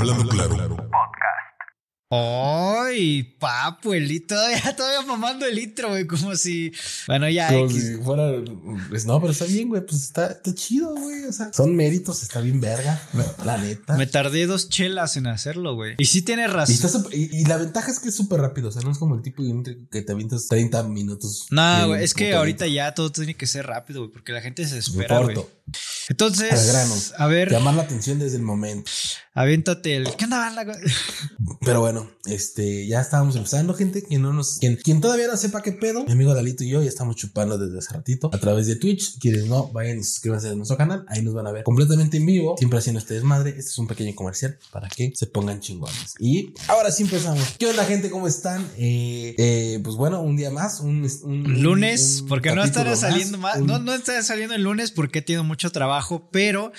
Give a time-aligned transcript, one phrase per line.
[0.00, 0.76] Hablando claro.
[2.12, 3.92] ¡Ay, papu!
[3.92, 6.72] El litro, todavía, todavía mamando el litro, güey, como si.
[7.06, 7.46] Bueno, ya.
[7.48, 7.86] Como X.
[7.86, 8.32] si fuera.
[8.88, 9.82] pues, no, pero está bien, güey.
[9.86, 11.24] Pues está, está chido, güey.
[11.26, 13.00] O sea, son méritos, está bien verga.
[13.44, 13.96] La neta.
[13.96, 15.94] Me tardé dos chelas en hacerlo, güey.
[15.98, 16.74] Y sí tienes Y, razón.
[16.74, 18.70] está súper- y, y la ventaja es que es súper rápido.
[18.70, 21.46] O sea, no es como el tipo de intro que te avientas 30 minutos.
[21.50, 24.66] No, güey, es que ahorita ya todo tiene que ser rápido, güey, porque la gente
[24.66, 25.36] se Me espera, güey.
[26.08, 26.94] Entonces, Al grano.
[27.18, 28.90] a ver, Llamar la atención desde el momento.
[29.34, 30.14] aviéntate el.
[30.16, 30.52] ¿Qué onda?
[31.64, 34.02] Pero bueno, este, ya estábamos empezando, gente.
[34.02, 36.82] Quien no nos, quien, quien todavía no sepa qué pedo, mi amigo Dalito y yo
[36.82, 39.18] ya estamos chupando desde hace ratito a través de Twitch.
[39.18, 41.04] Quienes no, vayan y suscríbanse a nuestro canal.
[41.08, 43.50] Ahí nos van a ver completamente en vivo, siempre haciendo este desmadre.
[43.50, 46.14] Este es un pequeño comercial para que se pongan chingones.
[46.18, 47.44] Y ahora sí empezamos.
[47.58, 48.10] ¿Qué onda, gente?
[48.10, 48.66] ¿Cómo están?
[48.76, 53.38] Eh, eh, pues bueno, un día más, un, un- Lunes, un porque no estará saliendo
[53.38, 53.58] más.
[53.58, 56.72] un- No, no estará saliendo el lunes porque he tenido mucho trabajo, pero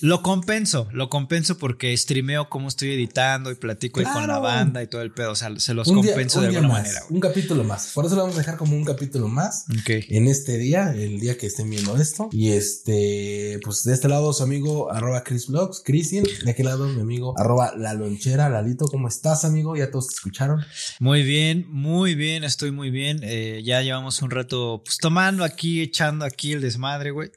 [0.00, 0.86] lo compenso.
[0.92, 5.10] Lo compenso porque streameo cómo estoy editando y platico con la banda y todo el
[5.10, 5.32] pedo.
[5.32, 7.14] O sea, se los un compenso de alguna más, manera, güey.
[7.14, 7.90] Un capítulo más.
[7.94, 9.64] Por eso lo vamos a dejar como un capítulo más.
[9.80, 9.90] Ok.
[10.08, 12.28] en este día, el día que estén viendo esto.
[12.30, 16.86] Y este, pues de este lado su amigo arroba Chris Vlogs, Cristian, de aquel lado
[16.86, 19.74] mi amigo arroba La Lonchera, Lalito, ¿cómo estás amigo?
[19.74, 20.64] Ya todos te escucharon.
[21.00, 23.18] Muy bien, muy bien, estoy muy bien.
[23.24, 27.32] Eh, ya llevamos un rato pues tomando aquí, echando aquí el desmadre, güey.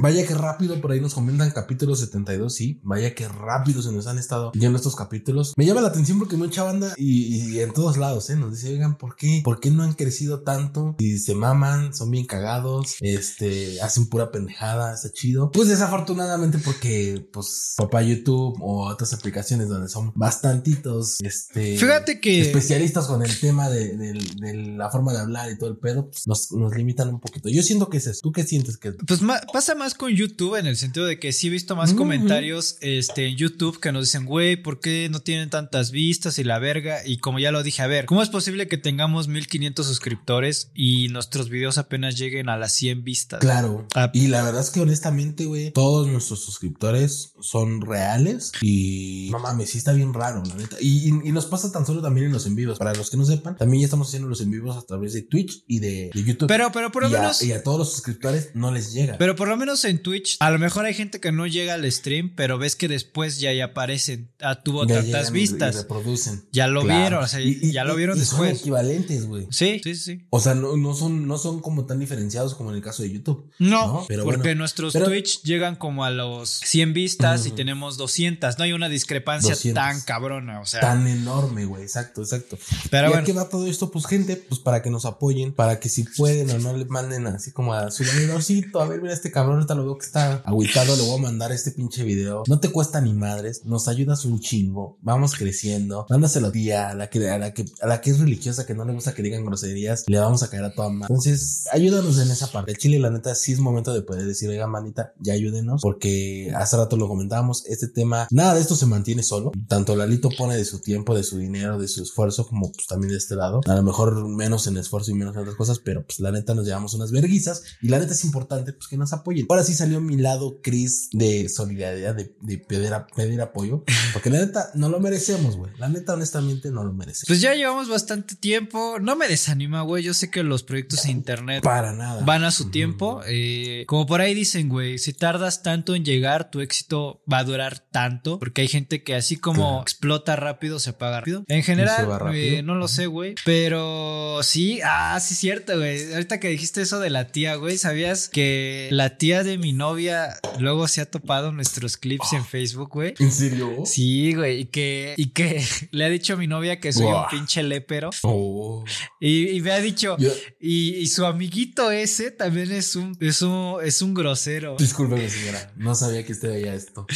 [0.00, 4.06] Vaya que rápido, por ahí nos comentan capítulo 72, sí, vaya que rápido se nos
[4.06, 5.52] han estado yendo estos capítulos.
[5.56, 8.36] Me llama la atención porque mucha banda y, y en todos lados, ¿eh?
[8.36, 9.40] Nos dice, oigan, ¿por qué?
[9.44, 10.96] ¿Por qué no han crecido tanto?
[10.98, 15.50] Y se maman, son bien cagados, este, hacen pura pendejada, está chido.
[15.50, 21.76] Pues desafortunadamente porque, pues, papá YouTube o otras aplicaciones donde son bastantitos, este...
[21.78, 25.70] Fíjate que especialistas con el tema de, de- de la forma de hablar y todo
[25.70, 27.48] el pedo, pues, nos, nos limitan un poquito.
[27.48, 28.20] Yo siento que es eso.
[28.22, 28.96] ¿Tú qué sientes que es?
[29.26, 32.76] Pues pasa más con YouTube en el sentido de que sí he visto más comentarios
[32.80, 36.58] este, en YouTube que nos dicen, güey, ¿por qué no tienen tantas vistas y la
[36.58, 37.06] verga?
[37.06, 41.08] Y como ya lo dije, a ver, ¿cómo es posible que tengamos 1500 suscriptores y
[41.08, 43.40] nuestros videos apenas lleguen a las 100 vistas?
[43.40, 43.86] Claro.
[43.94, 44.10] Ah.
[44.14, 49.70] Y la verdad es que honestamente, güey, todos nuestros suscriptores son reales y no mames,
[49.70, 50.76] sí está bien raro, la neta.
[50.80, 52.78] Y, y- y nos pasa tan solo también en los en vivos.
[52.78, 55.22] Para los que no sepan, también ya estamos haciendo los en vivos a través de
[55.22, 56.48] Twitch y de, de YouTube.
[56.48, 57.42] Pero, pero por lo a, menos...
[57.42, 59.11] y a todos los suscriptores no les llega.
[59.18, 61.90] Pero por lo menos en Twitch, a lo mejor hay gente que no llega al
[61.90, 64.30] stream, pero ves que después ya, ya aparecen.
[64.40, 65.76] Ah, tuvo Ya tantas llegan y- y vistas.
[65.76, 66.44] reproducen.
[66.52, 67.00] Ya lo Claro.
[67.00, 68.60] vieron, o sea, Y- y- ya lo vieron y Son después.
[68.60, 69.46] equivalentes, güey.
[69.50, 70.26] Sí, sí, sí.
[70.30, 73.10] O sea, no, no son, no son como tan diferenciados como en el caso de
[73.10, 73.50] YouTube.
[73.58, 74.58] No, No, pero porque bueno.
[74.60, 78.58] nuestros Pero- Twitch llegan como a los 100 vistas y tenemos 200.
[78.58, 79.82] No hay una discrepancia 200.
[79.82, 80.80] tan cabrona, o sea.
[80.80, 81.82] Tan enorme, güey.
[81.82, 82.58] Exacto, exacto.
[82.90, 83.90] pero ¿Y a qué va todo esto?
[83.90, 87.26] Pues gente, pues para que nos apoyen, para que si pueden o no le manden
[87.26, 90.36] así como a su valedorcito, a ver, mira este cabrón, ahorita lo veo que está
[90.44, 92.44] agüitado, le voy a mandar este pinche video.
[92.46, 96.94] No te cuesta ni madres, nos ayudas un chingo, vamos creciendo, mándaselo a tía, a
[96.94, 99.22] la que, a la que, a la que es religiosa, que no le gusta que
[99.22, 101.06] digan groserías, le vamos a caer a toda madre.
[101.10, 102.70] Entonces, ayúdanos en esa parte.
[102.70, 106.52] El chile, la neta, sí es momento de poder decir, oiga, manita, ya ayúdenos, porque
[106.54, 109.50] hace rato lo comentábamos, este tema, nada de esto se mantiene solo.
[109.66, 113.10] Tanto Lalito pone de su tiempo, de su dinero, de su esfuerzo, como pues también
[113.10, 113.60] de este lado.
[113.66, 116.54] A lo mejor menos en esfuerzo y menos en otras cosas, pero pues la neta
[116.54, 119.46] nos llevamos unas verguizas y la neta es importante pues que nos apoyen.
[119.48, 124.28] Ahora sí salió mi lado Chris de solidaridad, de, de pedir, a- pedir apoyo, porque
[124.28, 125.72] la neta no lo merecemos, güey.
[125.78, 127.24] La neta, honestamente, no lo merecemos.
[127.26, 128.98] pues ya llevamos bastante tiempo.
[129.00, 130.02] No me desanima, güey.
[130.04, 132.22] Yo sé que los proyectos en internet Para nada.
[132.24, 133.22] van a su tiempo.
[133.26, 137.44] eh, como por ahí dicen, güey, si tardas tanto en llegar, tu éxito va a
[137.44, 138.38] durar tanto.
[138.38, 139.82] Porque hay gente que así como Claro.
[139.82, 141.44] explota rápido, se apaga rápido.
[141.48, 143.34] En general, eh, no lo sé, güey.
[143.44, 146.12] Pero sí, ah, sí, cierto, güey.
[146.12, 150.38] Ahorita que dijiste eso de la tía, güey, ¿sabías que la tía de mi novia
[150.58, 153.14] luego se ha topado nuestros clips en Facebook, güey?
[153.18, 153.82] ¿En serio?
[153.84, 157.26] Sí, güey, y que, y que le ha dicho a mi novia que soy un
[157.30, 158.10] pinche lépero.
[158.22, 158.84] Oh.
[159.20, 160.16] Y, y me ha dicho,
[160.60, 164.76] y, y su amiguito ese también es un, es un, es un grosero.
[164.78, 165.72] Discúlpeme, señora.
[165.76, 167.06] No sabía que usted veía esto.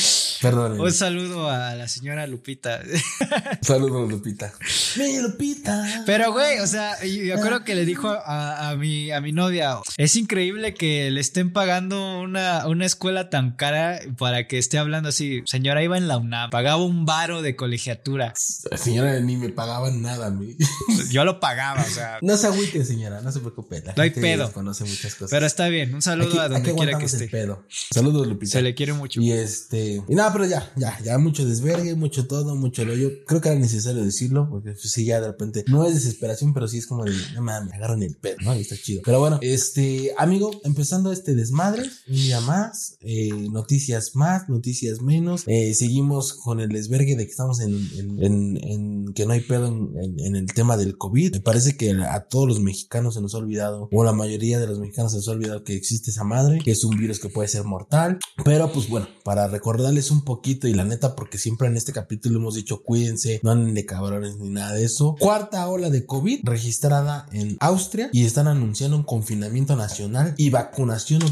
[0.40, 0.82] Perdónenme.
[0.82, 2.82] Un saludo a la señora Lupita.
[3.62, 4.52] Saludos, Lupita.
[4.96, 6.02] Mi Lupita.
[6.06, 9.32] Pero, güey, o sea, yo yo creo que le dijo a, a mi, a mi
[9.32, 14.76] novia, es increíble que le estén pagando una, una escuela tan cara para que esté
[14.76, 15.40] hablando así.
[15.46, 18.34] Señora, iba en la UNAM, pagaba un varo de colegiatura.
[18.36, 20.54] Señora, ni me pagaban nada a mí.
[21.10, 22.18] Yo lo pagaba, o sea.
[22.20, 23.80] No se agüite, señora, no se preocupe.
[23.84, 24.52] La No hay gente pedo.
[24.52, 25.30] conoce muchas cosas.
[25.30, 27.28] Pero está bien, un saludo Aquí- a donde quiera que esté.
[27.28, 27.64] pedo.
[27.90, 28.52] Saludos, Lupita.
[28.52, 29.20] Se le quiere mucho.
[29.22, 30.02] Y este.
[30.08, 33.10] Y nada, pero ya, ya, ya mucho desvergue, mucho todo, mucho el hoyo.
[33.26, 36.68] Creo que era necesario decirlo, porque pues, sí, ya de repente no es desesperación, pero
[36.68, 38.54] sí es como de, no mames, me agarran el pedo, ¿no?
[38.54, 39.00] Y está chido.
[39.04, 45.44] Pero bueno, este, amigo, empezando este desmadre, un día más, eh, noticias más, noticias menos.
[45.46, 50.46] Eh, seguimos con el desvergue de que estamos en, que no hay pedo en, el
[50.46, 51.34] tema del COVID.
[51.34, 54.66] Me parece que a todos los mexicanos se nos ha olvidado, o la mayoría de
[54.66, 57.28] los mexicanos se nos ha olvidado que existe esa madre, que es un virus que
[57.28, 58.18] puede ser mortal.
[58.44, 62.38] Pero pues bueno, para recordarles un poquito y la neta, porque siempre en este capítulo
[62.38, 65.14] hemos dicho cuídense, no anden de cabrones ni nada de eso.
[65.18, 71.22] Cuarta ola de COVID registrada en Austria y están anunciando un confinamiento nacional y vacunación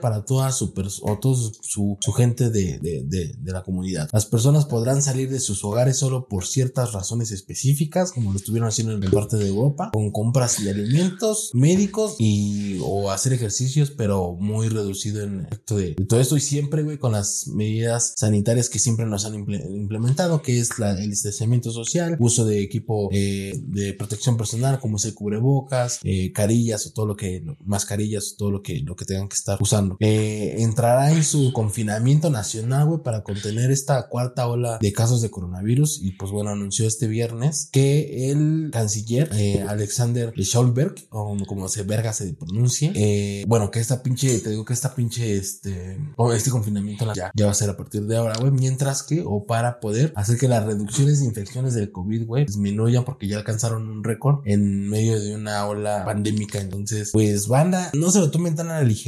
[0.00, 4.08] para toda su, o toda su, su gente de, de, de, de, la comunidad.
[4.12, 8.68] Las personas podrán salir de sus hogares solo por ciertas razones específicas, como lo estuvieron
[8.68, 13.90] haciendo en el parte de Europa, con compras de alimentos médicos y o hacer ejercicios,
[13.90, 18.68] pero muy reducido en efecto de, todo esto y siempre, güey, con las medidas sanitarias
[18.68, 23.54] que siempre nos han implementado, que es la, el distanciamiento social, uso de equipo eh,
[23.66, 28.36] de protección personal, como es el cubrebocas, eh, carillas o todo lo que, mascarillas o
[28.36, 29.96] todo lo que, lo que tengan que estar usando.
[30.00, 35.30] Eh, entrará en su confinamiento nacional, güey, para contener esta cuarta ola de casos de
[35.30, 41.68] coronavirus y pues bueno, anunció este viernes que el canciller eh, Alexander Scholberg, o como
[41.68, 45.98] se verga se pronuncie, eh, bueno, que esta pinche, te digo que esta pinche, este,
[46.34, 49.46] este confinamiento ya, ya va a ser a partir de ahora, güey, mientras que, o
[49.46, 53.88] para poder hacer que las reducciones de infecciones del COVID, güey, disminuyan porque ya alcanzaron
[53.88, 56.60] un récord en medio de una ola pandémica.
[56.60, 59.07] Entonces, pues banda, no se lo tomen tan a la ligera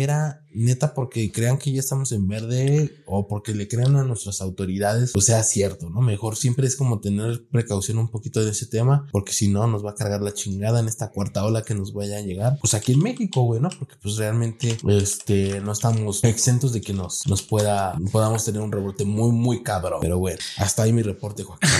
[0.52, 5.12] neta porque crean que ya estamos en verde o porque le crean a nuestras autoridades,
[5.12, 6.00] pues sea cierto, ¿no?
[6.00, 9.84] Mejor siempre es como tener precaución un poquito de ese tema, porque si no nos
[9.84, 12.74] va a cargar la chingada en esta cuarta ola que nos vaya a llegar, pues
[12.74, 13.68] aquí en México, güey, ¿no?
[13.78, 18.72] Porque pues realmente, este, no estamos exentos de que nos, nos pueda, podamos tener un
[18.72, 20.00] rebote muy, muy cabrón.
[20.00, 21.70] Pero bueno, hasta ahí mi reporte, Joaquín.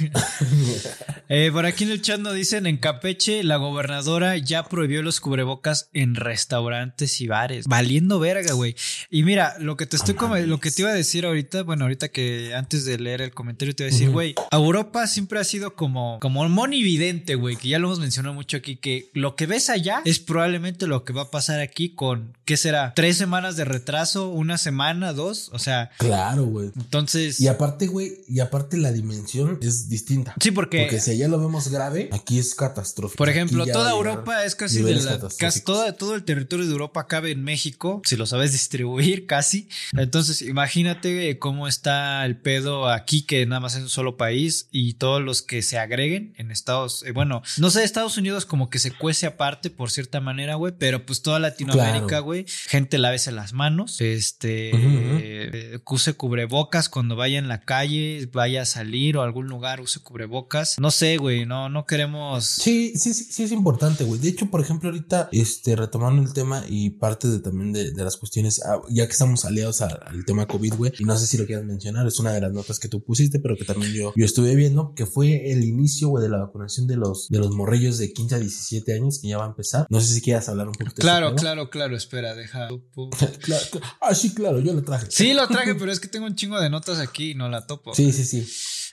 [1.28, 5.20] eh, por aquí en el chat nos dicen, en Campeche, la gobernadora ya prohibió los
[5.20, 8.76] cubrebocas en restaurantes y bares, valiendo verga, güey.
[9.10, 11.84] Y mira, lo que te estoy como, lo que te iba a decir ahorita, bueno,
[11.84, 15.44] ahorita que antes de leer el comentario te iba a decir, güey, Europa siempre ha
[15.44, 19.46] sido como, como monividente, güey, que ya lo hemos mencionado mucho aquí, que lo que
[19.46, 22.94] ves allá es probablemente lo que va a pasar aquí con, ¿qué será?
[22.94, 24.28] ¿Tres semanas de retraso?
[24.28, 25.12] ¿Una semana?
[25.12, 25.50] ¿Dos?
[25.52, 25.90] O sea.
[25.98, 26.70] Claro, güey.
[26.76, 27.40] Entonces.
[27.40, 30.34] Y aparte, güey, y aparte la dimensión es distinta.
[30.40, 30.82] Sí, porque.
[30.82, 33.18] Porque si allá lo vemos grave, aquí es catastrófico.
[33.18, 37.06] Por ejemplo, toda Europa es casi de la, casi todo, todo el territorio de Europa
[37.06, 39.68] cabe en México si lo sabes distribuir casi.
[39.92, 44.94] Entonces, imagínate cómo está el pedo aquí, que nada más es un solo país, y
[44.94, 48.78] todos los que se agreguen en Estados, eh, bueno, no sé, Estados Unidos como que
[48.78, 53.52] se cuece aparte por cierta manera, güey, pero pues toda Latinoamérica, güey, gente lávese las
[53.52, 59.24] manos, este, eh, use cubrebocas cuando vaya en la calle, vaya a salir o a
[59.24, 60.78] algún lugar, use cubrebocas.
[60.78, 62.44] No sé, güey, no, no queremos.
[62.44, 64.20] Sí, sí, sí, sí es importante, güey.
[64.20, 68.04] De hecho, por ejemplo, ahorita, este, retomando el tema y parte de también de, de
[68.04, 71.38] las cuestiones, ah, ya que estamos aliados al tema COVID, güey, y no sé si
[71.38, 74.12] lo quieras mencionar, es una de las notas que tú pusiste, pero que también yo,
[74.16, 77.50] yo estuve viendo, que fue el inicio, güey, de la vacunación de los, de los
[77.50, 79.86] morrillos de 15 a 17 años, que ya va a empezar.
[79.88, 81.00] No sé si quieras hablar un poquito.
[81.00, 82.68] Claro, claro, claro, espera, deja.
[83.40, 83.64] claro,
[84.00, 85.06] ah, sí, claro, yo lo traje.
[85.10, 87.66] Sí, lo traje, pero es que tengo un chingo de notas aquí y no la
[87.66, 87.94] topo.
[87.94, 88.46] Sí, sí, sí.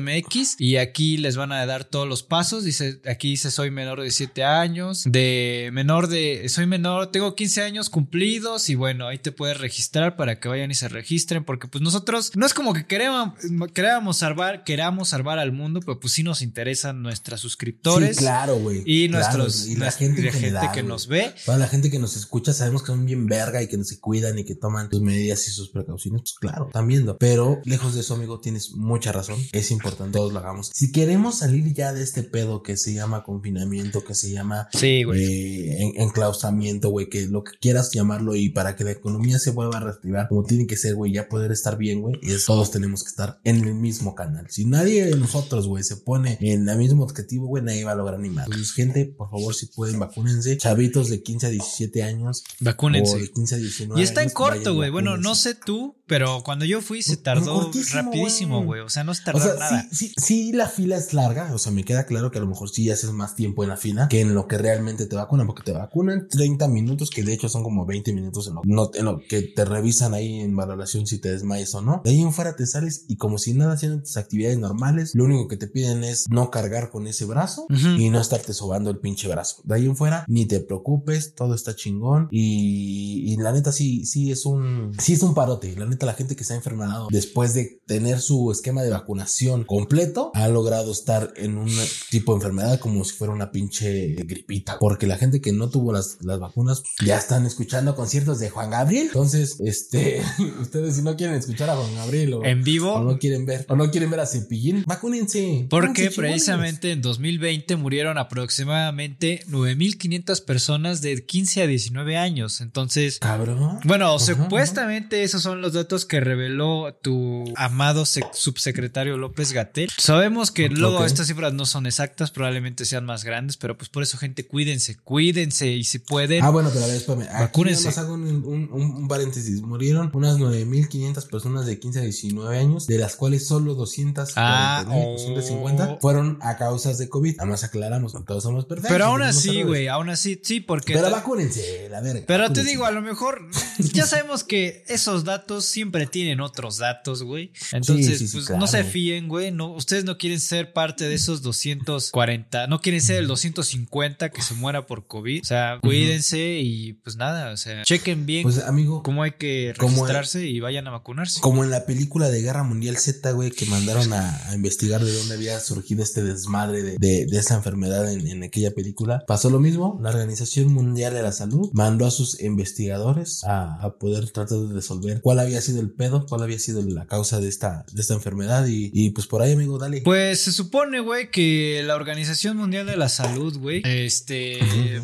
[0.00, 2.64] .mx y aquí les van a dar todos los pasos.
[2.64, 7.62] Dice, aquí dice soy menor de 7 años, de menor de, soy menor, tengo 15
[7.62, 11.68] años cumplidos y bueno, ahí te puedes registrar para que vayan y se registren porque
[11.68, 13.34] pues nosotros no es como que queremos,
[13.74, 18.16] queramos salvar, queramos salvar al mundo, pero pues sí nos interesan nuestros suscriptores.
[18.16, 18.82] claro, güey.
[18.86, 20.30] Y nuestros, y la gente,
[20.72, 21.34] que nos ve.
[21.46, 23.98] Para la gente que nos escucha sabemos que son bien verga y que no se
[23.98, 27.16] cuidan y que toman sus medidas y sus precauciones, pues claro, están viendo.
[27.18, 29.38] Pero lejos de eso, amigo, tienes mucha razón.
[29.52, 30.70] Es importante todos lo hagamos.
[30.74, 35.04] Si queremos salir ya de este pedo que se llama confinamiento, que se llama Sí,
[35.04, 35.22] güey.
[35.22, 39.78] eh, enclaustramiento, güey, que lo que quieras llamarlo y para que la economía se vuelva
[39.78, 43.02] a reactivar como tiene que ser, güey, ya poder estar bien, güey, es todos tenemos
[43.02, 44.46] que estar en el mismo canal.
[44.50, 47.96] Si nadie de nosotros, güey, se pone en el mismo objetivo, güey, nadie va a
[47.96, 48.46] lograr ni más.
[48.46, 50.56] Entonces, gente, por favor, si pueden, vacúnense.
[50.56, 53.18] Chavitos de 15 a 17 años o Vacúnense.
[53.18, 54.90] de 15 a 19 Y está en corto, güey.
[54.90, 58.80] Bueno, no sé tú, pero cuando yo fui se tardó cortísimo, rapidísimo, güey.
[58.80, 59.86] O sea, no se O tardó sea, nada.
[59.90, 61.52] sí, sí, sí, la fila es larga.
[61.54, 63.76] O sea, me queda claro que a lo mejor sí haces más tiempo en la
[63.76, 67.32] fila que en lo que realmente te vacunan, porque te vacunan 30 minutos, que de
[67.34, 70.54] hecho son como 20 minutos en lo, no- en lo que te revisan ahí en
[70.56, 72.00] valoración si te desmayas o no.
[72.04, 75.24] De ahí en fuera te sales y como si nada haciendo tus actividades normales, lo
[75.24, 77.88] único que te piden es no cargar con ese brazo Ujú.
[77.98, 79.56] y no estarte sobando el pinche brazo.
[79.64, 82.28] De ahí en fuera, ni te preocupes, todo está chingón.
[82.30, 85.74] Y, y la neta, sí, sí es un, sí es un parote.
[85.76, 89.64] La neta, la gente que se ha enfermado después de tener su esquema de vacunación
[89.64, 91.70] completo, ha logrado estar en un
[92.10, 94.78] tipo de enfermedad como si fuera una pinche gripita.
[94.78, 98.70] Porque la gente que no tuvo las, las vacunas ya están escuchando conciertos de Juan
[98.70, 99.06] Gabriel.
[99.06, 100.22] Entonces, este,
[100.60, 102.92] ustedes si no quieren escuchar a Juan Gabriel o, En vivo.
[102.94, 105.66] o no quieren ver, o no quieren ver a Cepillín, vacúnense.
[105.68, 112.60] Porque precisamente en 2020 murieron aproximadamente 9.500 personas de 15 a 19 años.
[112.60, 113.80] Entonces, Cabrón.
[113.84, 119.90] bueno, Ajá, supuestamente esos son los datos que reveló tu amado sec- subsecretario López Gatel.
[119.96, 124.02] Sabemos que luego estas cifras no son exactas, probablemente sean más grandes, pero pues por
[124.02, 126.42] eso, gente, cuídense, cuídense y si pueden.
[126.44, 127.26] Ah, bueno, pero a ver, espérame.
[127.32, 129.60] Aquí nada más hago un, un- un- un paréntesis.
[129.62, 134.84] Murieron unas 9.500 personas de 15 a 19 años, de las cuales solo 249, Ah,
[134.86, 135.98] 250 oh.
[136.00, 137.36] fueron a causas de COVID.
[137.38, 138.92] Además aclaramos, no todos somos perfectos.
[138.92, 140.94] pero aún así, güey, aún así, sí, porque...
[140.94, 142.24] Pero vacúnense, la verga.
[142.26, 147.22] Pero te digo, a lo mejor ya sabemos que esos datos siempre tienen otros datos,
[147.22, 147.52] güey.
[147.72, 148.60] Entonces, sí, sí, pues claro.
[148.60, 149.50] no se fíen, güey.
[149.50, 154.42] No, ustedes no quieren ser parte de esos 240, no quieren ser el 250 que
[154.42, 155.42] se muera por COVID.
[155.42, 159.74] O sea, cuídense y pues nada, o sea, chequen bien Pues, amigo, cómo hay que
[159.76, 161.40] registrarse y vayan a vacunarse.
[161.40, 165.12] Como en la película de Guerra Mundial Z, güey, que mandaron a, a investigar de
[165.12, 169.24] dónde había surgido este desmadre de, de, de esa enfermedad en, en aquella película.
[169.26, 169.98] Pasó lo mismo.
[170.02, 174.74] La Organización Mundial de la Salud mandó a sus investigadores a, a poder tratar de
[174.74, 178.14] resolver cuál había sido el pedo, cuál había sido la causa de esta, de esta
[178.14, 178.66] enfermedad.
[178.66, 180.00] Y, y pues por ahí, amigo, dale.
[180.02, 184.58] Pues se supone, güey, que la Organización Mundial de la Salud, güey, este,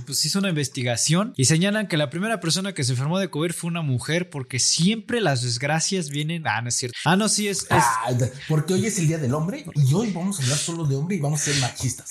[0.07, 3.53] pues hizo una investigación y señalan que la primera persona que se enfermó de COVID
[3.53, 6.45] fue una mujer porque siempre las desgracias vienen.
[6.47, 6.97] Ah, no es cierto.
[7.05, 7.63] Ah, no, sí, es.
[7.63, 8.15] es- Ah,
[8.49, 11.17] porque hoy es el Día del Hombre y hoy vamos a hablar solo de hombre
[11.17, 12.09] y vamos a ser machistas.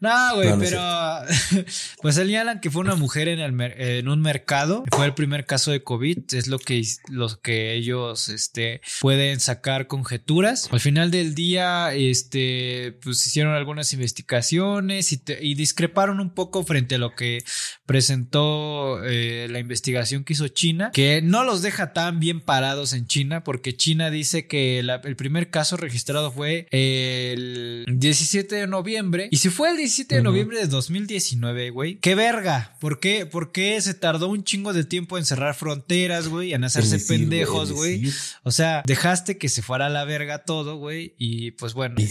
[0.00, 1.64] No, güey, No, no es pero
[2.02, 4.84] pues señalan que fue una mujer en, el en un mercado.
[4.92, 6.18] Fue el primer caso de COVID.
[6.32, 10.68] Es lo que, lo que ellos este, pueden sacar conjeturas.
[10.70, 16.64] Al final del día, este, pues hicieron algunas investigaciones y, te- y discreparon un poco
[16.64, 17.42] frente a lo que
[17.84, 23.06] presentó eh, la investigación que hizo China, que no los deja tan bien parados en
[23.06, 29.28] China, porque China dice que la- el primer caso registrado fue el 17 de noviembre.
[29.30, 30.30] Y si fue el 17 de Ujú.
[30.30, 32.76] noviembre de 2019, güey, qué verga.
[32.80, 33.26] ¿Por qué?
[33.26, 36.52] ¿Por qué se tardó un chingo de tiempo en cerrar fronteras, güey?
[36.52, 38.12] En hacerse pendejos, es güey.
[38.42, 41.14] O sea, dejaste que se fuera a la verga todo, güey.
[41.18, 41.94] Y pues bueno.
[41.98, 42.06] y-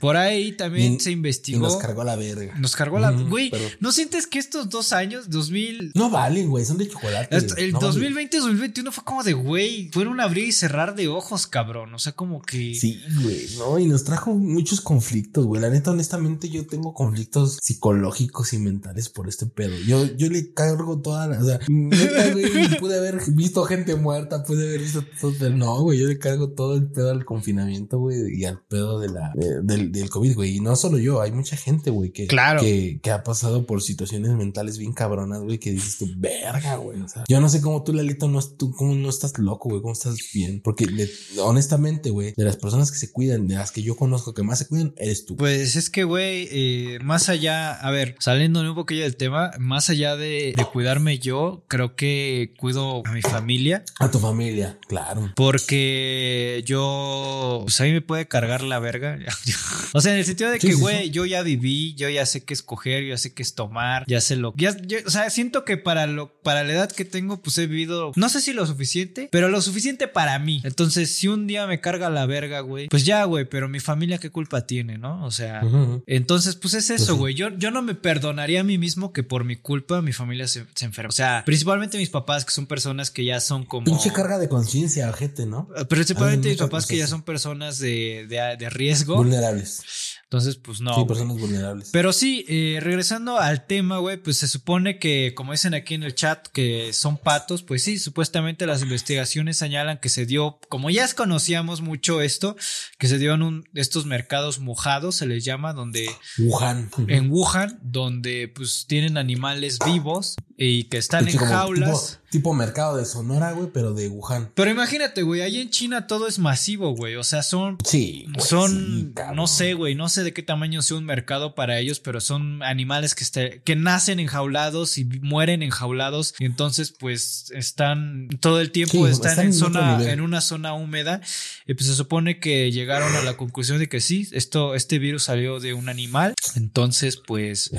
[0.00, 1.60] Por ahí también Y- se y investigó.
[1.60, 2.54] nos cargó la verga.
[2.58, 3.10] Nos cargó la.
[3.10, 5.92] Güey, ¿no sientes que estos dos años, 2000.
[5.94, 7.36] No valen, güey, son de chocolate.
[7.36, 7.94] El no valen.
[7.94, 11.94] 2020 2021 fue como de, güey, fueron un abrir y cerrar de ojos, cabrón.
[11.94, 12.74] O sea, como que.
[12.74, 15.60] Sí, güey, no, y nos trajo muchos conflictos, güey.
[15.60, 19.76] La neta, honestamente, yo tengo conflictos psicológicos y mentales por este pedo.
[19.86, 22.46] Yo, yo le cargo toda la, o sea, neta, güey,
[22.80, 26.50] pude haber visto gente muerta, pude haber visto todo, pero no, güey, yo le cargo
[26.50, 30.34] todo el pedo al confinamiento, güey, y al pedo de la, de- del, del COVID,
[30.34, 30.56] güey.
[30.56, 32.60] Y no solo yo, hay mucha gente, güey, que, Claro.
[32.60, 37.00] que, que ha pasado por situaciones mentales bien cabronas, güey, que dices tú, verga, güey.
[37.00, 39.80] O sea, yo no sé cómo tú, Lalito, no, tú, cómo no estás loco, güey,
[39.82, 40.60] cómo estás bien.
[40.62, 41.08] Porque le-
[41.40, 44.58] honestamente, güey, de las personas que se cuidan, de las que yo conozco que más
[44.58, 45.36] se cuidan, eres tú.
[45.36, 49.90] Pues es que, güey, eh, más allá, a ver, saliendo un poquillo del tema, más
[49.90, 53.84] allá de, de cuidarme yo, creo que cuido a mi familia.
[54.00, 55.30] A tu familia, claro.
[55.34, 59.18] Porque yo, pues a mí me puede cargar la verga.
[59.92, 61.10] o sea, en el sentido de que, güey, sí.
[61.10, 64.20] yo ya viví, yo ya sé qué escoger, yo ya sé qué es tomar, ya
[64.20, 67.40] sé lo ya, yo- o sea, siento que para lo, para la edad que tengo,
[67.40, 70.60] pues he vivido, no sé si lo suficiente, pero lo suficiente para mí.
[70.64, 74.18] Entonces, si un día me carga la verga, güey, pues ya, güey, pero mi familia
[74.18, 75.24] qué culpa tiene, ¿no?
[75.24, 75.62] O sea,
[76.06, 77.20] entonces, pues es eso, Ujú.
[77.22, 77.34] güey.
[77.34, 80.66] Yo, yo no me perdonaría a mí mismo que por mi culpa mi familia se,
[80.74, 81.08] se enferma.
[81.08, 83.84] O sea, principalmente mis papás, que son son personas que ya son como.
[83.84, 84.75] Pinche carga de conciencia,
[85.12, 85.68] gente, ¿no?
[85.88, 89.16] Principalmente mis papás que ya son personas de, de, de riesgo.
[89.16, 89.82] Vulnerables.
[90.28, 90.92] Entonces, pues no.
[90.92, 91.90] Sí, personas vulnerables.
[91.92, 96.02] Pero sí, eh, regresando al tema, güey, pues se supone que, como dicen aquí en
[96.02, 100.90] el chat, que son patos, pues sí, supuestamente las investigaciones señalan que se dio, como
[100.90, 102.56] ya conocíamos mucho esto,
[102.98, 106.10] que se dio en un, estos mercados mojados, se les llama, donde...
[106.38, 106.90] Wuhan.
[107.06, 112.20] En Wuhan, donde pues tienen animales vivos y que están en jaulas.
[112.30, 114.50] Tipo, mercado de Sonora, güey, pero de Wuhan.
[114.54, 117.14] Pero imagínate, güey, ahí en China todo es masivo, güey.
[117.16, 117.78] O sea, son.
[117.84, 118.26] Sí.
[118.38, 119.14] son.
[119.34, 119.94] no sé, güey.
[119.94, 123.60] No sé de qué tamaño sea un mercado para ellos, pero son animales que, este,
[123.64, 126.34] que nacen enjaulados y mueren enjaulados.
[126.38, 131.20] Y entonces, pues, están todo el tiempo, están, en, zona, en una zona húmeda.
[131.66, 135.24] Y pues se supone que llegaron a la conclusión de que sí, esto, este virus
[135.24, 136.34] salió de un animal.
[136.54, 137.70] Entonces, pues.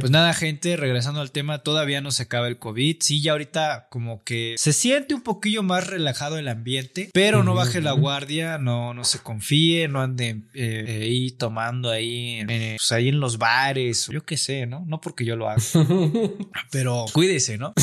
[0.00, 2.96] pues nada, gente, regresando al tema, todavía no se acaba el COVID.
[3.00, 7.54] Sí, ya ahorita como que se siente un poquillo más relajado el ambiente, pero no
[7.54, 13.08] baje la guardia, no, no se confíe, no ande eh, ahí tomando ahí, pues ahí
[13.08, 14.84] en los bares, yo qué sé, ¿no?
[14.86, 15.62] No porque yo lo haga,
[16.70, 17.74] pero cuídese, ¿no?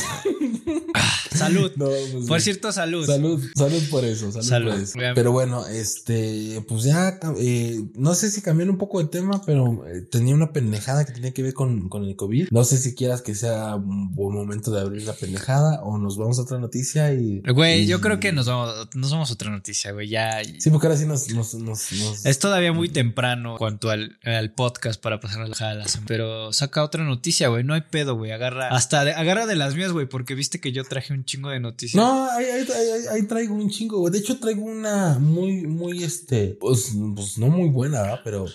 [1.40, 1.72] salud.
[1.78, 3.06] Pues por cierto, salud.
[3.06, 5.00] Salud, salud por eso, salud, por eso.
[5.16, 9.88] Pero bueno, este, pues ya, eh, no sé si cambiaron un poco de tema, pero
[9.88, 12.50] eh, tenía una pendejada que tenía que ver con, con el COVID.
[12.52, 16.18] No sé si quieras que sea un buen momento de abrir la pendejada o nos
[16.18, 17.42] vamos a otra noticia y.
[17.42, 20.10] Güey, yo creo que nos vamos, nos vamos a otra noticia, güey.
[20.10, 20.42] Ya.
[20.60, 23.58] Sí, porque ahora sí nos, nos, nos, Es todavía muy temprano
[23.90, 25.86] al, podcast para pasar a la.
[26.08, 27.64] Pero saca otra noticia, güey.
[27.64, 28.32] No hay pedo, güey.
[28.32, 28.70] Agarra.
[28.70, 32.02] Hasta agarra de las mías, güey, porque viste que yo traje un chingo de noticias.
[32.02, 34.12] No, ahí, traigo un chingo, güey.
[34.12, 36.58] De hecho, traigo una muy, muy, este.
[36.60, 38.22] Pues, pues no muy buena, ¿verdad?
[38.24, 38.46] Pero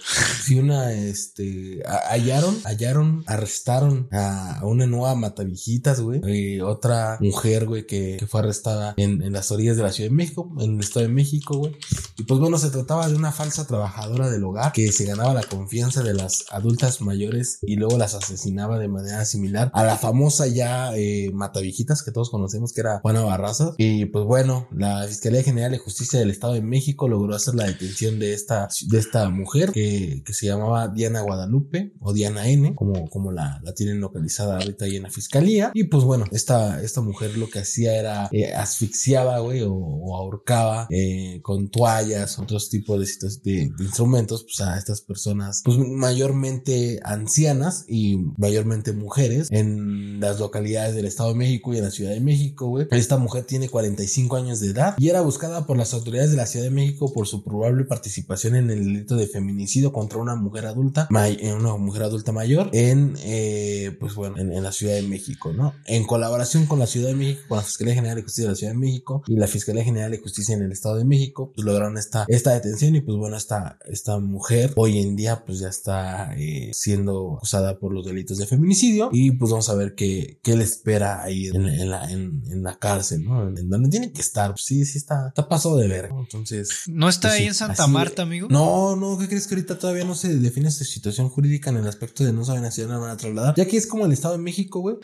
[0.42, 1.82] sí una, este.
[2.10, 6.60] Hallaron, hallaron, arrestaron a una nueva matavijitas, güey.
[6.60, 10.74] Otra mujer, güey, que, fue arrestada en, las orillas de la Ciudad de México, en
[10.74, 11.76] el Estado de México, güey.
[12.16, 15.42] Y pues bueno, se trataba de una falsa trabajadora del hogar que se ganaba la
[15.42, 20.46] confianza de las adultas mayores y luego las asesinaba de manera similar a la famosa
[20.46, 23.74] ya eh, matavijitas que todos conocemos que era Juana Barraza.
[23.78, 27.64] Y pues bueno, la Fiscalía General de Justicia del Estado de México logró hacer la
[27.64, 32.74] detención de esta, de esta mujer que, que se llamaba Diana Guadalupe o Diana N,
[32.74, 35.70] como, como la, la tienen localizada ahorita ahí en la fiscalía.
[35.74, 40.86] Y pues bueno, esta, esta mujer lo que hacía era eh, asfixiaba, güey, o, ahorcaba
[40.90, 42.98] eh, con toallas, otros tipos
[43.42, 50.40] de, de, instrumentos, pues a estas personas, pues mayormente ancianas y mayormente mujeres en las
[50.40, 52.86] localidades del Estado de México y en la Ciudad de México, güey.
[52.90, 56.46] Esta mujer tiene 45 años de edad y era buscada por las autoridades de la
[56.46, 60.66] Ciudad de México por su probable participación en el delito de feminicidio contra una mujer
[60.66, 65.52] adulta, una mujer adulta mayor en, eh, pues bueno, en, en la Ciudad de México,
[65.52, 65.74] ¿no?
[65.86, 68.56] En colaboración con la Ciudad de México, con la Fiscalía General de Justicia de la
[68.56, 71.64] Ciudad de México y la Fiscalía General de Justicia en el Estado de México, pues
[71.64, 75.68] lograron esta, esta detención y pues bueno, esta, esta mujer hoy en día pues ya
[75.68, 80.38] está eh, siendo acusada por los delitos de feminicidio y pues vamos a ver qué,
[80.42, 83.48] qué le espera ahí en, la, en, en, la cárcel, ¿no?
[83.48, 86.82] En donde tiene que estar, pues sí, sí está, está pasado de ver, Entonces.
[86.86, 88.48] ¿No está pues ahí en Santa Marta, amigo?
[88.50, 91.86] No, no, ¿qué crees que ahorita todavía no se define esta situación jurídica en el
[91.86, 93.54] aspecto de no saben a si van a trasladar?
[93.56, 94.96] Ya que es como el Estado de México, güey,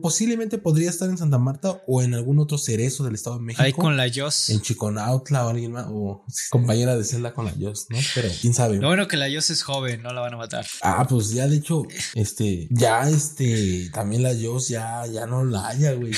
[0.00, 3.62] posiblemente podría estar en Santa Marta o en algún otro cerezo del Estado de México.
[3.62, 4.48] Ahí con la Yos.
[4.50, 7.98] En Chiconautla o alguien más, o compañera de celda con la Yos, ¿no?
[8.14, 8.78] Pero quién sabe.
[8.78, 10.66] Bueno que la Yos es joven, no la van a matar.
[10.82, 11.82] Ah, pues ya de hecho,
[12.14, 16.12] este, ya este, también la Yos ya, ya no la haya, güey.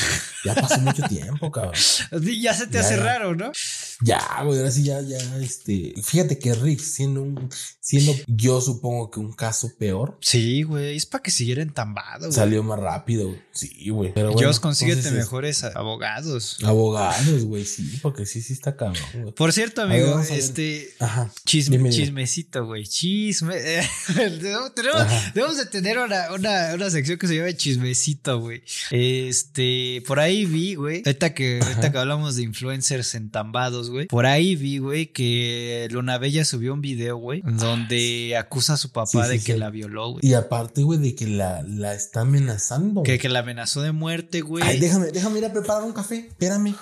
[0.45, 1.75] Ya pasó mucho tiempo, cabrón.
[2.41, 3.53] Ya se te hace raro, ¿no?
[4.01, 5.95] Ya, güey, ahora sí ya, ya, este.
[6.03, 7.49] Fíjate que Rick, siendo un,
[7.81, 10.19] siendo yo supongo que un caso peor.
[10.21, 12.31] Sí, güey, es para que siguiera entambado.
[12.33, 14.13] Salió más rápido, sí, güey.
[14.13, 16.59] Pero bueno, Dios, consíguete mejores abogados.
[16.65, 19.35] Abogados, güey, sí, porque sí, sí está cabrón, güey.
[19.35, 20.91] Por cierto, amigo, este.
[20.99, 21.31] Ajá.
[21.45, 22.87] Chisme, chismecito, güey.
[22.87, 23.55] Chisme.
[24.15, 28.63] debemos, de tener una, una, una sección que se llama chismecito, güey.
[28.91, 31.03] Este, por ahí vi, güey.
[31.05, 34.07] Ahorita que, ahorita que hablamos de influencers entambados, güey.
[34.07, 38.91] Por ahí vi, güey, que Luna Bella subió un video, güey, donde acusa a su
[38.93, 40.21] papá de que la violó, güey.
[40.27, 43.03] Y aparte, güey, de que la, la está amenazando.
[43.03, 44.65] Que, que la amenazó de muerte, güey.
[44.65, 46.27] Ay, déjame, déjame ir a preparar un café.
[46.29, 46.75] Espérame.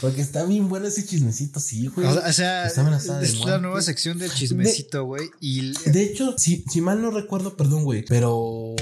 [0.00, 2.06] porque está bien bueno ese chismecito, sí, güey.
[2.06, 2.76] O sea, es
[3.44, 5.30] la nueva sección del chismecito, güey.
[5.40, 8.74] Y de hecho, si, si mal no recuerdo, perdón, güey, pero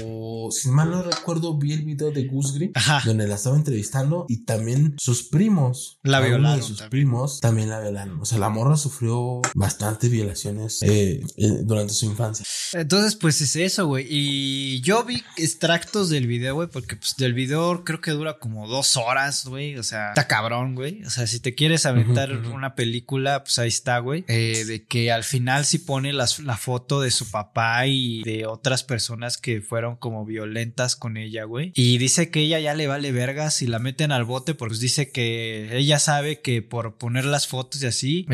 [0.51, 3.01] si mal no recuerdo, vi el video de Gusgri, Ajá.
[3.05, 6.89] donde la estaba entrevistando y también sus primos, La violaron de sus también.
[6.89, 8.19] primos también la violaron.
[8.19, 11.21] O sea, la morra sufrió bastantes violaciones eh,
[11.63, 12.45] durante su infancia.
[12.73, 14.05] Entonces, pues es eso, güey.
[14.09, 18.67] Y yo vi extractos del video, güey, porque pues del video creo que dura como
[18.67, 19.77] dos horas, güey.
[19.77, 21.03] O sea, está cabrón, güey.
[21.03, 24.23] O sea, si te quieres aventar una película, pues ahí está, güey.
[24.27, 28.45] Eh, de que al final sí pone las- la foto de su papá y de
[28.45, 31.71] otras personas que fueron como violentas con ella, güey.
[31.75, 35.11] Y dice que ella ya le vale vergas y la meten al bote porque dice
[35.11, 38.25] que ella sabe que por poner las fotos y así.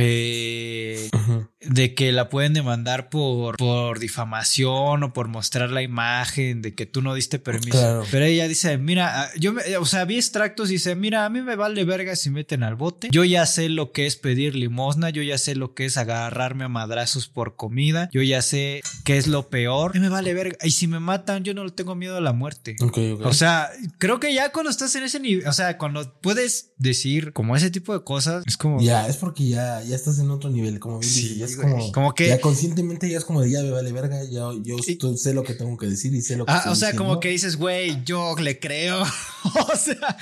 [1.69, 6.85] De que la pueden demandar por, por difamación o por mostrar la imagen de que
[6.85, 7.71] tú no diste permiso.
[7.77, 8.03] Claro.
[8.11, 11.29] Pero ella dice, mira, ah, yo, me- o sea, vi extractos y dice, mira, a
[11.29, 13.09] mí me vale verga si meten al bote.
[13.11, 16.65] Yo ya sé lo que es pedir limosna, yo ya sé lo que es agarrarme
[16.65, 19.93] a madrazos por comida, yo ya sé qué es lo peor.
[19.93, 20.57] Mí me vale verga.
[20.63, 22.75] Y si me matan, yo no le tengo miedo a la muerte.
[22.81, 23.25] Ok, ok.
[23.25, 27.33] O sea, creo que ya cuando estás en ese nivel, o sea, cuando puedes decir
[27.33, 28.81] como ese tipo de cosas, es como...
[28.81, 31.71] Ya, es porque ya, ya estás en otro nivel, como bien Sí, dices, ya es
[31.71, 34.77] como, Como que- ya conscientemente ya es como de ya me vale verga, ya yo
[35.17, 37.29] sé lo que tengo que decir y sé lo que Ah, o sea, como que
[37.29, 39.01] dices, güey, yo le creo.
[39.43, 40.17] o sea,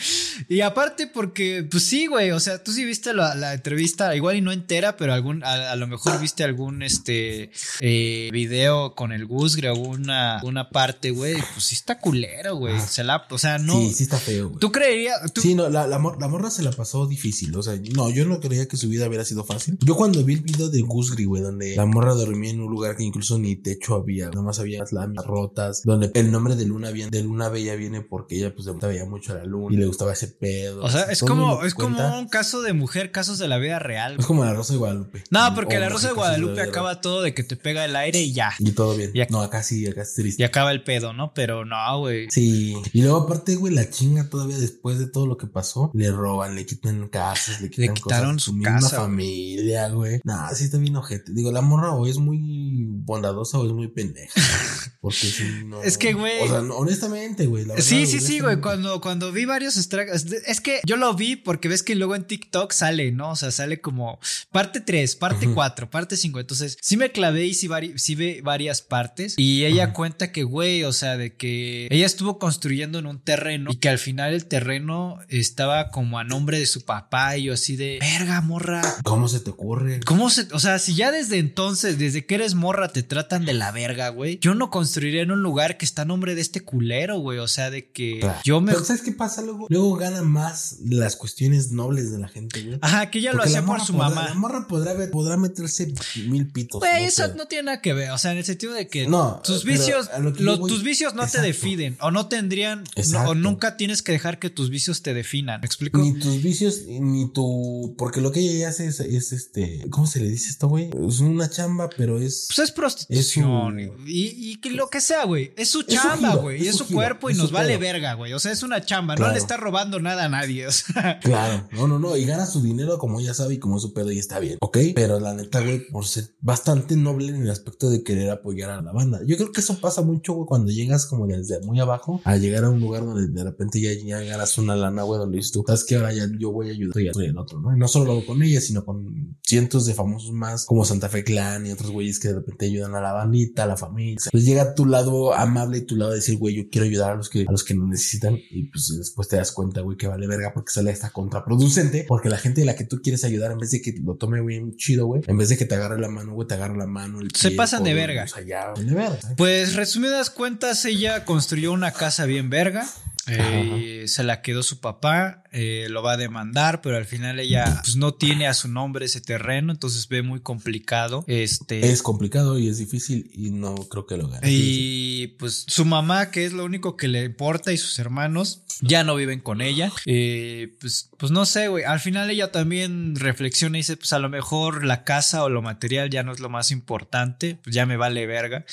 [0.49, 4.35] y aparte porque, pues sí, güey, o sea, tú sí viste la, la entrevista, igual
[4.37, 9.11] y no entera, pero algún, a, a lo mejor viste algún, este, eh, video con
[9.11, 12.79] el Gusgre, alguna una parte, güey, pues sí está culero, güey.
[12.79, 13.79] Se la, o sea, no.
[13.79, 14.59] Sí, sí está feo, güey.
[14.59, 15.33] ¿Tú creerías?
[15.33, 17.55] tú- Sí, no, la, la, mor- la morra se la pasó difícil.
[17.55, 19.77] O sea, no, yo no creía que su vida hubiera sido fácil.
[19.81, 20.81] Yo cuando vi el video de
[21.23, 24.59] Güey, donde la morra dormía en un lugar que incluso ni techo había, nada más
[24.59, 28.35] había las láminas rotas, donde el nombre de Luna viene, de Luna Bella viene porque
[28.35, 30.83] ella pues le veía mucho a la luna y le gustaba ese pedo.
[30.83, 34.17] o sea, es como, es como un caso de mujer, casos de la vida real.
[34.19, 35.23] Es como la Rosa de Guadalupe.
[35.29, 38.33] No, porque la Rosa de Guadalupe acaba todo de que te pega el aire y
[38.33, 38.53] ya.
[38.59, 39.11] Y todo bien.
[39.13, 40.41] Y no, acá sí, acá es triste.
[40.41, 41.33] Y acaba el pedo, ¿no?
[41.33, 42.27] Pero no, güey.
[42.29, 46.11] Sí, y luego aparte, güey, la chinga todavía después de todo lo que pasó, le
[46.11, 49.07] roban, le quitan casas, le quitan quitaron cosas, su misma casa, güey.
[49.07, 50.19] familia, güey.
[50.23, 51.31] Nah, sí está bien ojete.
[51.33, 54.33] Digo, la morra o es muy bondadosa o es muy pendeja.
[55.01, 55.83] Porque sí, no.
[55.83, 56.41] Es que, güey.
[56.41, 57.65] O sea, no, honestamente, güey.
[57.77, 58.59] Sí, sí, sí, güey.
[58.59, 60.25] Cuando, cuando vi varios extractos.
[60.47, 63.29] Es que yo lo vi porque ves que luego en TikTok sale, ¿no?
[63.31, 64.19] O sea, sale como
[64.51, 65.53] parte 3, parte Ujú.
[65.55, 66.39] 4, parte 5.
[66.39, 69.35] Entonces, sí me clavé y sí, vari- sí ve varias partes.
[69.37, 73.69] Y ella cuenta que, güey, o sea, de que ella estuvo construyendo en un terreno
[73.71, 77.37] y que al final el terreno estaba como a nombre de su papá.
[77.37, 78.81] Y yo así de, verga, morra.
[79.03, 79.99] ¿Cómo se te ocurre?
[80.03, 80.47] ¿Cómo se.?
[80.51, 84.09] O sea, si ya desde entonces, desde que eres morra, te tratan de la verga,
[84.09, 84.39] güey.
[84.41, 87.39] Yo no construiría en un lugar que está a nombre de este culero, güey.
[87.39, 88.39] O sea, de que Claro.
[88.43, 88.71] yo me.
[88.73, 89.67] Pero ¿sabes qué pasa luego?
[89.69, 92.79] Luego gana más las cuestiones nobles de la gente, güey.
[92.81, 94.25] Ajá, que ella lo Porque hacía por su podrá- mamá.
[94.29, 95.93] La morra podrá, ver- podrá meterse
[96.27, 96.79] mil pitos.
[96.79, 97.35] Güey, no eso sé.
[97.35, 98.11] no tiene nada que ver.
[98.11, 101.27] O sea, en el sentido de que No, tus vicios, lo voy- tus vicios no
[101.27, 101.97] te definen.
[102.01, 102.83] O no tendrían.
[103.11, 105.61] no- o nunca tienes que dejar que tus vicios te definan.
[105.61, 105.99] ¿Me explico?
[105.99, 107.95] Ni tus vicios, ni tu.
[107.97, 109.85] Porque lo que ella hace es, es este.
[109.89, 110.84] ¿Cómo se le dice esto, güey?
[111.07, 112.47] Es una chamba, pero es.
[112.47, 113.79] Pues es prostitución.
[113.79, 115.53] Es y, y que lo que sea, güey.
[115.57, 116.57] Es su chamba, güey.
[116.57, 117.79] es Y es su cuerpo y nos vale pedo.
[117.79, 118.33] verga, güey.
[118.33, 119.15] O sea, es una chamba.
[119.15, 120.67] No le está robando nada a nadie.
[120.67, 121.19] O sea.
[121.19, 122.17] Claro, no, no, no.
[122.17, 124.57] Y gana su dinero como ella sabe y como es su pedo y está bien.
[124.61, 124.77] Ok.
[124.95, 128.81] Pero la neta, güey, por ser bastante noble en el aspecto de querer apoyar a
[128.81, 129.19] la banda.
[129.25, 132.63] Yo creo que eso pasa mucho, güey, cuando llegas como desde muy abajo a llegar
[132.65, 135.63] a un lugar donde de repente ya, ya ganas una lana, güey, donde dices tú,
[135.65, 137.75] sabes que ahora ya yo voy a ayudar y el otro, ¿no?
[137.75, 141.07] Y no solo lo hago con ella, sino con cientos de famosos más, como Santa
[141.07, 144.17] Fe Clan y otros güeyes que de repente ayudan a la bandita, a la familia.
[144.29, 147.15] Pues llega tu lado amable y tu lado de decir, güey, yo quiero ayudar a
[147.15, 148.37] los que, a los que necesitan.
[148.51, 152.03] Y pues después te das cuenta, güey, que vale verga porque sale hasta contraproducente.
[152.05, 154.41] Porque la gente de la que tú quieres ayudar, en vez de que lo tome
[154.41, 156.87] bien chido, güey, en vez de que te agarre la mano, güey, te agarra la
[156.87, 157.21] mano.
[157.21, 158.25] el Se pie, pasan de verga.
[158.45, 159.17] Ya, de verga.
[159.37, 162.85] Pues resumidas cuentas, ella construyó una casa bien verga.
[163.27, 167.81] Eh, se la quedó su papá, eh, lo va a demandar, pero al final ella
[167.83, 171.23] pues, no tiene a su nombre ese terreno, entonces ve muy complicado.
[171.27, 174.51] Este, Es complicado y es difícil y no creo que lo gane.
[174.51, 179.03] y pues su mamá, que es lo único que le importa, y sus hermanos ya
[179.03, 179.91] no viven con ella.
[180.05, 181.83] Eh, pues, pues no sé, güey.
[181.85, 185.61] Al final ella también reflexiona y dice: Pues a lo mejor la casa o lo
[185.61, 187.57] material ya no es lo más importante.
[187.63, 188.65] Pues ya me vale verga.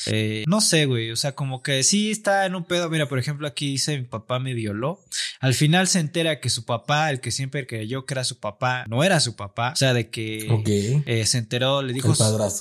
[0.47, 1.11] No sé, güey.
[1.12, 2.91] O sea, como que sí está en un pedo.
[2.91, 5.00] Mira, por ejemplo, aquí dice: Mi papá me violó.
[5.40, 8.85] Al final se entera que su papá, el que siempre creyó que era su papá,
[8.88, 9.72] no era su papá.
[9.72, 12.12] O sea, de que eh, se enteró, le dijo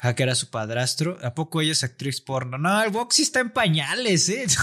[0.02, 1.18] a que era su padrastro.
[1.24, 2.58] ¿A poco ella es actriz porno?
[2.58, 4.46] No, el Boxy está en pañales, ¿eh?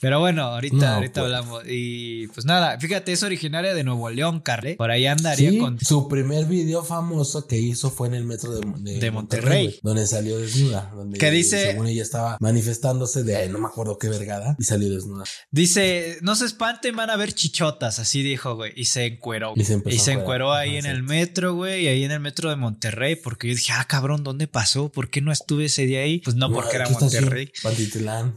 [0.00, 1.24] Pero bueno, ahorita, No, ahorita pues.
[1.24, 1.62] hablamos.
[1.66, 4.76] Y pues nada, fíjate, es originaria de Nuevo León, Carle.
[4.76, 5.80] Por ahí andaría Sí, con.
[5.80, 9.80] su primer video famoso que hizo fue en el metro de, De Monterrey.
[9.82, 10.92] donde salió desnuda.
[10.94, 14.88] Donde Que dice- Según ella estaba manifestándose de no me acuerdo qué vergada y salió
[14.94, 15.24] desnuda.
[15.50, 18.72] Dice, no se espanten, van a ver chichotas, así dijo, güey.
[18.76, 19.52] Y se encueró.
[19.56, 20.90] Y se Y se encueró ahí Ajá, en sí.
[20.90, 24.24] el metro, güey, y ahí en el metro de Monterrey, porque yo dije, ah, cabrón,
[24.24, 24.88] ¿dónde pasó?
[24.88, 26.20] ¿Por qué no estuve ese día ahí?
[26.20, 26.88] Pues no, porque era.
[26.88, 27.50] Monterrey.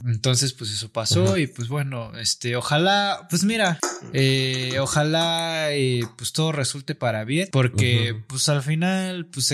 [0.06, 3.80] Entonces, pues eso pasó y pues bueno, este, ojalá, pues mira,
[4.14, 9.52] eh, ojalá eh, pues todo resulte para bien, porque pues al final, pues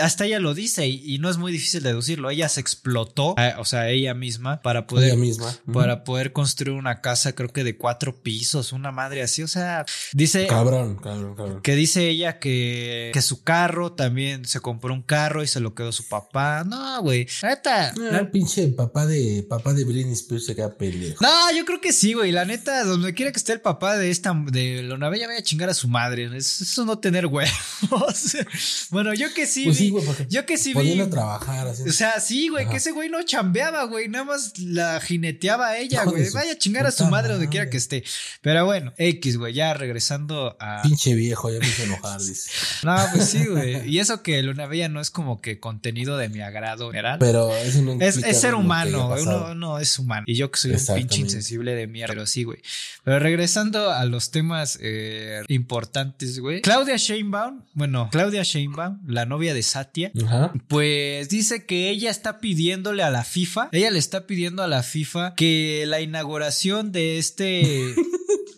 [0.00, 3.54] hasta ella lo dice y, y no es muy difícil deducirlo, ella se explotó, eh,
[3.58, 5.10] o sea, ella misma para poder...
[5.10, 5.54] Ella misma.
[5.72, 7.85] Para poder construir una casa, creo que de cuatro
[8.22, 9.42] pisos, una madre así.
[9.42, 11.62] O sea, dice Cabrón, cabrón, cabrón.
[11.62, 15.74] que dice ella que, que su carro también se compró un carro y se lo
[15.74, 16.64] quedó su papá.
[16.64, 17.26] No, güey.
[17.42, 17.88] Neta.
[17.88, 21.16] Ah, la- el pinche papá de papá de Britney Spears se queda pendejo.
[21.22, 22.32] no, yo creo que sí, güey.
[22.32, 25.42] La neta, donde quiera que esté el papá de esta, de Lona Bella, vaya a
[25.42, 26.28] chingar a su madre.
[26.36, 27.50] Es- Eso no tener huevos.
[28.90, 31.00] bueno, yo que sí Pues sí, güey, yo que sí vi.
[31.00, 31.82] a trabajar así.
[31.82, 32.70] O sea, sí, güey, Ajá.
[32.72, 36.28] que ese güey no chambeaba, güey, nada más la jineteaba a ella, güey.
[36.30, 38.04] Vaya a chingar a su madre donde quiera que esté.
[38.40, 40.82] Pero bueno, X, güey, ya regresando a...
[40.82, 42.50] Pinche viejo, ya me hizo enojar, dice.
[42.82, 43.88] No, pues sí, güey.
[43.88, 47.16] Y eso que Luna Bella no es como que contenido de mi agrado, ¿verdad?
[47.18, 49.14] Pero eso no Es, es ser humano.
[49.20, 50.24] Uno, uno es humano.
[50.26, 52.60] Y yo que soy un pinche insensible de mierda, pero sí, güey.
[53.04, 56.62] Pero regresando a los temas eh, importantes, güey.
[56.62, 60.12] Claudia Sheinbaum, bueno, Claudia Sheinbaum, la novia de Satya,
[60.68, 64.82] pues dice que ella está pidiéndole a la FIFA, ella le está pidiendo a la
[64.82, 67.94] FIFA que la inauguración de este, Hey.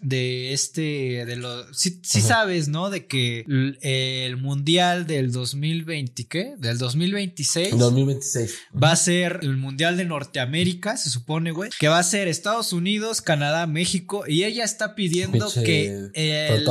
[0.03, 2.91] De este, de los, sí, sabes, ¿no?
[2.91, 3.45] De que
[3.83, 6.55] el mundial del 2020, ¿qué?
[6.59, 7.77] Del 2026.
[7.77, 8.55] 2026.
[8.81, 11.71] Va a ser el Mundial de Norteamérica, se supone, güey.
[11.79, 14.25] Que va a ser Estados Unidos, Canadá, México.
[14.27, 16.65] Y ella está pidiendo Pinche que el,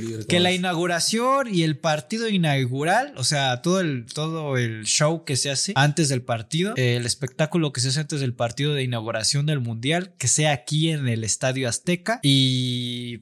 [0.00, 5.24] libre que la inauguración y el partido inaugural, o sea, todo el, todo el show
[5.24, 8.82] que se hace antes del partido, el espectáculo que se hace antes del partido de
[8.82, 12.20] inauguración del mundial, que sea aquí en el Estadio Azteca.
[12.22, 12.51] Y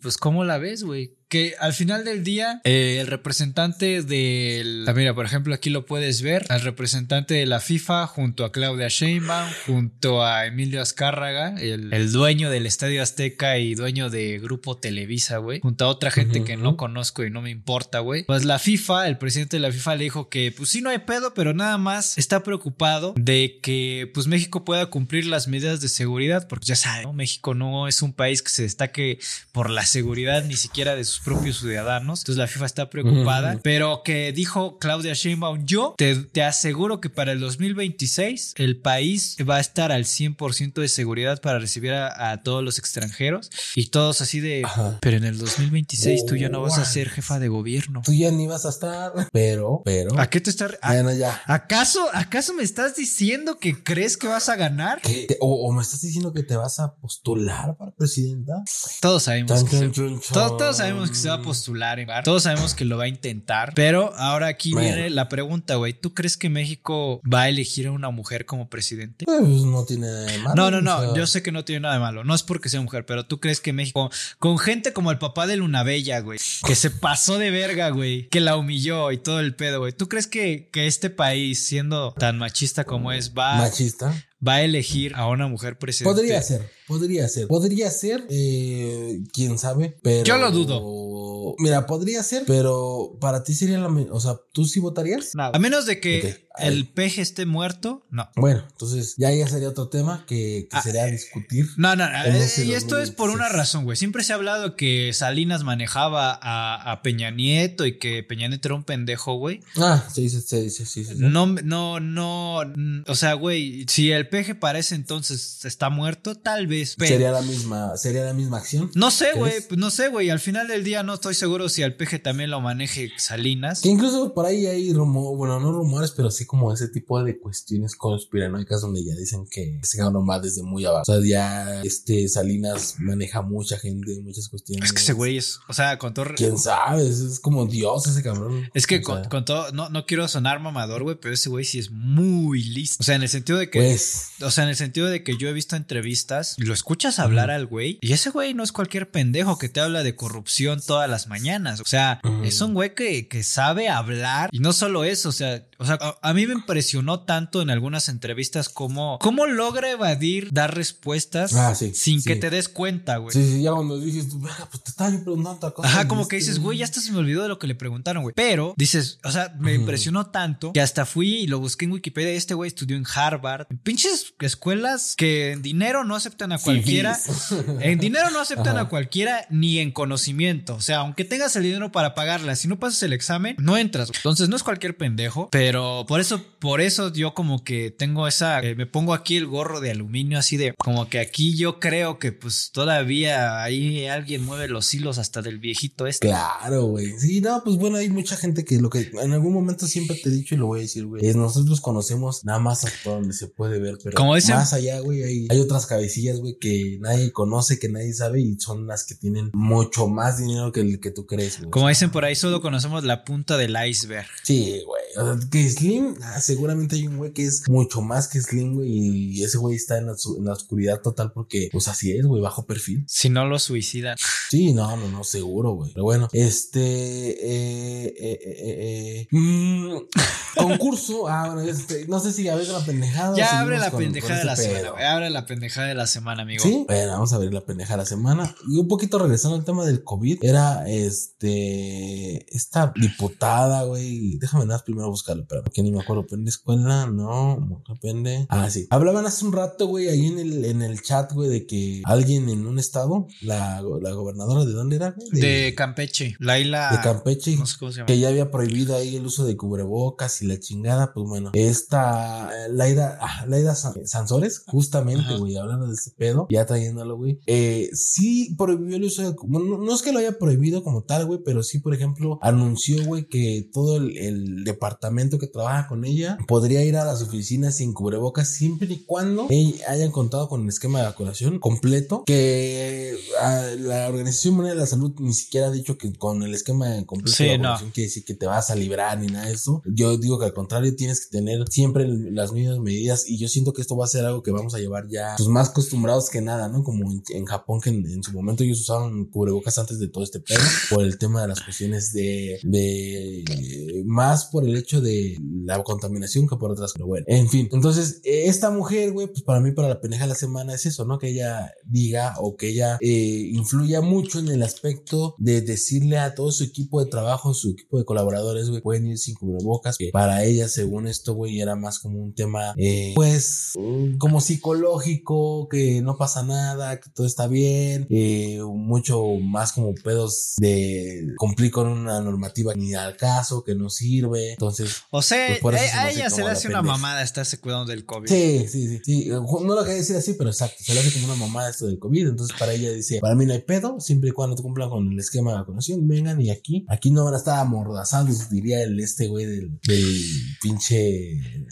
[0.02, 1.16] pues, ¿cómo la ves, güey?
[1.30, 4.84] Que al final del día, eh, el representante del.
[4.88, 6.44] Ah, mira, por ejemplo, aquí lo puedes ver.
[6.48, 12.10] Al representante de la FIFA, junto a Claudia Sheinbaum, junto a Emilio Azcárraga, el, el
[12.10, 15.60] dueño del Estadio Azteca y dueño de Grupo Televisa, güey.
[15.60, 18.24] Junto a otra gente que no conozco y no me importa, güey.
[18.24, 20.98] Pues la FIFA, el presidente de la FIFA le dijo que, pues sí, no hay
[20.98, 25.88] pedo, pero nada más está preocupado de que, pues México pueda cumplir las medidas de
[25.88, 27.12] seguridad, porque ya saben, ¿no?
[27.12, 29.20] México no es un país que se destaque
[29.52, 32.20] por la seguridad ni siquiera de sus propios ciudadanos.
[32.20, 37.10] Entonces la FIFA está preocupada, pero que dijo Claudia Sheinbaum, yo te, te aseguro que
[37.10, 42.30] para el 2026 el país va a estar al 100% de seguridad para recibir a,
[42.30, 44.98] a todos los extranjeros y todos así de, Ajá.
[45.00, 48.02] pero en el 2026 tú ya no vas a ser jefa de gobierno.
[48.04, 49.12] Tú ya ni vas a estar.
[49.32, 50.18] Pero, pero.
[50.18, 50.72] ¿A qué te estás...
[50.86, 51.40] Bueno, ya.
[51.46, 55.00] ¿Acaso, ¿Acaso me estás diciendo que crees que vas a ganar?
[55.02, 55.26] ¿Qué?
[55.28, 58.54] ¿Te- O, o me estás diciendo que te vas a postular para presidenta?
[59.00, 60.86] Todos sabemos Tan, que se, tan, todos, todos tan.
[61.10, 62.24] Sabemos que se va a postular, en bar.
[62.24, 66.14] todos sabemos que lo va a intentar, pero ahora aquí viene la pregunta, güey, ¿tú
[66.14, 69.24] crees que México va a elegir a una mujer como presidente?
[69.24, 70.54] Pues no tiene nada de malo.
[70.54, 72.42] No, no, o no, sea, yo sé que no tiene nada de malo, no es
[72.42, 75.82] porque sea mujer, pero tú crees que México, con gente como el papá de Luna
[75.82, 79.80] Bella, güey, que se pasó de verga, güey, que la humilló y todo el pedo,
[79.80, 84.12] güey, ¿tú crees que, que este país, siendo tan machista como es, va, Machista.
[84.46, 86.14] va a elegir a una mujer presidente?
[86.14, 87.46] Podría ser, podría ser.
[87.46, 90.24] Podría ser, eh, quién sabe, pero.
[90.24, 91.54] Yo lo dudo.
[91.58, 93.88] Mira, podría ser, pero para ti sería la.
[93.88, 95.34] O sea, ¿tú sí votarías?
[95.34, 98.28] No, a menos de que el peje esté muerto, no.
[98.36, 101.66] Bueno, entonces ya ya sería otro tema que, que Ah, sería discutir.
[101.76, 103.58] No, no, En eh, ese y esto es por una 2026.
[103.58, 103.96] razón, güey.
[103.96, 108.68] Siempre se ha hablado que Salinas manejaba a, a Peña Nieto y que Peña Nieto
[108.68, 109.60] era un pendejo, güey.
[109.76, 111.14] Ah, sí, sí, sí, sí, sí, sí.
[111.16, 112.58] No, no, no.
[113.06, 116.79] O sea, güey, si el peje parece entonces está muerto, tal vez.
[116.98, 118.90] Pero, Sería la misma, sería la misma acción.
[118.94, 120.30] no sé, güey, no sé, güey.
[120.30, 123.80] Al final del día no estoy seguro si al peje también lo maneje Salinas.
[123.80, 127.38] Que incluso por ahí hay rumores, bueno, no rumores, pero sí como ese tipo de
[127.38, 131.02] cuestiones conspiranoicas donde ya dicen que se ganó más desde muy abajo.
[131.02, 134.86] O sea, ya este Salinas maneja mucha gente, muchas cuestiones.
[134.86, 136.26] Es que ese güey es, o sea, con todo.
[136.36, 138.68] Quién sabe, es, como Dios ese cabrón.
[138.74, 141.64] Es que O con, con todo, no, no quiero sonar mamador, güey, pero ese güey
[141.64, 142.96] sí es muy listo.
[143.00, 143.80] O sea, en el sentido de que.
[143.80, 147.50] Pues, O sea, en el sentido de que yo he visto entrevistas, lo escuchas hablar
[147.50, 151.10] al güey y ese güey no es cualquier pendejo que te habla de corrupción todas
[151.10, 151.80] las mañanas.
[151.80, 155.64] O sea, es un güey que, que sabe hablar y no solo eso, o sea,
[155.80, 160.74] o sea, a, mí me impresionó tanto en algunas entrevistas cómo, cómo logra evadir, dar
[160.74, 163.32] respuestas ah, sin que te des cuenta, güey.
[163.32, 164.26] Sí, sí, ya cuando dices,
[164.70, 165.88] pues te estaba preguntando otra cosa.
[165.88, 168.22] Ajá, como que dices, güey, ya hasta se me olvidó de lo que le preguntaron,
[168.22, 168.34] güey.
[168.36, 172.32] Pero dices, o sea, me impresionó tanto que hasta fui y lo busqué en Wikipedia.
[172.32, 177.18] Este güey estudió en Harvard, en pinches escuelas que en dinero no aceptan a cualquiera.
[177.80, 180.74] en dinero no aceptan a cualquiera ni en conocimiento.
[180.74, 184.10] O sea, aunque tengas el dinero para pagarla, si no pasas el examen, no entras.
[184.14, 185.69] Entonces no es cualquier pendejo, pero
[186.06, 189.80] por eso, por eso yo como que tengo esa, eh, me pongo aquí el gorro
[189.80, 194.68] de aluminio así de, como que aquí yo creo que pues todavía ahí alguien mueve
[194.68, 196.28] los hilos hasta del viejito este.
[196.28, 197.18] Claro, güey.
[197.18, 200.28] Sí, no, pues bueno, hay mucha gente que lo que en algún momento siempre te
[200.28, 203.32] he dicho y lo voy a decir, güey, es nosotros conocemos nada más hasta donde
[203.32, 207.32] se puede ver, pero como más allá, güey, hay, hay otras cabecillas, güey, que nadie
[207.32, 211.10] conoce, que nadie sabe y son las que tienen mucho más dinero que el que
[211.10, 211.70] tú crees, güey.
[211.70, 214.26] Como dicen por ahí, solo conocemos la punta del iceberg.
[214.42, 214.99] Sí, güey.
[215.16, 218.74] O sea, que Slim, ah, seguramente hay un güey que es mucho más que Slim,
[218.74, 222.26] güey, y ese güey está en la, en la oscuridad total porque, pues así es,
[222.26, 223.04] güey, bajo perfil.
[223.08, 224.16] Si no lo suicidan.
[224.48, 225.92] Sí, no, no, no, seguro, güey.
[225.92, 229.96] Pero bueno, este, eh, eh, eh, mmm,
[230.56, 233.36] concurso, ah, bueno, este, no sé si abres la pendejada.
[233.36, 236.62] Ya abre la pendejada de la semana, güey, abre la pendejada de la semana, amigo.
[236.62, 238.56] Sí, bueno, vamos a ver la pendejada de la semana.
[238.68, 244.84] Y un poquito regresando al tema del COVID, era, este, esta diputada, güey, déjame nada
[244.84, 248.46] primero buscarlo, pero porque ni me acuerdo, en la escuela, no, depende.
[248.48, 248.86] Ah, sí.
[248.90, 252.48] Hablaban hace un rato, güey, ahí en el, en el chat, güey, de que alguien
[252.48, 255.14] en un estado, la, la gobernadora, ¿de dónde era?
[255.32, 256.92] De, Campeche, Laila.
[256.92, 257.56] De Campeche.
[257.56, 258.06] No sé cómo se llama.
[258.06, 262.50] Que ya había prohibido ahí el uso de cubrebocas y la chingada, pues bueno, esta
[262.52, 267.90] eh, Laida, ah, Laida Sansores, justamente, güey, hablando de ese pedo, ya trayéndolo, güey, eh,
[267.92, 271.40] sí prohibió el uso de, no, no es que lo haya prohibido como tal, güey,
[271.44, 274.89] pero sí, por ejemplo, anunció, güey, que todo el, el departamento
[275.38, 279.48] que trabaja con ella podría ir a las oficinas sin cubrebocas siempre y cuando
[279.88, 284.86] hayan contado con el esquema de vacunación completo, que ah, la Organización Mundial de la
[284.86, 288.34] Salud ni siquiera ha dicho que con el esquema completo de vacunación quiere decir que
[288.34, 289.82] te vas a librar ni nada de eso.
[289.84, 293.72] Yo digo que al contrario tienes que tener siempre las mismas medidas y yo siento
[293.72, 296.40] que esto va a ser algo que vamos a llevar ya pues, más acostumbrados que
[296.40, 296.82] nada, ¿no?
[296.84, 300.60] Como en, Japón que en, su momento ellos usaban cubrebocas antes de todo este pedo
[300.90, 306.48] por el tema de las cuestiones de, de más por el hecho de la contaminación
[306.48, 307.68] que por otras, pero bueno, en fin.
[307.72, 311.04] Entonces, esta mujer, güey, pues para mí, para la pendeja de la semana es eso,
[311.04, 311.18] ¿no?
[311.18, 316.34] Que ella diga o que ella eh, influya mucho en el aspecto de decirle a
[316.34, 320.10] todo su equipo de trabajo, su equipo de colaboradores, güey, pueden ir sin cubrebocas, que
[320.12, 323.72] para ella, según esto, güey, era más como un tema, eh, pues,
[324.18, 330.54] como psicológico, que no pasa nada, que todo está bien, eh, mucho más como pedos
[330.58, 334.52] de cumplir con una normativa ni al caso, que no sirve.
[334.52, 334.69] Entonces,
[335.10, 338.28] o sea, pues eh, a, ella se le hace una mamada estarse cuidando del COVID.
[338.28, 340.76] Sí, sí, sí, No lo quería decir así, pero exacto.
[340.80, 342.28] Se le hace como una mamada esto del COVID.
[342.28, 345.12] Entonces, para ella dice, para mí no hay pedo, siempre y cuando te cumplan con
[345.12, 348.98] el esquema de vacunación, vengan y aquí, aquí no van a estar amordazados, diría el
[349.00, 350.24] este güey del, del
[350.62, 351.66] pinche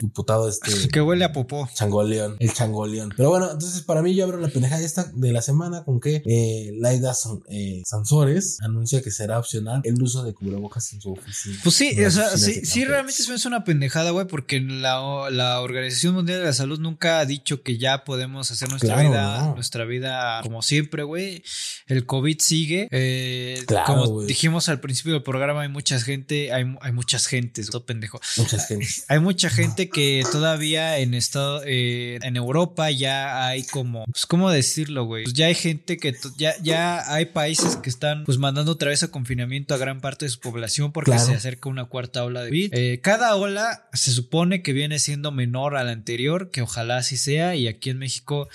[0.00, 0.88] diputado este.
[0.92, 1.68] Que huele a popó.
[1.74, 3.12] Changoleón, el changoleón.
[3.16, 6.22] Pero bueno, entonces para mí yo abro la pendeja esta de la semana con que
[6.26, 7.14] eh, Laida
[7.48, 11.58] eh, Sansores anuncia que será opcional el uso de cubrebocas en su oficina.
[11.62, 15.60] Pues sí, o sea, sí, sí, realmente me hace una pendejada, güey, porque la, la,
[15.60, 19.84] Organización Mundial de la Salud nunca ha dicho que ya podemos hacer nuestra vida, nuestra
[19.84, 21.42] vida como siempre, güey.
[21.86, 22.88] El COVID sigue.
[22.90, 27.84] Eh, como dijimos al principio del programa, hay mucha gente, hay, hay muchas gentes, todo
[27.84, 28.20] pendejo.
[28.36, 29.04] Muchas gentes.
[29.08, 34.50] Hay mucha gente que todavía en estado, eh, en Europa ya hay como, pues, ¿cómo
[34.50, 35.24] decirlo, güey?
[35.24, 39.02] Pues ya hay gente que ya, ya hay países que están, pues, mandando otra vez
[39.02, 42.50] a confinamiento a gran parte de su población porque se acerca una cuarta ola de
[42.50, 42.74] COVID.
[42.74, 47.16] Eh, cada ola se supone que viene siendo menor a la anterior, que ojalá así
[47.16, 48.48] sea, y aquí en México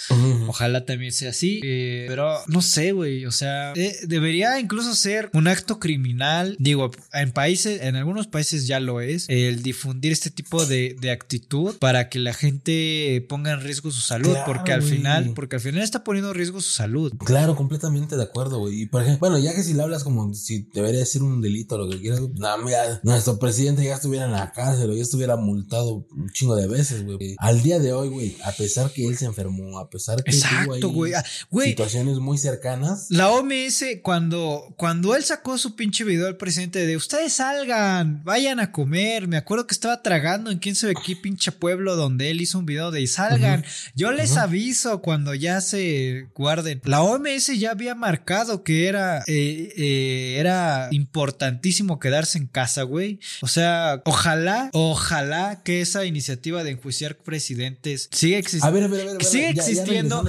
[0.47, 5.29] ojalá también sea así, eh, pero no sé, güey, o sea, eh, debería incluso ser
[5.33, 10.29] un acto criminal, digo, en países, en algunos países ya lo es, el difundir este
[10.29, 15.31] tipo de, actitud para que la gente ponga en riesgo su salud, porque al final,
[15.33, 17.11] porque al final está poniendo en riesgo su salud.
[17.25, 20.33] Claro, completamente de acuerdo, güey, y por ejemplo, bueno, ya que si le hablas como
[20.35, 24.23] si debería ser un delito o lo que quieras, no, mira, nuestro presidente ya estuviera
[24.23, 27.35] en la cárcel o ya estuviera multado un chingo de veces, güey.
[27.39, 30.89] Al día de hoy, güey, a pesar que él se enfermó, a pesar que Exacto,
[30.89, 31.13] güey.
[31.13, 31.71] Ah, güey.
[31.71, 33.07] situaciones muy cercanas.
[33.09, 38.61] La OMS, cuando, cuando él sacó su pinche video al presidente de ustedes salgan, vayan
[38.61, 39.27] a comer.
[39.27, 42.65] Me acuerdo que estaba tragando en quién sabe qué pinche pueblo donde él hizo un
[42.65, 43.65] video de salgan.
[43.93, 46.79] Yo les aviso cuando ya se guarden.
[46.85, 53.19] La OMS ya había marcado que era, eh, eh, era importantísimo quedarse en casa, güey.
[53.41, 58.67] O sea, ojalá, ojalá que esa iniciativa de enjuiciar presidentes siga existiendo.
[58.67, 59.15] A ver, a ver, a ver.
[59.15, 60.23] a ver, Sigue ya- ya existiendo,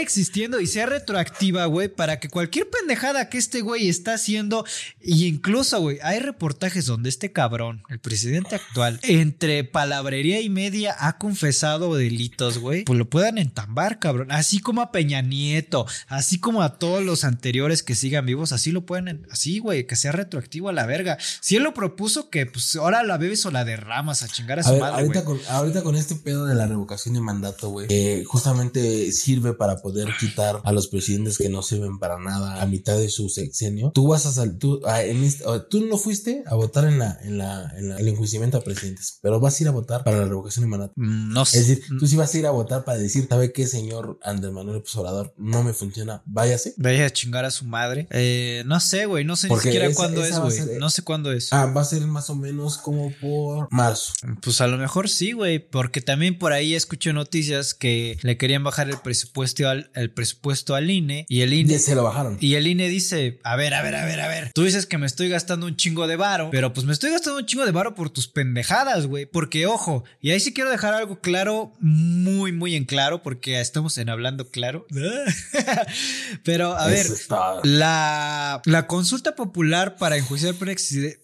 [0.00, 4.64] existiendo y sea retroactiva, güey, para que cualquier pendejada que este güey está haciendo,
[5.00, 10.94] y incluso, güey, hay reportajes donde este cabrón, el presidente actual, entre palabrería y media
[10.98, 16.38] ha confesado delitos, güey, pues lo puedan entambar, cabrón, así como a Peña Nieto, así
[16.38, 19.96] como a todos los anteriores que sigan vivos, así lo pueden, en- así, güey, que
[19.96, 21.18] sea retroactivo a la verga.
[21.40, 24.62] Si él lo propuso, que pues ahora la bebes o la derramas a chingar a
[24.62, 27.68] A su ver, madre, ahorita con, ahorita con este pedo de la revocación de mandato,
[27.70, 32.62] güey, que justamente sirve para poder quitar a los presidentes que no sirven para nada
[32.62, 33.92] a mitad de su sexenio.
[33.94, 37.18] Tú vas a salir, tú, ah, en este- tú no fuiste a votar en la,
[37.22, 40.18] en la, en la- el enjuiciamiento a presidentes, pero vas a ir a votar para
[40.18, 40.92] la revocación de mandato.
[40.96, 41.58] Mm, No sé.
[41.58, 44.52] Es decir, tú sí vas a ir a votar para decir, ¿sabe qué, señor Andrés
[44.52, 45.34] Manuel López Obrador?
[45.36, 46.74] No me funciona, váyase.
[46.78, 48.06] Vaya a chingar a su madre.
[48.10, 49.24] Eh, no sé, güey.
[49.24, 50.78] No sé Porque ni siquiera esa- cuándo esa es, güey.
[50.78, 51.52] No sé cuándo es.
[51.52, 54.12] Ah, va a ser más o menos como por marzo.
[54.42, 55.58] Pues a lo mejor sí, güey.
[55.58, 60.74] Porque también por ahí escucho noticias que le querían bajar el presupuesto al, el presupuesto
[60.74, 61.26] al INE.
[61.28, 61.74] Y el INE.
[61.74, 62.38] Ya se lo bajaron.
[62.40, 64.52] Y el INE dice, a ver, a ver, a ver, a ver.
[64.54, 67.38] Tú dices que me estoy gastando un chingo de varo, pero pues me estoy gastando
[67.38, 69.26] un chingo de varo por tus pendejadas, güey.
[69.26, 73.98] Porque, ojo, y ahí sí quiero dejar algo claro, muy, muy en claro, porque estamos
[73.98, 74.86] en hablando claro.
[76.44, 80.54] pero, a ver, Eso la, la consulta popular para enjuiciar,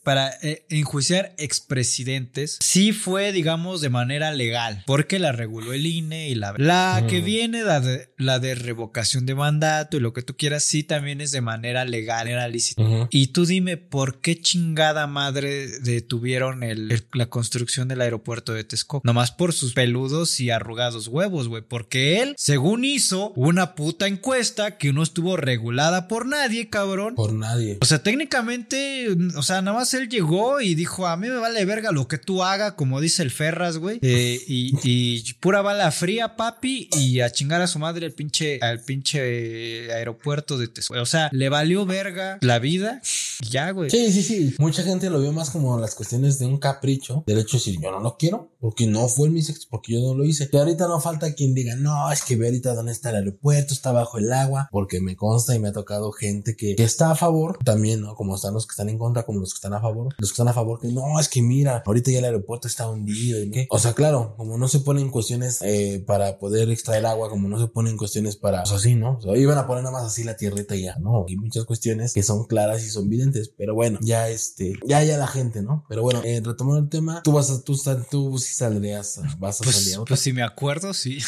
[0.02, 6.28] para, eh, enjuiciar expresidentes sí fue, digamos, de manera legal, porque la reguló el INE
[6.28, 7.24] y la, la que Mm.
[7.24, 11.20] viene, la de, la de revocación de mandato y lo que tú quieras, sí también
[11.20, 12.82] es de manera legal, era lícita.
[13.10, 18.64] Y tú dime, ¿por qué chingada madre detuvieron el- el- la construcción del aeropuerto de
[18.64, 19.02] Texcoco?
[19.06, 21.62] Nomás por sus peludos y arrugados huevos, güey.
[21.62, 27.14] Porque él, según hizo una puta encuesta que no estuvo regulada por nadie, cabrón.
[27.14, 27.78] Por nadie.
[27.80, 31.64] O sea, técnicamente, o sea, nada más él llegó y dijo, a mí me vale
[31.64, 33.98] verga lo que tú hagas, como dice el Ferras, güey.
[34.02, 38.80] Eh, y, pura bala fría, papi, y a chingar a su madre el pinche, al
[38.80, 41.00] pinche aeropuerto de Texcoco.
[41.00, 43.00] O sea, le valió verga la vida.
[43.50, 43.90] Ya, güey.
[43.90, 44.54] Sí, sí, sí.
[44.58, 47.24] Mucha gente lo vio más como las cuestiones de un capricho.
[47.26, 50.00] Del hecho de decir, yo no lo quiero, porque no fue mi sexo, porque yo
[50.00, 50.48] no lo hice.
[50.52, 53.74] Y ahorita no falta quien diga, no, es que ve ahorita dónde está el aeropuerto,
[53.74, 57.10] está bajo el agua, porque me consta y me ha tocado gente que, que está
[57.10, 58.14] a favor también, ¿no?
[58.14, 60.14] Como están los que están en contra, como los que están a favor.
[60.18, 62.88] Los que están a favor que no, es que mira, ahorita ya el aeropuerto está
[62.88, 63.40] hundido.
[63.42, 63.66] ¿y qué?
[63.70, 67.59] O sea, claro, como no se ponen cuestiones eh, para poder extraer agua, como no
[67.61, 69.18] se ponen cuestiones para, pues así, ¿no?
[69.18, 71.24] O sea, iban a poner nada más así la tierrita y ya, ¿no?
[71.28, 75.16] Hay muchas cuestiones que son claras y son videntes, pero bueno, ya este, ya ya
[75.18, 75.84] la gente, ¿no?
[75.88, 77.78] Pero bueno, eh, retomando el tema, tú vas a, tú,
[78.11, 80.09] tú sí saldrías, vas a salir Pues, a otra.
[80.12, 81.18] pues si me acuerdo, sí.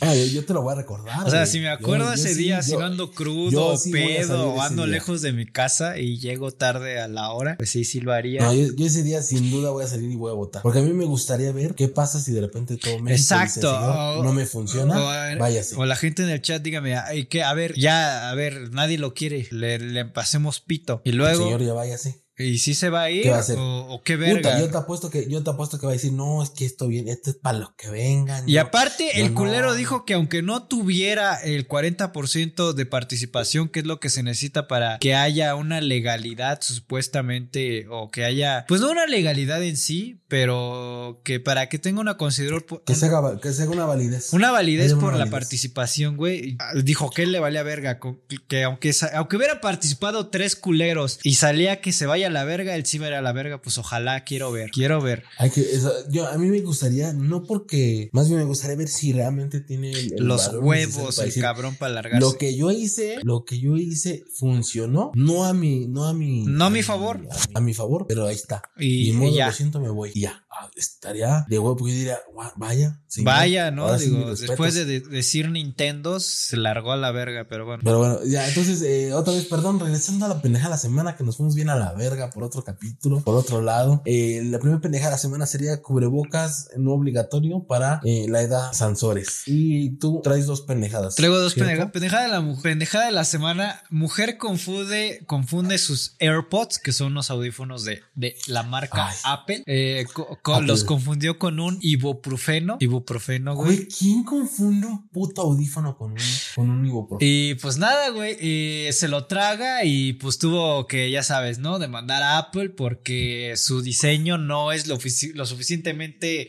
[0.00, 1.26] Ah, yo, yo te lo voy a recordar.
[1.26, 1.50] O sea, güey.
[1.50, 4.50] si me acuerdo yo ese sí, día, si no ando crudo, o sí salir pedo,
[4.54, 4.92] o ando día.
[4.94, 8.40] lejos de mi casa y llego tarde a la hora, pues sí, sí lo haría.
[8.42, 10.62] No, yo, yo ese día sin duda voy a salir y voy a votar.
[10.62, 13.72] Porque a mí me gustaría ver qué pasa si de repente todo México Exacto.
[13.74, 15.76] "Señor, O- no me funciona, o, a- váyase.
[15.76, 18.98] o la gente en el chat, dígame, ay, que, a ver, ya, a ver, nadie
[18.98, 21.00] lo quiere, le, le pasemos pito.
[21.04, 22.23] Y luego, Señor, ya váyase.
[22.36, 23.22] ¿Y si se va a ir?
[23.22, 23.58] ¿Qué va a hacer?
[23.58, 24.60] O, o qué Puta, verga?
[24.60, 26.88] yo te apuesto que, yo te apuesto que va a decir, no, es que esto
[26.88, 28.48] viene, esto es para los que vengan.
[28.48, 29.34] Y aparte, el no".
[29.34, 34.22] culero dijo que aunque no tuviera el 40% de participación, que es lo que se
[34.22, 39.76] necesita para que haya una legalidad supuestamente, o que haya, pues no una legalidad en
[39.76, 43.86] sí, pero que para que tenga una consideración, que se haga, que se haga una
[43.86, 44.32] validez.
[44.32, 46.56] una validez una por la participación, güey.
[46.82, 48.00] Dijo que él le valía verga,
[48.48, 52.74] que aunque, aunque hubiera participado tres culeros y salía que se vaya a la verga,
[52.74, 55.24] él sí va a ir a la verga, pues ojalá, quiero ver, quiero ver.
[55.38, 58.88] Hay que, eso- yo, a mí me gustaría, no porque, más bien me gustaría ver
[58.88, 62.20] si realmente tiene el- el Los huevos, el decir, cabrón para alargarse.
[62.20, 66.44] Lo que yo hice, lo que yo hice funcionó, no a mi, no a mi,
[66.44, 67.16] No a mi favor.
[67.16, 68.62] a, mi, a mi favor, pero ahí está.
[68.78, 69.46] Y- modo, y ya.
[69.48, 70.10] lo siento, me voy.
[70.14, 70.43] Y ya.
[70.60, 73.00] Ah, estaría de huevo, porque yo diría, "Gua- vaya.
[73.06, 73.96] señor, Vaya, ¿no?
[73.98, 74.48] sí, Digo, mis respetos".
[74.48, 77.82] después de, de- decir Nintendo, se largó a la verga, pero bueno.
[77.84, 81.16] Pero bueno, ya, entonces, eh, otra vez, perdón, regresando a la pendeja de la semana,
[81.16, 84.02] que nos fuimos bien a la verga por otro capítulo, por otro lado.
[84.04, 88.72] Eh, la primera pendeja de la semana sería cubrebocas no obligatorio para eh, la edad
[88.72, 89.42] Sansores.
[89.46, 91.14] Y tú traes dos pendejadas.
[91.14, 91.92] Traigo dos pendejadas.
[91.92, 92.62] Pendejada de la mujer.
[92.62, 93.82] Pendejada de la semana.
[93.90, 99.16] Mujer confunde, confunde sus AirPods, que son unos audífonos de, de la marca Ay.
[99.24, 99.62] Apple.
[99.66, 102.76] Eh, co- Los confundió con un ibuprofeno.
[102.80, 103.76] Ibuprofeno, güey.
[103.76, 106.18] Güey, ¿quién confunde un puto audífono con un,
[106.54, 107.18] con un ibuprofeno?
[107.30, 111.78] Y pues nada, güey, eh, se lo traga y pues tuvo que, ya sabes, ¿no?
[111.78, 114.98] Demandar a Apple porque su diseño no es lo,
[115.34, 116.48] lo suficientemente...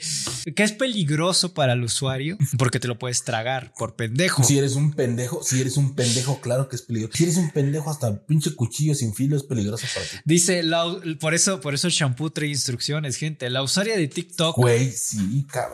[0.56, 4.44] que es peligroso para el usuario porque te lo puedes tragar por pendejo.
[4.44, 7.18] Si eres un pendejo, si eres un pendejo, claro que es peligroso.
[7.18, 10.18] Si eres un pendejo, hasta el pinche cuchillo sin filo es peligroso para ti.
[10.26, 10.86] Dice, la-
[11.20, 13.50] por eso, por eso el shampoo trae instrucciones, gente.
[13.50, 14.56] La usuaria de TikTok...
[14.58, 15.74] Güey, sí, cabrón.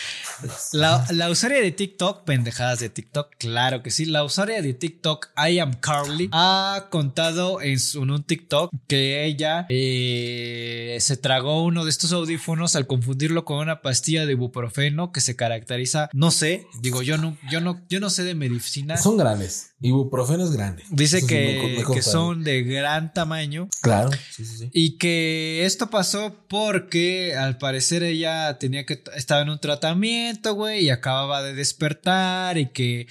[0.74, 4.05] La, la usuaria de TikTok, pendejadas de TikTok, claro que sí.
[4.05, 9.26] La usuaria de TikTok, I am Carly, ha contado en, su- en un TikTok que
[9.26, 15.12] ella eh, se tragó uno de estos audífonos al confundirlo con una pastilla de ibuprofeno
[15.12, 18.97] que se caracteriza, no sé, digo yo no, yo no, yo no sé de medicina.
[18.97, 19.70] Son grandes.
[19.82, 20.84] Ibuprofeno es grande.
[20.91, 24.57] Dice Eso sí me co- que, me que son de gran tamaño Claro, sí, sí,
[24.57, 24.69] sí.
[24.73, 30.86] y que esto pasó porque al parecer ella tenía que estaba en un tratamiento, güey,
[30.86, 33.07] y acababa de despertar y que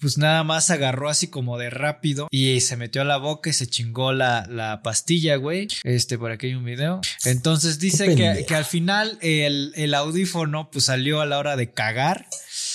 [0.00, 3.52] pues nada más agarró así como de rápido y se metió a la boca y
[3.52, 5.66] se chingó la, la pastilla, güey.
[5.82, 7.00] Este, por aquí hay un video.
[7.24, 11.72] Entonces dice que, que al final el, el audífono pues salió a la hora de
[11.72, 12.26] cagar.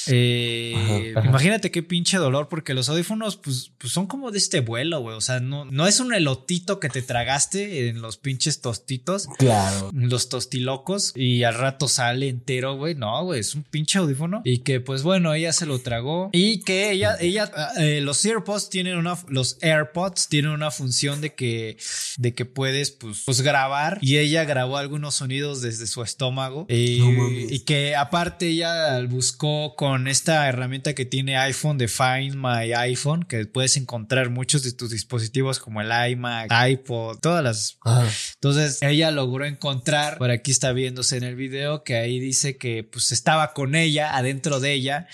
[0.07, 1.29] Eh, Ajá, ajá.
[1.29, 5.15] Imagínate qué pinche dolor, porque los audífonos, pues, pues son como de este vuelo, güey.
[5.15, 9.89] O sea, no, no es un elotito que te tragaste en los pinches tostitos, Claro.
[9.93, 12.95] los tostilocos, y al rato sale entero, güey.
[12.95, 14.41] No, güey, es un pinche audífono.
[14.43, 16.29] Y que, pues bueno, ella se lo tragó.
[16.33, 21.33] Y que ella, ella, eh, los AirPods tienen una, los AirPods tienen una función de
[21.33, 21.77] que,
[22.17, 23.97] de que puedes, pues, pues grabar.
[24.01, 26.67] Y ella grabó algunos sonidos desde su estómago.
[26.69, 27.51] No mames.
[27.51, 33.23] y que aparte ella buscó con esta herramienta que tiene iPhone de Find My iPhone,
[33.23, 38.09] que puedes encontrar muchos de tus dispositivos como el iMac, iPod, todas las Ajá.
[38.35, 42.83] entonces ella logró encontrar, por aquí está viéndose en el video, que ahí dice que
[42.83, 45.07] pues estaba con ella, adentro de ella.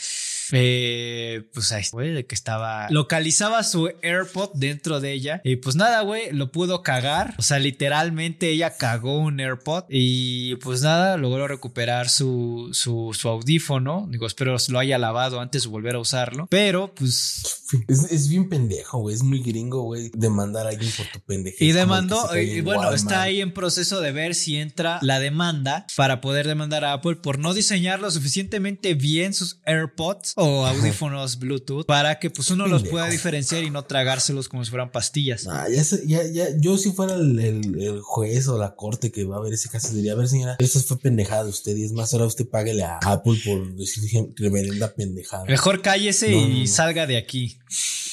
[0.53, 2.87] Eh, pues ahí, güey, de que estaba.
[2.89, 5.41] Localizaba su AirPod dentro de ella.
[5.43, 7.35] Y pues nada, güey, lo pudo cagar.
[7.37, 9.85] O sea, literalmente ella cagó un AirPod.
[9.89, 14.07] Y pues nada, logró recuperar su, su, su audífono.
[14.09, 16.47] Digo, espero lo haya lavado antes de volver a usarlo.
[16.49, 19.15] Pero pues Es, es bien pendejo, güey.
[19.15, 20.11] Es muy gringo, güey.
[20.13, 21.57] Demandar a alguien por tu pendejo.
[21.59, 26.21] Y demandó, y bueno, está ahí en proceso de ver si entra la demanda para
[26.21, 31.85] poder demandar a Apple por no diseñar lo suficientemente bien sus AirPods o audífonos Bluetooth
[31.85, 35.47] para que pues uno los pueda diferenciar y no tragárselos como si fueran pastillas.
[35.47, 39.11] Ah, ya, sé- ya, ya, yo si fuera el, el- el juez o la corte
[39.11, 41.75] que va a ver ese caso, diría, a ver señora, esto fue pendejada de usted
[41.75, 45.45] y es más, ahora usted páguele a Apple por decir reverenda pendejada.
[45.45, 46.67] Mejor cállese No, y no, no.
[46.67, 47.57] salga de aquí.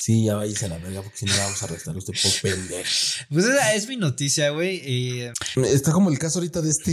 [0.07, 2.15] Sí, ya váyase a la verga porque si no la vamos a arrestar a usted
[2.23, 2.89] por pendejo.
[3.29, 4.81] Pues esa es mi noticia, güey.
[4.85, 6.93] Eh, Está como el caso ahorita de este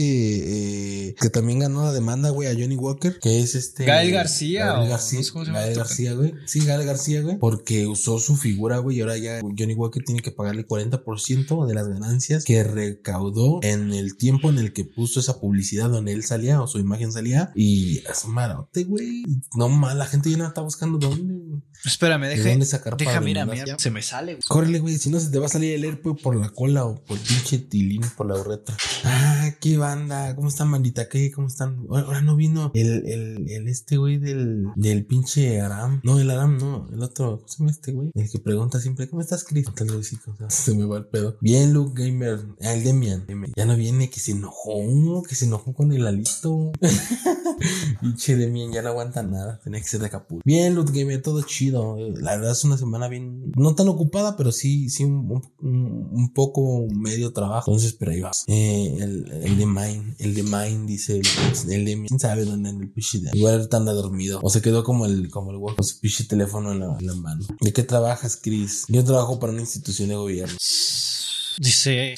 [1.09, 4.65] eh, que también ganó la demanda, güey, a Johnny Walker, que es este Gael García,
[4.65, 6.33] Gael García, no sé cómo se llama Gael este García, güey.
[6.47, 10.23] Sí, Gael García, güey, porque usó su figura, güey, y ahora ya Johnny Walker tiene
[10.23, 15.19] que pagarle 40% de las ganancias que recaudó en el tiempo en el que puso
[15.19, 19.23] esa publicidad donde él salía o su imagen salía y es marote, güey.
[19.55, 21.61] No mal, la gente ya no está buscando dónde.
[21.85, 24.37] Espérame, ¿De deja, dónde sacar para deja mira, mira, se me sale.
[24.47, 26.95] Córrele, güey, si no se te va a salir el AirPod por la cola o
[27.03, 28.75] por pinche tilín por la ureta.
[29.03, 31.09] Ah, qué banda, ¿cómo están, bandita?
[31.09, 31.31] ¿Qué?
[31.31, 31.85] ¿Cómo están?
[31.89, 36.01] Ahora, no vino el, el, el este güey del, del pinche Aram.
[36.03, 38.11] No, el Aram, no, el otro, ¿cómo se llama este güey?
[38.13, 39.67] El que pregunta siempre, ¿cómo estás, Chris?
[39.67, 41.37] O sea, se me va el pedo.
[41.41, 43.25] Bien, Luke Gamer, el Demian.
[43.55, 46.71] Ya no viene, que se enojó, que se enojó con el alito.
[48.01, 50.43] Pinche Demian ya no aguanta nada, tenía que ser de Acapulco.
[50.45, 51.97] Bien, Luke Gamer, todo chido.
[52.15, 57.33] La verdad es una semana bien, no tan ocupada, pero sí, sí, un, poco medio
[57.33, 57.71] trabajo.
[57.71, 58.43] Entonces, pero ahí vas.
[58.47, 62.69] Eh, el, el de Mine, el de Mine dice el, el de quién sabe dónde
[62.69, 63.21] en el pinche.
[63.33, 64.39] Igual anda dormido.
[64.41, 67.45] O se quedó como el, como el con su teléfono en la mano.
[67.61, 68.85] ¿De qué trabajas, Chris?
[68.87, 70.57] Yo trabajo para una institución de gobierno.
[71.57, 72.15] Dice.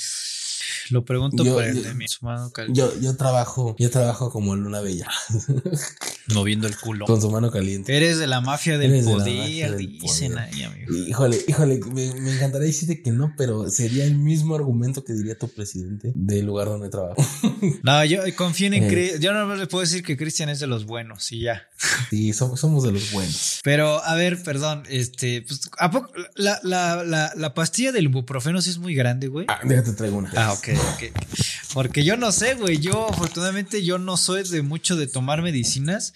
[0.89, 2.79] Lo pregunto Yo- por el yo- de mi mano caliente.
[2.79, 5.07] Yo, yo trabajo, yo trabajo como Luna Bella,
[6.33, 7.05] Moviendo el culo.
[7.05, 7.95] con su mano caliente.
[7.95, 10.49] Eres de la mafia del Eres de la poder, mafia del dicen poder.
[10.53, 10.93] ahí, amigo.
[11.07, 15.37] Híjole, híjole, me, me encantaría decirte que no, pero sería el mismo argumento que diría
[15.37, 17.15] tu presidente del lugar donde trabajo.
[17.83, 19.17] No, yo confío en Eh.
[19.19, 21.63] Yo no le puedo decir que Cristian es de los buenos y ya.
[22.09, 23.59] Sí, somos, somos de los buenos.
[23.63, 28.61] Pero, a ver, perdón, este, pues, ¿a poco la, la, la, la pastilla del ibuprofeno
[28.61, 29.45] sí es muy grande, güey?
[29.49, 30.31] Ah, déjate traigo una.
[30.35, 31.11] Ah, ok, ok.
[31.75, 32.77] Porque yo no sé, güey.
[32.79, 36.13] Yo, afortunadamente, yo no soy de mucho de tomar medicinas.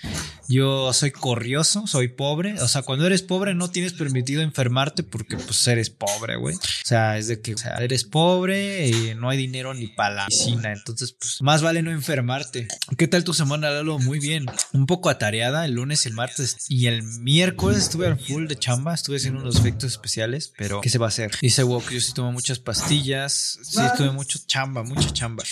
[0.47, 2.53] Yo soy corrioso, soy pobre.
[2.61, 6.55] O sea, cuando eres pobre no tienes permitido enfermarte porque, pues, eres pobre, güey.
[6.55, 10.15] O sea, es de que, o sea, eres pobre y no hay dinero ni para
[10.15, 10.71] la medicina.
[10.71, 12.69] Entonces, pues, más vale no enfermarte.
[12.97, 13.99] ¿Qué tal tu semana, Lalo?
[13.99, 14.45] Muy bien.
[14.71, 18.93] Un poco atareada el lunes, el martes y el miércoles estuve al full de chamba.
[18.93, 21.37] Estuve haciendo unos efectos especiales, pero ¿qué se va a hacer?
[21.41, 23.59] Dice Wok, yo sí tomo muchas pastillas.
[23.61, 25.43] Sí, estuve mucho chamba, mucha chamba.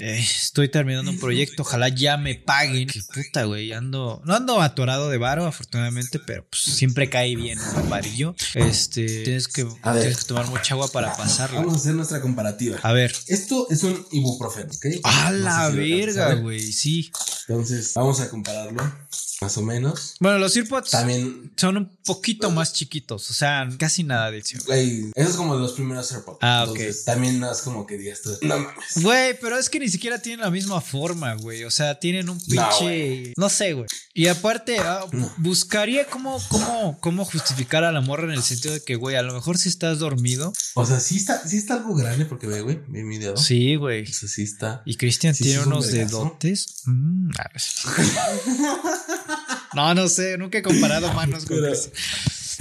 [0.00, 2.88] Eh, estoy terminando un proyecto, ojalá ya me paguen.
[2.88, 3.72] Qué puta, güey.
[3.72, 8.34] Ando, no ando atorado de varo, afortunadamente, pero pues siempre cae bien un varillo.
[8.54, 10.02] Este, tienes que, A ver.
[10.02, 11.58] tienes que tomar mucha agua para pasarlo.
[11.58, 12.78] Vamos a hacer nuestra comparativa.
[12.82, 13.14] A ver.
[13.28, 14.86] Esto es un ibuprofeno, ¿ok?
[15.04, 16.42] A No la verga, ver.
[16.42, 17.10] güey, sí.
[17.48, 18.80] Entonces, vamos a compararlo,
[19.40, 20.14] más o menos.
[20.20, 25.10] Bueno, los AirPods También, son un poquito más chiquitos, o sea, casi nada de güey,
[25.14, 26.38] eso es como de los primeros AirPods.
[26.40, 26.76] Ah, ok.
[26.76, 29.02] Entonces, también no es como que digas tú, no mames.
[29.02, 31.64] Güey, pero es que ni siquiera tienen la misma forma, güey.
[31.64, 33.32] O sea, tienen un pinche.
[33.36, 33.86] No, sé, güey.
[34.14, 35.04] Y aparte, ah,
[35.38, 39.22] buscaría cómo, cómo, cómo justificar a la morra en el sentido de que, güey, a
[39.22, 40.52] lo mejor si estás dormido.
[40.74, 43.36] O sea, sí está, sí está algo grande porque ve, güey, ve mi dedo.
[43.36, 44.02] Sí, güey.
[44.02, 44.82] Eso sí está.
[44.84, 46.82] Y Cristian Sí, tiene sí es un unos dedotes.
[46.84, 47.62] Mm, a ver.
[49.74, 51.92] no, no sé, nunca he comparado manos con Cristian.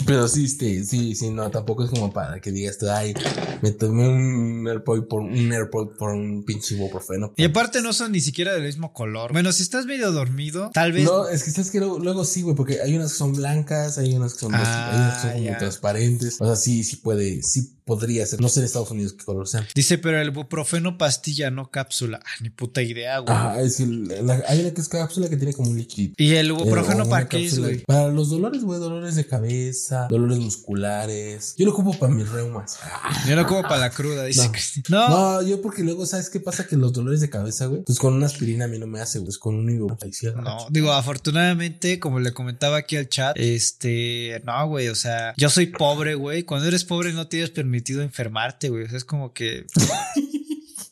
[0.06, 3.14] Pero sí, este, sí, sí, no, tampoco es como para que digas tú, ay,
[3.62, 7.34] me tomé un AirPod por un AirPod por un pinche ibuprofeno.
[7.38, 9.32] Y aparte no son ni siquiera del mismo color.
[9.32, 11.06] Bueno, si estás medio dormido, tal vez.
[11.06, 13.97] No, es que sabes que luego, luego sí, güey, porque hay unas que son blancas,
[13.97, 15.58] hay unas que son, Ah, hay unas que son como ya.
[15.58, 16.38] transparentes.
[16.41, 18.41] O sea, sí, sí puede, sí podría ser.
[18.41, 19.65] No sé en Estados Unidos qué color sean.
[19.75, 22.19] Dice, pero el ibuprofeno pastilla, no cápsula.
[22.23, 23.34] Ah, ni puta idea, güey.
[23.36, 26.13] Ajá, es que la- hay una que es cápsula que tiene como un líquido.
[26.17, 27.79] ¿Y el Eh, ibuprofeno o para qué es, güey?
[27.86, 31.55] Para los dolores, güey, dolores de cabeza, dolores musculares.
[31.57, 32.79] Yo lo ocupo para mis reumas.
[33.27, 34.51] Yo no como para la cruda, dice No.
[34.51, 34.84] Cristian.
[34.89, 35.09] No.
[35.09, 36.67] No, yo porque luego, ¿sabes qué pasa?
[36.67, 39.21] Que los dolores de cabeza, güey, pues con una aspirina a mí no me hace,
[39.21, 40.41] pues con un ibuprofeno.
[40.41, 45.49] No, digo, afortunadamente, como le comentaba aquí al chat, este, no, güey, o sea, yo
[45.49, 46.43] soy pobre, güey.
[46.43, 48.84] Cuando eres pobre no tienes permitido enfermarte, güey.
[48.84, 49.65] O sea, es como que.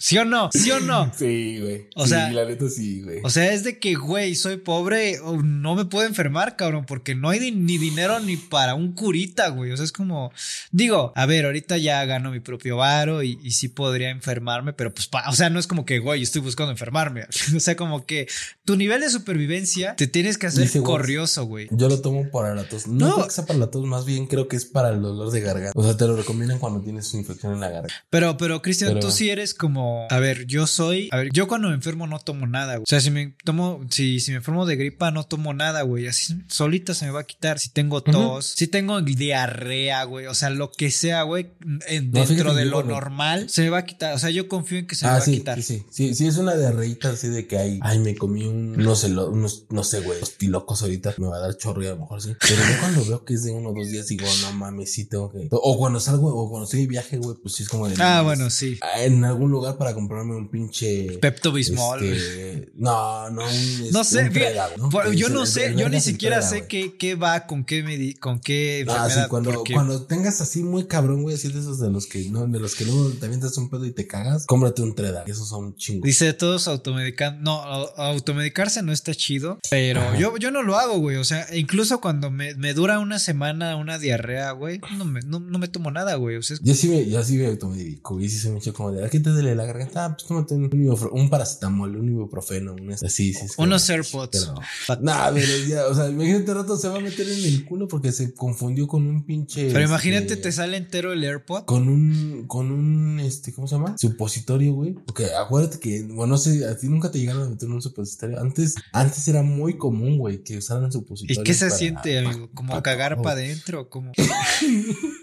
[0.01, 0.49] ¿Sí o no?
[0.53, 1.11] ¿Sí o no?
[1.17, 1.87] Sí, güey.
[1.95, 3.19] O Sí, sea- la neta sí, güey.
[3.23, 7.15] O sea, es de que, güey, soy pobre, o no me puedo enfermar, cabrón, porque
[7.15, 9.71] no hay ni dinero ni para un curita, güey.
[9.71, 10.31] O sea, es como,
[10.71, 14.93] digo, a ver, ahorita ya gano mi propio varo y, y sí podría enfermarme, pero
[14.93, 17.25] pues, pa- o sea, no es como que, güey, estoy buscando enfermarme.
[17.55, 18.27] o sea, como que
[18.63, 21.67] tu nivel de supervivencia te tienes que hacer Dice, corrioso, güey.
[21.71, 22.87] Yo lo tomo para la tos.
[22.87, 23.15] No, No.
[23.15, 25.41] creo que sea para la tos, más bien creo que es para el dolor de
[25.41, 25.73] garganta.
[25.75, 27.93] O sea, te lo recomiendan cuando tienes una infección en la garganta.
[28.09, 31.47] Pero, pero, Cristian, Pero- tú sí eres como, a ver, yo soy, a ver, yo
[31.47, 32.83] cuando me enfermo no tomo nada, güey.
[32.83, 36.07] O sea, si me tomo, si, si me enfermo de gripa no tomo nada, güey.
[36.07, 37.59] Así solita se me va a quitar.
[37.59, 40.25] Si tengo tos, si tengo diarrea, güey.
[40.27, 41.51] O sea, lo que sea, güey,
[41.87, 44.13] en- No, dentro de lo normal, se me va a quitar.
[44.13, 45.61] O sea, yo confío en que se me Ah, va a quitar.
[45.61, 48.95] sí, sí, sí, es una diarreíta así de que hay, ay, me comí un, no
[48.95, 51.87] sé, lo- unos, no sé, güey, los pilocos ahorita, me va a dar chorro y
[51.87, 52.35] a lo mejor sí.
[52.39, 55.05] Pero yo cuando veo que es de uno o dos días digo, no mames, sí
[55.05, 57.87] tengo que, o cuando salgo, o cuando estoy de viaje, güey, pues sí es como
[57.87, 58.77] de, Ah, no, bueno, sí.
[58.81, 61.17] ah, En algún lugar para comprarme un pinche...
[61.19, 62.03] Pepto Bismol.
[62.03, 64.89] este, no, no, un, No este, sé, un ¿no?
[64.89, 68.39] por- Que yo no sé, yo ni siquiera sé qué, qué va, con qué con
[68.39, 72.05] qué Ah, sí, cuando, cuando tengas así muy cabrón, güey, así de esos de los
[72.05, 74.93] que no, de los que luego te avientas un pedo y te cagas, cómprate un
[74.93, 75.23] Treda.
[75.25, 76.05] Esos son chingos.
[76.05, 80.99] Dice todos automedican, no, au- automedicarse no está chido, pero yo, yo no lo hago,
[80.99, 81.15] güey.
[81.17, 85.39] O sea, incluso cuando me, me dura una semana una diarrea, güey, no me, no,
[85.39, 86.35] no me tomo nada, güey.
[86.35, 88.91] O sea, es- Yo sí me, yo sí me automedico, güey, sí soy mucho como
[88.91, 90.05] de, ¿a qué te duele la garganta?
[90.05, 90.69] Ah, pues tómate un,
[91.11, 93.45] un paracetamol, un ibuprofeno, un así, sí, sí.
[93.45, 94.51] es que- unos AirPods.
[94.87, 97.87] Pero, nah, pero ya, o sea, imagínate rato se va a meter en el culo
[97.87, 99.67] porque se confundió con un pinche.
[99.67, 101.65] Pero este, imagínate, te sale entero el AirPod.
[101.65, 103.95] Con un, con un, este, ¿cómo se llama?
[103.97, 104.93] Supositorio, güey.
[105.05, 108.39] Porque acuérdate que, bueno, no sé, a ti nunca te llegaron a meter un supositorio.
[108.39, 111.43] Antes, antes era muy común, güey, que usaran ¿Y supositorios.
[111.45, 112.49] qué se para- siente, amigo?
[112.53, 113.81] ¿Como cagar pa- para adentro?
[113.81, 114.11] o ¿Cómo?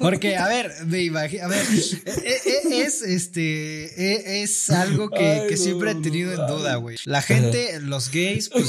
[0.00, 1.64] Porque, a ver, me imagino, a ver,
[2.24, 2.40] e-
[2.74, 6.46] e- es este, e- es algo que, Ay, que no, siempre he no, tenido en
[6.46, 6.96] duda, güey.
[7.04, 8.68] La gente, los gays, pues,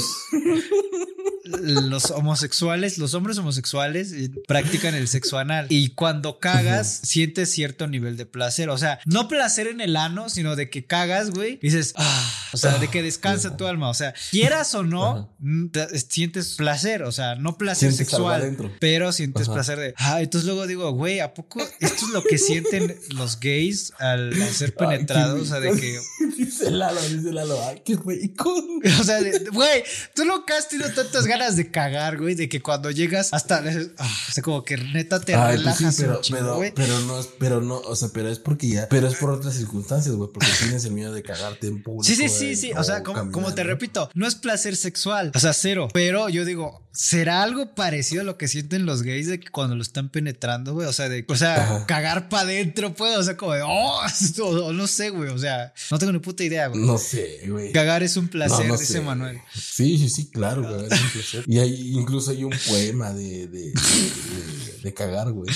[1.44, 5.66] los homosexuales, los hombres homosexuales eh, practican el sexo anal.
[5.68, 10.28] Y cuando cagas sientes cierto nivel de placer, o sea, no placer en el ano,
[10.28, 13.94] sino de que cagas, güey, dices, ah, o sea, de que descansa tu alma, o
[13.94, 19.12] sea, quieras o no, mm, te- sientes placer, o sea, no placer Sientes sexual, pero
[19.12, 22.96] sientes placer de, ah, entonces luego digo, güey, ¿a poco esto es lo que sienten
[23.10, 25.36] los gays al, al ser Ay, penetrados?
[25.36, 25.98] qué o sea, de que,
[26.36, 28.52] dice Lalo, dice Lalo, ay, qué rico.
[29.00, 29.82] o sea, de- güey,
[30.14, 33.62] tú nunca has tenido tantas ganas de cagar, güey, de que cuando llegas hasta,
[33.98, 36.72] ah, o sea, como que neta te Ay, pues sí, relajas pero, pero, güey.
[36.74, 39.54] pero no, es- pero no, o sea, pero es porque ya, pero es por otras
[39.54, 42.04] circunstancias, güey, porque tienes el miedo de cagarte en público.
[42.04, 42.72] Sí, sí, sí, sí.
[42.76, 45.30] O sea, como, como te repito, no es placer sexual.
[45.34, 45.88] O sea, cero.
[45.92, 49.74] Pero yo digo, ¿será algo parecido a lo que sienten los gays de que cuando
[49.76, 50.86] lo están penetrando, güey?
[50.88, 51.86] O sea, de, o sea, Ajá.
[51.86, 53.16] cagar para adentro, pues.
[53.18, 54.00] O sea, como de, oh,
[54.72, 55.28] no sé, güey.
[55.30, 56.80] O sea, no tengo ni puta idea, güey.
[56.84, 57.72] No sé, güey.
[57.72, 59.00] Cagar es un placer, No, no dice sé.
[59.02, 59.38] Manuel.
[59.54, 60.86] Sí, sí, sí, claro, güey.
[60.90, 61.44] es un placer.
[61.46, 65.48] Y hay, incluso hay un poema de, de, de, de- de cagar, güey.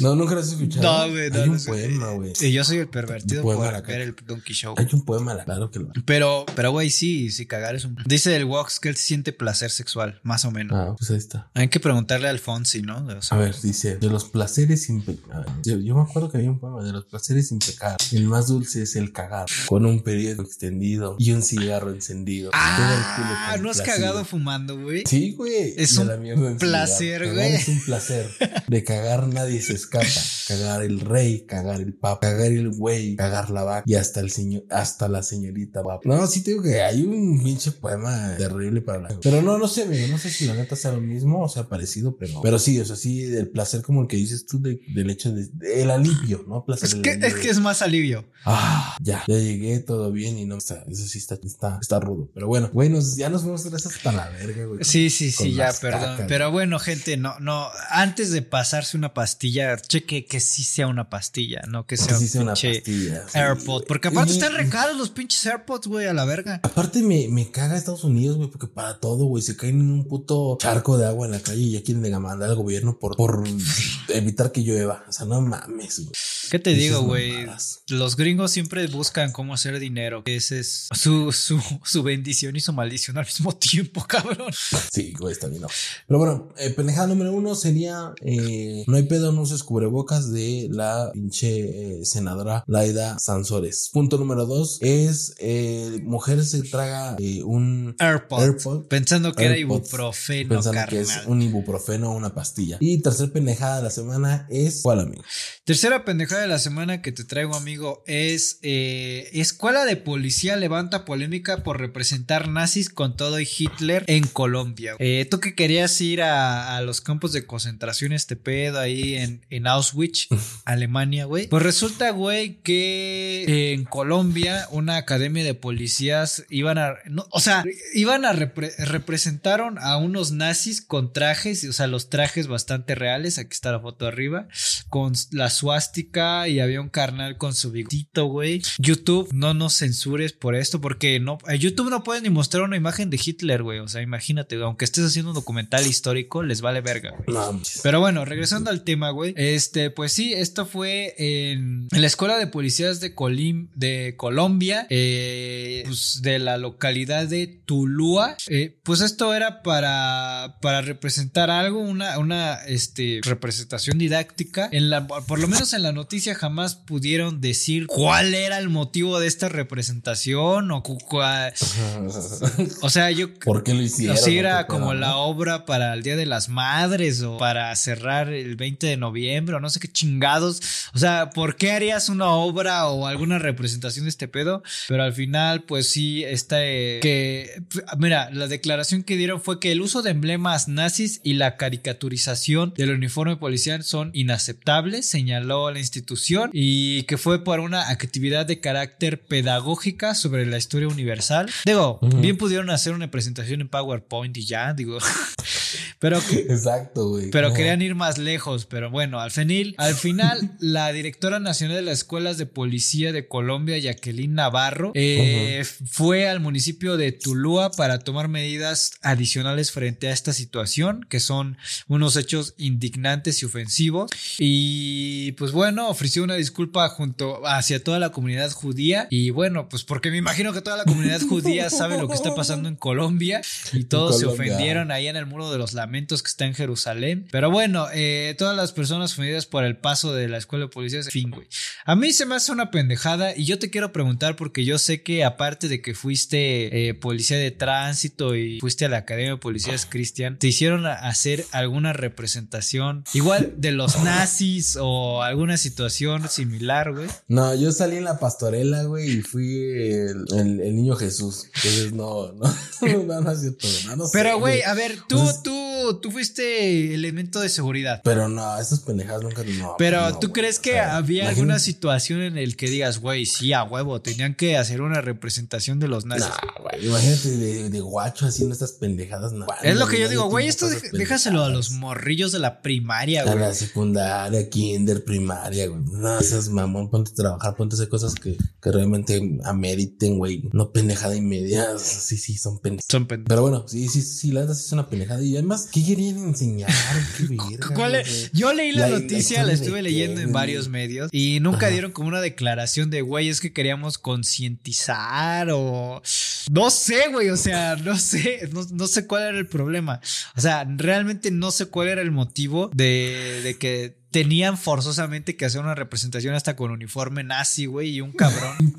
[0.00, 0.82] No, nunca lo has escuchado.
[1.06, 1.70] No, güey, no, Hay no un sé.
[1.70, 2.32] poema, güey.
[2.40, 3.96] Y yo soy el pervertido por ver caca.
[3.96, 4.74] el Donkey Show.
[4.78, 7.96] Hay un poema, claro que lo Pero, pero, güey, sí, sí, cagar es un.
[8.06, 10.76] Dice el Wox que él siente placer sexual, más o menos.
[10.78, 11.50] Ah, pues ahí está.
[11.54, 13.04] Hay que preguntarle a Alfonsi, ¿no?
[13.06, 15.50] O sea, A ver, dice, de los placeres impecables.
[15.64, 18.12] Yo, yo me acuerdo que había un poema de los placeres impecables.
[18.12, 22.50] El más dulce es el cagar, con un periodo extendido y un cigarro encendido.
[22.54, 25.04] Ah, ¿no has cagado fumando, güey?
[25.06, 25.74] Sí, güey.
[25.76, 27.54] Es un placer, güey.
[27.54, 28.30] Es un placer.
[28.68, 30.26] De cagar nadie se escapa.
[30.48, 34.30] Cagar el rey, cagar el papa, cagar el güey, cagar la vaca y hasta el
[34.30, 36.02] señor, hasta la señorita guapa.
[36.08, 39.18] No, sí te digo que hay un pinche poema terrible para la.
[39.22, 40.06] Pero no, no sé, amigo.
[40.08, 42.40] No sé si la neta sea lo mismo o sea parecido, pero.
[42.42, 45.32] Pero sí, o sea, sí, del placer como el que dices tú, de- del hecho
[45.32, 46.64] de, del alivio, ¿no?
[46.64, 48.24] Placer Es que, es que es más alivio.
[48.44, 52.30] Ah, ya, ya llegué, todo bien y no está, eso sí está, está, está rudo.
[52.34, 54.84] Pero bueno, güey, nos, ya nos tres hasta la verga, güey.
[54.84, 56.00] Sí, sí, sí, ya, perdón.
[56.00, 56.26] cacas.
[56.28, 61.08] Pero bueno, gente, no, no, antes de pasarse una pastilla, cheque que sí sea una
[61.10, 63.24] pastilla, no que Que sea sí un sea una pastilla.
[63.28, 63.38] sí.
[63.38, 63.84] AirPod.
[63.86, 66.60] Porque aparte Y- están recaros los pinches AirPods, güey, a la verga.
[66.62, 70.08] Aparte me, me caga Estados Unidos, güey, porque para todo, güey, se caen en un
[70.08, 73.42] puto charco de agua en la calle y ya quieren mandar al gobierno por, por
[74.08, 75.04] evitar que llueva.
[75.08, 76.12] O sea, no mames, güey.
[76.50, 77.46] ¿Qué te Dices digo, güey?
[77.88, 80.22] Los gringos siempre buscan cómo hacer dinero.
[80.26, 84.52] Ese es su, su, su bendición y su maldición al mismo tiempo, cabrón.
[84.92, 85.62] Sí, güey, está bien.
[85.62, 85.68] no.
[86.08, 90.68] Pero bueno, eh, pendejada número uno sería eh, No hay pedo, no uses cubrebocas de
[90.70, 93.90] la pinche eh, senadora Laida Sansores.
[93.92, 98.42] Punto número dos es eh, mujer se traga eh, un AirPod.
[98.42, 98.86] AirPod.
[98.86, 101.28] Pensando que era ibuprofeno, pensando que es carnal.
[101.28, 102.78] un ibuprofeno o una pastilla.
[102.80, 105.22] Y tercer pendejada de la semana es ¿cuál, amigo?
[105.64, 111.62] Tercera pendejada de la semana que te traigo, amigo, es Escuela de Policía levanta polémica
[111.62, 114.96] por representar nazis con todo y Hitler en Colombia.
[115.30, 119.66] Tú que querías ir a, a los campos de concentración, este pedo ahí en, en
[119.66, 120.28] Auschwitz,
[120.64, 121.48] Alemania, güey.
[121.48, 127.40] Pues resulta, güey, que eh, en Colombia una academia de policías iban a, no, o
[127.40, 132.94] sea, iban a repre- representaron a unos nazis con trajes, o sea, los trajes bastante
[132.94, 133.38] reales.
[133.38, 134.48] Aquí está la foto arriba
[134.88, 138.62] con la suástica y había un carnal con su bigotito, güey.
[138.78, 143.10] YouTube, no nos censures por esto, porque no, YouTube no pueden ni mostrar una imagen
[143.10, 143.80] de Hitler, güey.
[143.80, 147.36] O sea, imagínate, aunque estés haciendo un documental histórico, les vale verga, güey.
[147.82, 149.34] Pero bueno, regresando al tema, güey.
[149.44, 154.86] Este, pues sí, esto fue en, en la escuela de policías de, Colim, de Colombia,
[154.90, 158.36] eh, pues de la localidad de Tulúa.
[158.48, 164.68] Eh, pues esto era para, para representar algo, una, una este, representación didáctica.
[164.72, 169.20] En la, por lo menos en la noticia jamás pudieron decir cuál era el motivo
[169.20, 171.54] de esta representación o cu- cuál-
[172.82, 174.16] o sea, yo ¿Por qué lo hicieron?
[174.16, 177.74] o si ¿O era como la obra para el Día de las Madres o para
[177.74, 180.60] cerrar el 20 de noviembre o no sé qué chingados.
[180.94, 184.62] O sea, ¿por qué harías una obra o alguna representación de este pedo?
[184.88, 187.62] Pero al final, pues sí, está eh, que,
[187.98, 192.74] mira, la declaración que dieron fue que el uso de emblemas nazis y la caricaturización
[192.76, 198.60] del uniforme policial son inaceptables, señaló la institución, y que fue por una actividad de
[198.60, 201.50] carácter pedagógica sobre la historia universal.
[201.64, 204.98] Digo, bien pudieron hacer una presentación en PowerPoint y ya, digo.
[205.98, 207.30] Pero, Exacto, güey.
[207.30, 208.66] pero querían ir más lejos.
[208.66, 213.28] Pero bueno, al final, al final, la directora nacional de las escuelas de policía de
[213.28, 220.12] Colombia, Jacqueline Navarro, eh, fue al municipio de Tulúa para tomar medidas adicionales frente a
[220.12, 221.56] esta situación, que son
[221.88, 224.10] unos hechos indignantes y ofensivos.
[224.38, 229.06] Y pues bueno, ofreció una disculpa junto hacia toda la comunidad judía.
[229.10, 232.34] Y bueno, pues porque me imagino que toda la comunidad judía sabe lo que está
[232.34, 233.40] pasando en Colombia
[233.72, 237.28] y todos se ofendieron ahí en el muro de los lamentos que está en Jerusalén.
[237.30, 241.00] Pero bueno, eh, todas las personas ofendidas por el paso de la escuela de policía,
[241.00, 241.46] en fin, güey.
[241.84, 245.02] A mí se me hace una pendejada y yo te quiero preguntar porque yo sé
[245.02, 249.36] que aparte de que fuiste eh, policía de tránsito y fuiste a la Academia de
[249.36, 256.92] Policías Cristian, te hicieron hacer alguna representación igual de los nazis o alguna situación similar,
[256.92, 257.06] güey.
[257.28, 261.44] No, yo salí en la pastorela, güey, y fui el, el- el niño Jesús.
[261.56, 262.44] Entonces, no, no,
[263.06, 266.10] no, no es cierto, no, no sé, Pero, güey, a ver, tú, Entonces- tú, tú
[266.10, 268.00] fuiste elemento de seguridad.
[268.04, 269.42] Pero no, esas pendejadas nunca.
[269.44, 272.68] No, Pero no, ¿tú crees o que sea, había imagínate- alguna situación en el que
[272.70, 276.26] digas, güey, sí, a huevo, tenían que hacer una representación de los nazis?
[276.28, 279.32] Nah, güey, imagínate de, de guacho haciendo estas pendejadas.
[279.32, 281.80] no, es lo que yo digo, güey, esto dej- déjaselo a los pendejadas.
[281.80, 283.38] morrillos de la primaria, A güey.
[283.38, 285.80] la secundaria, kinder, primaria, güey.
[285.92, 290.48] No seas mamón, ponte a trabajar, ponte a hacer cosas que, que realmente ameriten, güey.
[290.52, 291.66] No pendejada y media.
[291.78, 292.86] Sí, sí, son pendejadas.
[292.90, 295.22] Son pen- Pero bueno, sí, sí, sí, la verdad sí es una pendejada.
[295.22, 296.70] Y además, ¿qué querían enseñar?
[297.16, 298.30] ¿Qué verga, ¿Cuál es?
[298.32, 301.68] Yo leí la, noticia, la estuve qué, leyendo en varios medios y nunca Ajá.
[301.70, 306.02] dieron como una declaración de, güey, es que queríamos concientizar o...
[306.50, 310.00] No sé, güey, o sea, no sé, no, no sé cuál era el problema.
[310.36, 315.44] O sea, realmente no sé cuál era el motivo de, de que tenían forzosamente que
[315.44, 318.56] hacer una representación hasta con uniforme nazi, güey, y un cabrón.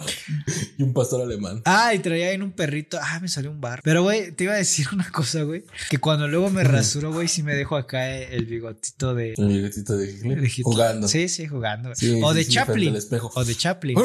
[0.77, 1.61] Y un pastor alemán.
[1.65, 2.97] Ah, y traía en un perrito.
[2.99, 3.81] Ah, me salió un bar.
[3.83, 5.63] Pero, güey, te iba a decir una cosa, güey.
[5.91, 9.95] Que cuando luego me rasuro, güey, sí me dejo acá el bigotito de, El bigotito
[9.95, 10.41] de Hitler.
[10.41, 10.63] de Hitler.
[10.63, 11.07] Jugando.
[11.07, 11.93] Sí, sí, jugando.
[11.93, 12.97] Sí, o de sí, Chaplin.
[13.35, 13.97] O de Chaplin.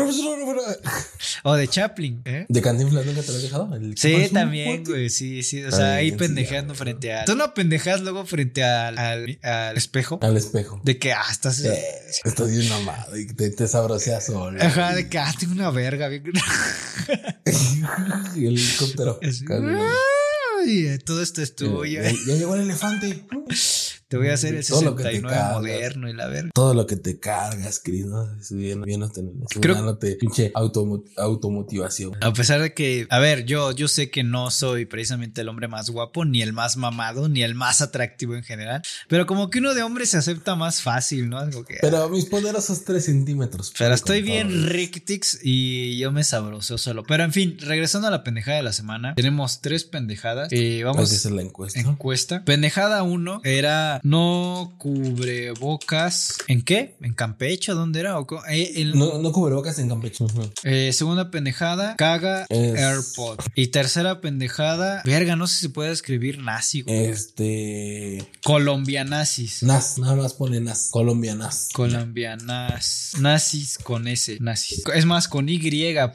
[1.44, 2.46] O de Chaplin, ¿eh?
[2.48, 3.74] ¿De Cantinflas nunca te lo has dejado?
[3.74, 5.62] El Sí, también, güey, sí, sí.
[5.62, 7.24] O Está sea, ahí bien, sí, frente a.
[7.24, 10.18] Tú no pendejas luego frente al, al, al espejo.
[10.22, 10.80] Al espejo.
[10.84, 11.60] De que, ah, estás.
[11.60, 11.84] Eh,
[12.24, 14.62] estás bien mamado y te, te sabroseas solo.
[14.62, 16.08] Ajá, de que, ah, tengo una verga.
[16.08, 16.24] bien-
[18.36, 19.18] y el helicóptero.
[19.22, 22.02] Ay, eh, todo esto es tuyo.
[22.02, 23.24] Ya, ya llegó el elefante.
[24.09, 25.57] Te voy a hacer el Todo lo que te 69 cargas.
[25.61, 26.50] moderno y la verga.
[26.54, 28.40] Todo lo que te cargas, Cris, ¿no?
[28.40, 29.20] Subiendo, viéndote,
[29.61, 32.12] Creo- pinche automo- automotivación.
[32.20, 35.68] A pesar de que, a ver, yo, yo sé que no soy precisamente el hombre
[35.68, 39.59] más guapo, ni el más mamado, ni el más atractivo en general, pero como que
[39.59, 41.38] uno de hombre se acepta más fácil, ¿no?
[41.38, 43.72] Algo que, Pero mis poderosos 3 centímetros.
[43.76, 47.02] Pero estoy bien rictix y yo me sabroso solo.
[47.04, 50.48] Pero en fin, regresando a la pendejada de la semana, tenemos tres pendejadas.
[50.52, 51.80] Eh, vamos que hacer la encuesta.
[51.80, 52.44] encuesta.
[52.44, 56.38] Pendejada 1 era no cubrebocas.
[56.49, 56.97] ¿En qué?
[57.01, 57.72] ¿En Campeche?
[57.72, 58.18] ¿Dónde era?
[58.18, 60.24] ¿O eh, el- No, no cubrebocas en Campeche.
[60.64, 63.38] Eh, segunda pendejada, caga Es- AirPod.
[63.55, 66.82] Y tercera pendejada, verga, no sé si se puede escribir nazi.
[66.82, 67.07] güey.
[67.07, 68.28] Este.
[68.44, 69.62] Colombianazis.
[69.62, 70.88] Nas, nada más pone Nas.
[70.90, 71.68] Colombianas.
[71.72, 73.12] Colombianas.
[73.18, 74.38] Nazis con S.
[74.40, 74.82] Nazis.
[74.94, 75.59] Es más, con Y,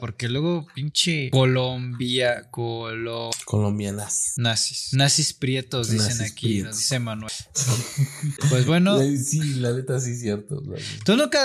[0.00, 2.48] porque luego pinche Colombia.
[2.50, 3.30] Colo.
[3.44, 4.32] Colombianas.
[4.36, 4.88] Nazis.
[4.92, 6.70] Nazis prietos, dicen Nazis aquí, prietos.
[6.70, 7.32] nos dice Manuel.
[8.48, 8.98] Pues bueno.
[9.22, 10.62] Sí, la neta sí es cierto.
[11.04, 11.38] ¿Tú nunca,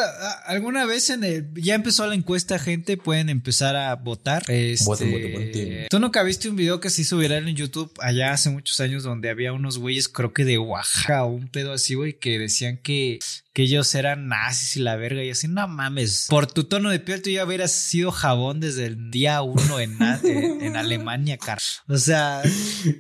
[0.46, 4.44] alguna vez en el, ya empezó la encuesta, gente, pueden empezar a votar?
[4.50, 5.88] Este, Voten, voten, voten.
[5.90, 9.04] ¿Tú nunca viste un video que se hizo viral en YouTube allá hace muchos años
[9.04, 12.78] donde había unos güeyes, creo que de Oaxaca o un pedo así, güey, que decían
[12.78, 13.20] que,
[13.58, 17.00] que ellos eran nazis y la verga y así, no mames, por tu tono de
[17.00, 21.40] piel tú ya hubieras sido jabón desde el día uno en, na- en, en Alemania,
[21.40, 21.58] car.
[21.88, 22.44] O sea,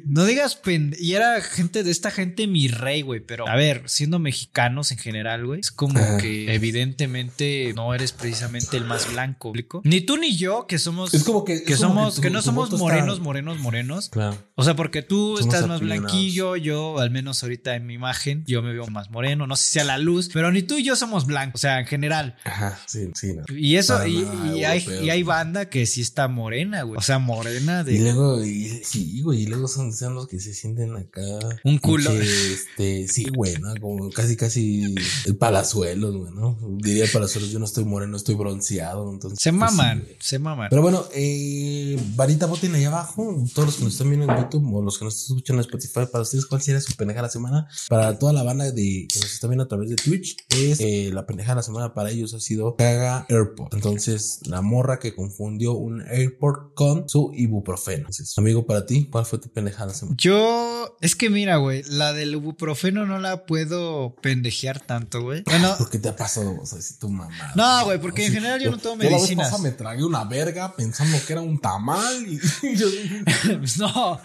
[0.07, 0.95] no digas pen...
[0.99, 4.97] Y era gente de esta gente mi rey, güey, pero a ver, siendo mexicanos en
[4.97, 9.51] general, güey, es como que evidentemente no eres precisamente el más blanco.
[9.83, 11.13] Ni tú ni yo, que somos...
[11.13, 11.63] Es como que.
[11.63, 14.09] que es como somos, tu- que no somos morenos, morenos, morenos.
[14.09, 14.35] Claro.
[14.55, 18.43] O sea, porque tú Somos estás más blanquillo, yo al menos ahorita en mi imagen,
[18.47, 20.83] yo me veo más moreno, no sé si sea la luz, pero ni tú y
[20.83, 22.35] yo somos blancos, o sea, en general.
[22.43, 23.33] Ajá, sí, sí.
[23.33, 23.43] no.
[23.55, 26.97] Y eso, y, y hay, y hay banda que sí está morena, güey.
[26.97, 27.99] O sea, morena Y de...
[27.99, 31.21] luego, y, sí, güey, y luego son, son los que se sienten acá.
[31.63, 32.11] Un culo.
[32.11, 33.73] Este, sí, güey, ¿no?
[33.79, 34.95] Como casi, casi
[35.25, 36.57] el palazuelos, güey, ¿no?
[36.77, 39.39] Diría el palazuelos, yo no estoy moreno, estoy bronceado, entonces.
[39.41, 40.67] Se pues, maman, sí, se maman.
[40.69, 43.45] Pero bueno, eh, varita, voten ahí abajo.
[43.53, 46.01] Todos los que nos están viendo en YouTube o los que nos escuchan en Spotify,
[46.11, 47.67] para ustedes, ¿cuál sería su pendeja de la semana?
[47.89, 51.09] Para toda la banda de, que nos está viendo a través de Twitch, es eh,
[51.13, 53.73] la pendeja de la semana para ellos ha sido Caga Airport.
[53.73, 57.99] Entonces, la morra que confundió un Airport con su ibuprofeno.
[57.99, 60.15] Entonces, amigo, para ti, ¿cuál fue tu pendeja de la semana?
[60.19, 65.43] Yo, es que mira, güey, la del ibuprofeno no la puedo pendejear tanto, güey.
[65.43, 66.57] Bueno, ¿Por qué te ha pasado?
[66.61, 67.53] O sea, si tu mamá.
[67.55, 69.29] No, güey, porque en general yo no tomo medicinas.
[69.29, 72.75] Yo la vez pasada me tragué una verga pensando que era un tamal y, y
[72.75, 72.87] yo
[73.79, 74.21] no,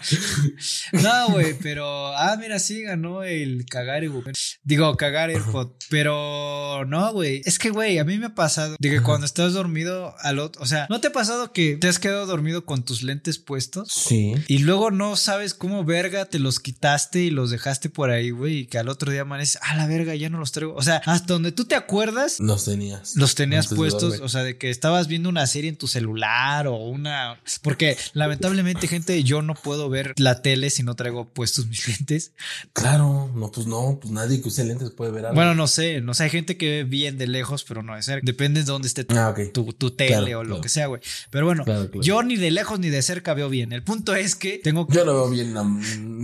[0.93, 4.33] no, güey, pero, ah, mira, sí ganó el cagar ibuprofeno.
[4.63, 7.41] Digo, cagar AirPod, pero no, güey.
[7.45, 10.61] Es que, güey, a mí me ha pasado de que cuando estás dormido al otro,
[10.61, 13.89] o sea, ¿no te ha pasado que te has quedado dormido con tus lentes puestos?
[13.91, 14.33] Sí.
[14.47, 18.59] Y luego no sabes cómo verga te los quitaste y los dejaste por ahí, güey,
[18.59, 20.75] y que al otro día amaneces, ah, la verga, ya no los traigo.
[20.75, 23.15] O sea, hasta donde tú te acuerdas, Los tenías.
[23.15, 26.75] los tenías puestos, o sea, de que estabas viendo una serie en tu celular o
[26.75, 27.39] una...
[27.61, 32.31] Porque lamentablemente, gente, yo no puedo ver la tele si no traigo puestos mis lentes.
[32.73, 35.35] Claro, no, pues no, pues nadie que use lentes puede ver algo.
[35.35, 38.03] Bueno, no sé, no sé, hay gente que ve bien de lejos, pero no de
[38.03, 38.25] cerca.
[38.25, 39.51] Depende de dónde esté tu, Ah, ok.
[39.53, 40.61] tu, tu tele Claro, o lo claro.
[40.61, 41.01] que sea, güey.
[41.29, 43.73] Pero bueno, Claro, yo ni de lejos ni de cerca veo bien.
[43.73, 44.95] El punto es que tengo que...
[44.95, 45.53] Yo lo veo bien,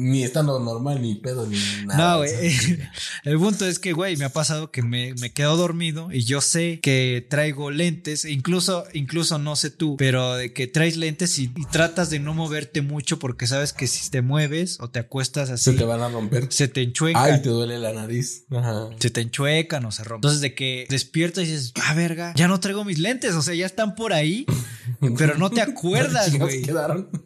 [0.09, 2.11] ni estando normal, ni pedo, ni nada.
[2.13, 2.31] No, güey.
[3.23, 6.41] El punto es que, güey, me ha pasado que me, me quedo dormido y yo
[6.41, 11.51] sé que traigo lentes, incluso, incluso no sé tú, pero de que traes lentes y,
[11.55, 15.49] y tratas de no moverte mucho porque sabes que si te mueves o te acuestas
[15.49, 16.47] así, Se te van a romper.
[16.49, 17.21] se te enchuecan.
[17.33, 18.45] Ay, te duele la nariz.
[18.51, 18.89] Ajá.
[18.99, 20.17] Se te enchuecan o se rompen.
[20.19, 23.33] Entonces, de que despiertas y dices, ah, verga, ya no traigo mis lentes.
[23.35, 24.45] O sea, ya están por ahí,
[25.17, 26.61] pero no te acuerdas, güey.
[26.61, 27.09] quedaron.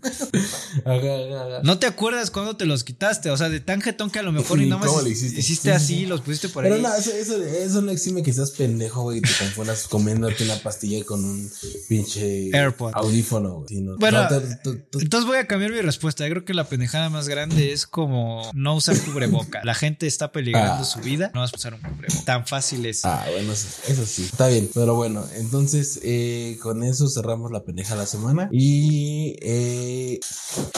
[1.63, 3.29] No te acuerdas cuando te los quitaste.
[3.29, 5.09] O sea, de tan jetón que a lo mejor y Ni nada más cómo le
[5.11, 5.71] hiciste, hiciste.
[5.71, 6.81] así, Sí, los pusiste por Pero ahí.
[6.81, 10.55] no, eso, eso, eso no exime que seas pendejo, güey, y te confundas comiéndote una
[10.57, 11.49] pastilla con un
[11.87, 12.91] pinche AirPod.
[12.95, 13.67] audífono, güey.
[13.69, 13.97] Sí, no.
[13.97, 16.25] Bueno, No, Entonces voy a cambiar mi respuesta.
[16.27, 19.61] Yo creo que la pendejada más grande es como no usar cubreboca.
[19.63, 20.85] La gente está peligrando Ah.
[20.85, 21.31] su vida.
[21.33, 22.12] No vas a usar un cubreboca.
[22.25, 23.05] Tan fácil es.
[23.05, 24.69] Ah, bueno, eso, eso sí, está bien.
[24.73, 28.49] Pero bueno, entonces eh, con eso cerramos la pendeja de la semana.
[28.51, 29.35] Y.
[29.41, 30.19] Eh,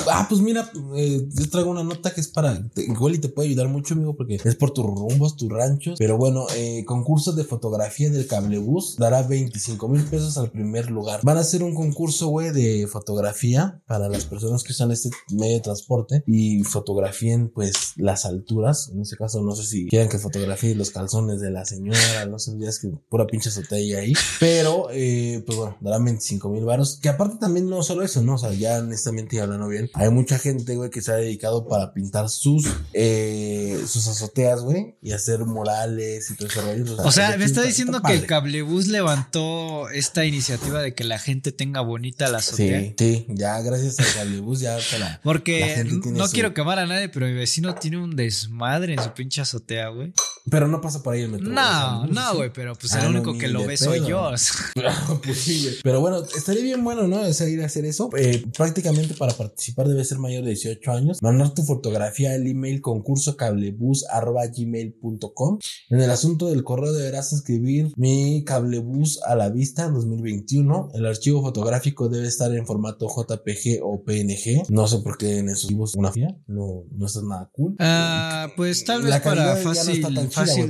[0.10, 2.62] ah, pues mira, eh, yo traigo una nota que es para.
[2.76, 5.98] igual y te puede ayudar mucho, amigo, porque es por tus rumbos, tus ranchos.
[5.98, 6.48] Pero bueno,
[6.86, 11.22] concurso de fotografía del cablebús dará 25 mil pesos al primer lugar.
[11.24, 15.56] Van a hacer un concurso, güey, de fotografía para las personas que usan este medio
[15.56, 18.90] de transporte y fotografíen, pues, las alturas.
[18.94, 22.40] En este caso, no sé si quieran que fotografíen los calzones de la señora, no
[22.40, 24.14] sé, ya es que pura pinche azotea ahí.
[24.40, 27.00] Pero, eh, pues bueno, darán 25 mil varos.
[27.02, 28.36] Que aparte también no solo eso, ¿no?
[28.36, 31.68] O sea, ya honestamente y hablando bien, hay mucha gente, güey, que se ha dedicado
[31.68, 36.96] para pintar sus, eh, sus azoteas, güey, y hacer murales y todo ese rollo.
[37.04, 38.28] O sea, me está diciendo está que el padre.
[38.28, 42.80] cablebús levantó esta iniciativa de que la gente tenga bonita la azotea.
[42.82, 45.10] Sí, sí, ya gracias al cablebús ya te la...
[45.10, 48.16] la Porque gente tiene no su- quiero quemar a nadie, pero mi vecino tiene un
[48.16, 50.14] desmadre en su pinche azotea, güey.
[50.50, 51.50] Pero no pasa por ahí el metro.
[51.50, 54.06] No, güey, no, güey, pero pues Ah, el no, único ni que lo ve soy
[54.06, 54.30] yo.
[55.24, 55.76] Pues sí, güey.
[55.84, 57.22] Pero bueno, estaría bien bueno, ¿no?
[57.22, 58.10] O sea, ir a hacer eso.
[58.18, 61.22] Eh, prácticamente para participar debe ser mayor de 18 años.
[61.22, 63.36] Mandar tu fotografía al email concurso
[64.56, 65.60] gmail.com.
[65.90, 70.92] En el asunto del correo deberás escribir mi cablebus a la vista 2021.
[70.94, 74.70] El archivo fotográfico debe estar en formato JPG o PNG.
[74.70, 76.38] No sé por qué en esos archivos una fía.
[76.48, 77.76] No, no está nada cool.
[77.80, 80.22] Ah, pues tal vez para fácil, no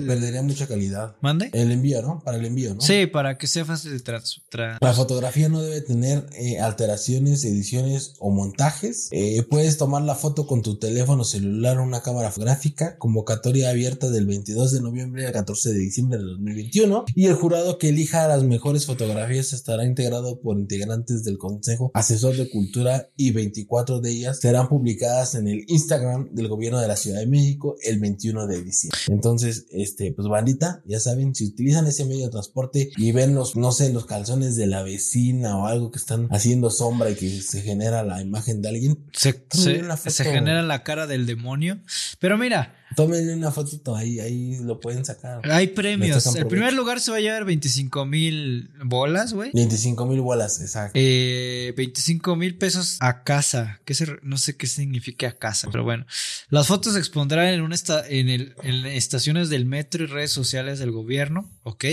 [0.07, 1.16] Perdería mucha calidad.
[1.22, 1.49] ¿Mande?
[1.53, 2.22] El envío, ¿no?
[2.24, 2.82] Para el envío, ¿no?
[2.82, 4.41] Sí, para que sea fácil de trans.
[4.51, 9.09] tra- La fotografía no debe tener eh, alteraciones, ediciones o montajes.
[9.11, 12.97] Eh, puedes tomar la foto con tu teléfono celular o una cámara fotográfica.
[12.97, 17.05] Convocatoria abierta del 22 de noviembre al 14 de diciembre de 2021.
[17.16, 22.36] Y el jurado que elija las mejores fotografías estará integrado por integrantes del Consejo Asesor
[22.36, 26.95] de Cultura y 24 de ellas serán publicadas en el Instagram del Gobierno de la
[26.95, 28.99] Ciudad de México el 21 de diciembre.
[29.07, 33.56] Entonces, este, pues bandita, ya saben, si utilizan ese medio de transporte y ven los,
[33.56, 37.41] no sé, los calzones de la vecina o algo que están haciendo sombra y que
[37.41, 41.80] se genera la imagen de alguien, Se, se- se genera la cara del demonio.
[42.20, 45.41] Pero mira, tómenle una fotito, ahí, ahí lo pueden sacar.
[45.51, 46.25] hay premios.
[46.35, 49.51] El primer lugar se va a llevar 25 mil bolas, güey.
[49.53, 50.91] 25 mil bolas, exacto.
[50.95, 53.79] Eh, 25 mil pesos a casa.
[53.85, 56.05] ¿Qué se no sé qué significa a casa, pero bueno.
[56.49, 60.31] Las fotos se expondrán en, una esta- en, el, en estaciones del metro y redes
[60.31, 61.85] sociales del gobierno, ¿ok?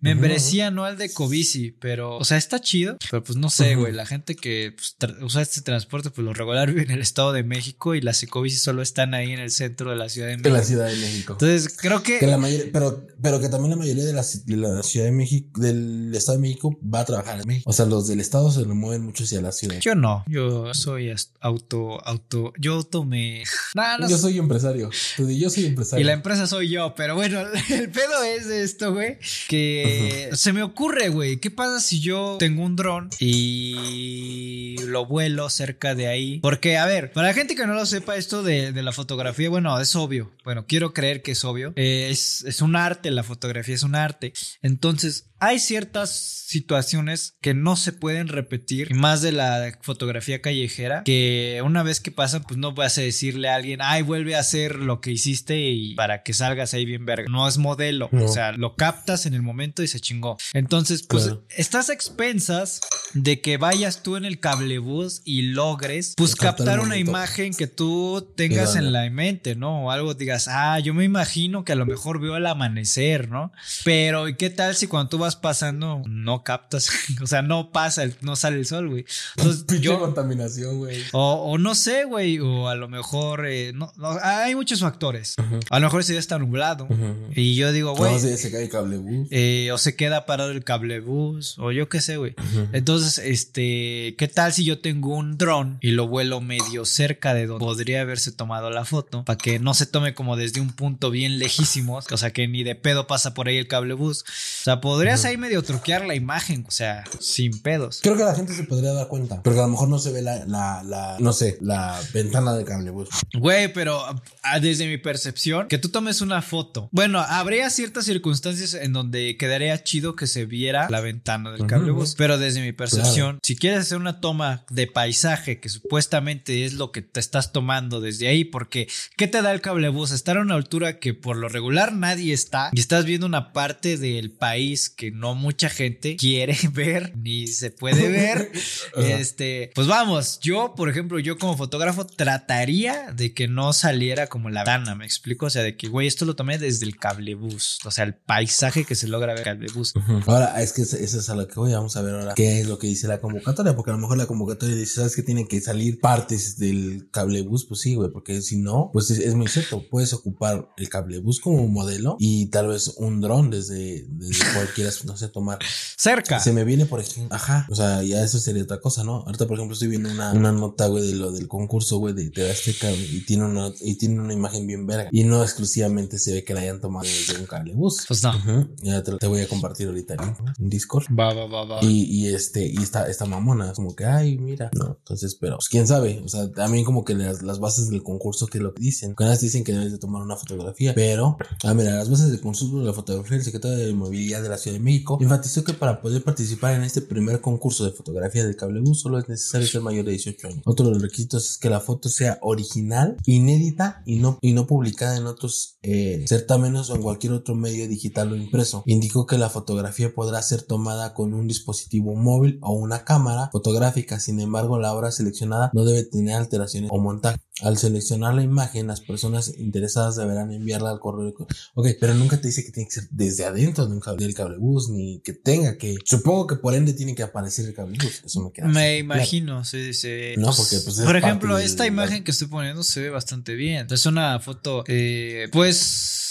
[0.00, 3.92] Membresía anual de Covici, pero, o sea, está chido, pero pues no sé, güey.
[3.92, 7.42] La gente que pues, usa este transporte, pues lo regular vive en el Estado de
[7.42, 10.48] México y las Ecobici solo están ahí en el centro de la Ciudad de México.
[10.48, 11.32] En la Ciudad de México.
[11.34, 12.18] Entonces, creo que...
[12.18, 15.12] Que la mayoría, pero, pero que también la mayoría de la, de la Ciudad de
[15.12, 17.70] México, del Estado de México, va a trabajar en México.
[17.70, 19.78] O sea, los del Estado se lo mueven mucho hacia la ciudad.
[19.80, 23.44] Yo no, yo soy auto, auto, yo auto me...
[23.74, 24.90] Nah, no Yo soy empresario.
[25.16, 26.02] Tú di, yo soy empresario.
[26.02, 27.40] Y la empresa soy yo, pero bueno,
[27.70, 29.18] el pedo es de esto, güey,
[29.48, 35.48] que se me ocurre, güey, ¿qué pasa si yo tengo un dron y lo vuelo
[35.50, 36.40] cerca de ahí?
[36.40, 39.48] Porque, a ver, para la gente que no lo sepa, esto de, de la fotografía,
[39.48, 43.22] bueno, es obvio, bueno, quiero creer que es obvio, Eh, es, es un arte, la
[43.22, 45.28] fotografía es un arte, entonces...
[45.44, 51.82] Hay ciertas situaciones que no se pueden repetir, más de la fotografía callejera, que una
[51.82, 55.00] vez que pasan, pues no vas a decirle a alguien, ay, vuelve a hacer lo
[55.00, 57.28] que hiciste y para que salgas ahí bien verga.
[57.28, 58.24] No es modelo, No.
[58.26, 60.36] o sea, lo captas en el momento y se chingó.
[60.52, 61.44] Entonces, pues Claro.
[61.56, 62.80] estás a expensas
[63.14, 67.10] de que vayas tú en el cablebús y logres, pues Captar una momento.
[67.10, 69.86] imagen que tú tengas en la mente, ¿no?
[69.86, 73.52] O algo digas, ah, yo me imagino que a lo mejor veo el amanecer, ¿no?
[73.84, 76.90] Pero, ¿y qué tal si cuando tú vas pasando no captas?
[77.22, 79.04] o sea, no pasa, el- no sale el sol, güey.
[79.36, 81.02] Entonces, Pinche yo, contaminación, güey.
[81.12, 85.36] o, o no sé, güey, o a lo mejor, eh, no, no, hay muchos factores.
[85.70, 86.88] A lo mejor ese día está nublado.
[87.34, 89.28] Y yo digo, güey, No, sí, se cae el cable bus.
[89.30, 92.34] eh, o se queda parado el cablebús, o yo qué sé, güey.
[92.72, 97.46] Entonces, este, ¿qué tal si yo tengo un dron y lo vuelo medio cerca de
[97.46, 99.24] donde podría haberse tomado la foto?
[99.24, 102.64] Para que no se tome como desde un punto bien lejísimo, o sea, que ni
[102.64, 104.22] de pedo pasa por ahí el cablebús.
[104.22, 108.00] O sea, podrías ahí medio truquear la imagen, o sea, sin pedos.
[108.02, 109.42] Creo que la gente se podría dar cuenta.
[109.42, 112.54] Pero que a lo mejor no se ve la, la, la no sé, la ventana
[112.54, 113.08] del cable bus.
[113.34, 114.02] Güey, pero
[114.42, 116.88] ah, desde mi percepción, que tú tomes una foto.
[116.92, 121.68] Bueno, habría ciertas circunstancias en donde quedaría chido que se viera la ventana del Ujú,
[121.68, 122.08] cablebús.
[122.10, 122.18] ujú.
[122.18, 126.90] Pero desde mi percepción, si quieres hacer una toma de paisaje, que supuestamente es lo
[126.92, 129.60] que te estás tomando desde ahí, porque ¿qué te da el
[129.92, 130.10] cablebús?
[130.12, 133.96] Estar a una altura que por lo regular nadie está y estás viendo una parte
[133.96, 138.50] del país que no mucha gente quiere ver ni se puede ver.
[138.96, 144.50] Este, pues vamos, yo, por ejemplo, yo como fotógrafo trataría de que no saliera como
[144.50, 147.78] la ventana, me explico, o sea, de que, güey, esto lo tomé desde el cablebús,
[147.84, 149.94] o sea, el paisaje que se logra ver cablebús.
[150.26, 151.72] Ahora, es que eso eso es a lo que voy.
[151.72, 153.74] Vamos a ver ahora qué es lo que dice la convocatoria.
[153.74, 157.66] Porque a lo mejor la convocatoria dice, ¿sabes que Tienen que salir partes del cablebús.
[157.66, 158.10] Pues sí, güey.
[158.10, 159.81] Porque si no, pues es, es muy cierto.
[159.82, 165.16] Puedes ocupar el cablebús como modelo y tal vez un dron desde, desde cualquiera, no
[165.16, 165.58] sé, tomar.
[165.96, 166.40] Cerca.
[166.40, 169.16] Se me viene, por ejemplo, ajá, o sea, ya eso sería otra cosa, ¿no?
[169.26, 172.30] Ahorita, por ejemplo, estoy viendo una, una nota, güey, de lo del concurso, güey, de
[172.30, 175.08] TV Azteca, güey, y tiene una, y tiene una imagen bien verga.
[175.12, 178.04] Y no exclusivamente se ve que la hayan tomado desde un cablebús.
[178.06, 178.36] Pues no.
[178.36, 180.36] Ujú, Ya te, te voy a compartir ahorita ¿no?
[180.58, 181.04] en Discord.
[181.18, 181.78] Va, va, va, va.
[181.82, 185.68] Y, y este, y esta, esta mamona, como que, ay, mira, no, entonces, pero, pues
[185.68, 189.14] quién sabe, o sea, también como que las, las bases del concurso, que lo dicen,
[189.14, 192.78] que dicen que debes de tomar una fotografía, pero, ah, mira, las bases del concurso
[192.78, 196.00] de la fotografía, el secretario de Movilidad de la Ciudad de México enfatizó que para
[196.00, 200.04] poder participar en este primer concurso de fotografía del cablebús solo es necesario ser mayor
[200.04, 200.62] de 18 años.
[200.64, 204.66] Otro de los requisitos es que la foto sea original, inédita y no, y no
[204.66, 208.82] publicada en otros eh, certámenes o en cualquier otro medio digital o impreso.
[208.86, 214.20] Indicó que la fotografía podrá ser tomada con un dispositivo móvil o una cámara fotográfica,
[214.20, 217.38] sin embargo la obra seleccionada no debe tener alteraciones o montaje.
[217.62, 221.32] Al seleccionar la imagen, las personas interesadas deberán enviarla al correo.
[221.74, 224.34] Ok, pero nunca te dice que tiene que ser desde adentro de un cable, del
[224.34, 225.96] cablebús, ni que tenga que.
[226.04, 228.22] Supongo que por ende tiene que aparecer el cablebús.
[228.24, 228.66] Eso me queda.
[228.68, 230.34] Me así, imagino, sí, sí.
[230.36, 233.54] No, porque, pues, es Por ejemplo, del- esta imagen que estoy poniendo se ve bastante
[233.54, 233.86] bien.
[233.90, 236.28] Es una foto, eh, pues.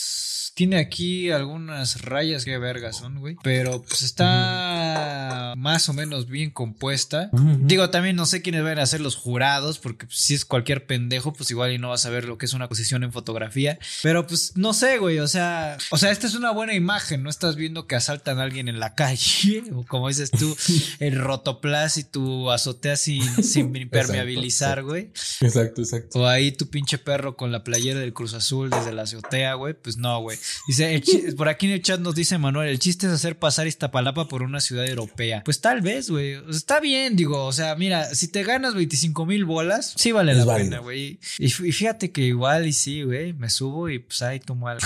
[0.62, 3.36] Tiene aquí algunas rayas que vergas son, güey.
[3.42, 7.32] Pero pues está más o menos bien compuesta.
[7.62, 10.86] Digo, también no sé quiénes van a ser los jurados, porque pues, si es cualquier
[10.86, 13.80] pendejo, pues igual y no vas a ver lo que es una posición en fotografía.
[14.04, 17.32] Pero pues no sé, güey, o sea, o sea, esta es una buena imagen, no
[17.32, 20.56] estás viendo que asaltan a alguien en la calle, o como dices tú,
[21.00, 25.10] el rotoplas y tu azotea sin, sin impermeabilizar, güey.
[25.40, 26.20] Exacto, exacto.
[26.20, 29.74] O ahí tu pinche perro con la playera del Cruz Azul desde la azotea, güey.
[29.74, 30.38] Pues no, güey.
[30.68, 31.02] Dice,
[31.38, 34.44] por aquí en el chat nos dice Manuel, el chiste es hacer pasar Iztapalapa por
[34.44, 35.42] una ciudad europea.
[35.44, 36.36] Pues tal vez, güey.
[36.36, 37.46] O sea, Está bien, digo.
[37.46, 40.70] O sea, mira, si te ganas 25 mil bolas, sí vale Es la válido.
[40.70, 41.20] pena, güey.
[41.38, 43.34] Y, fíjate que igual y sí, güey.
[43.34, 44.86] Me subo y pues ahí tomo algo.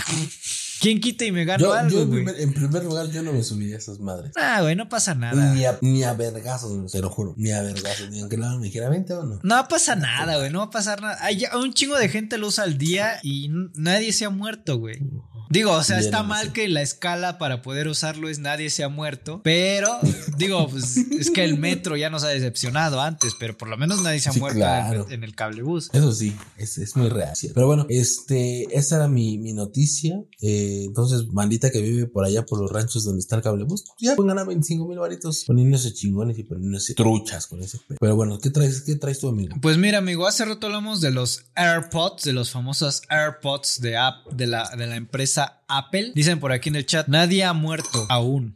[0.81, 2.23] ¿Quién quita y me gano Yo, yo algo, en, güey?
[2.25, 4.31] primer, en primer lugar, yo no me subiría a esas madres.
[4.35, 5.53] Ah, güey, no pasa nada.
[5.53, 7.33] Ni a, ni a vergazos, te lo juro.
[7.37, 8.09] Ni a vergazos.
[8.09, 9.39] Ni aunque me dijera 20 o no.
[9.43, 10.51] No pasa nada, güey.
[10.51, 11.17] No va a pasar nada.
[11.21, 14.99] Hay un chingo de gente lo usa al día y nadie se ha muerto, güey.
[15.49, 18.89] Digo, o sea, está mal que la escala para poder usarlo es nadie se ha
[18.89, 19.89] muerto, pero
[20.37, 24.01] digo, pues es que el metro ya nos ha decepcionado antes, pero por lo menos
[24.01, 25.05] nadie se ha Sí, muerto claro.
[25.07, 25.89] en, en el cablebús.
[25.93, 27.33] Eso sí, es, es muy real.
[27.53, 30.15] Pero bueno, este, esa era mi, mi noticia.
[30.41, 34.15] Eh, entonces, bandita que vive por allá por los ranchos donde está el cablebús, ya
[34.15, 38.39] pueden ganar 25 mil varitos poniéndose chingones y poniéndose truchas con ese pe- Pero bueno,
[38.39, 39.55] ¿qué traes, qué traes tú, amigo?
[39.61, 44.27] Pues mira, amigo, hace rato hablamos de los AirPods, de los famosos AirPods de, app,
[44.31, 46.11] de, la, de la empresa Apple.
[46.15, 48.53] Dicen por aquí en el chat, nadie ha muerto aún.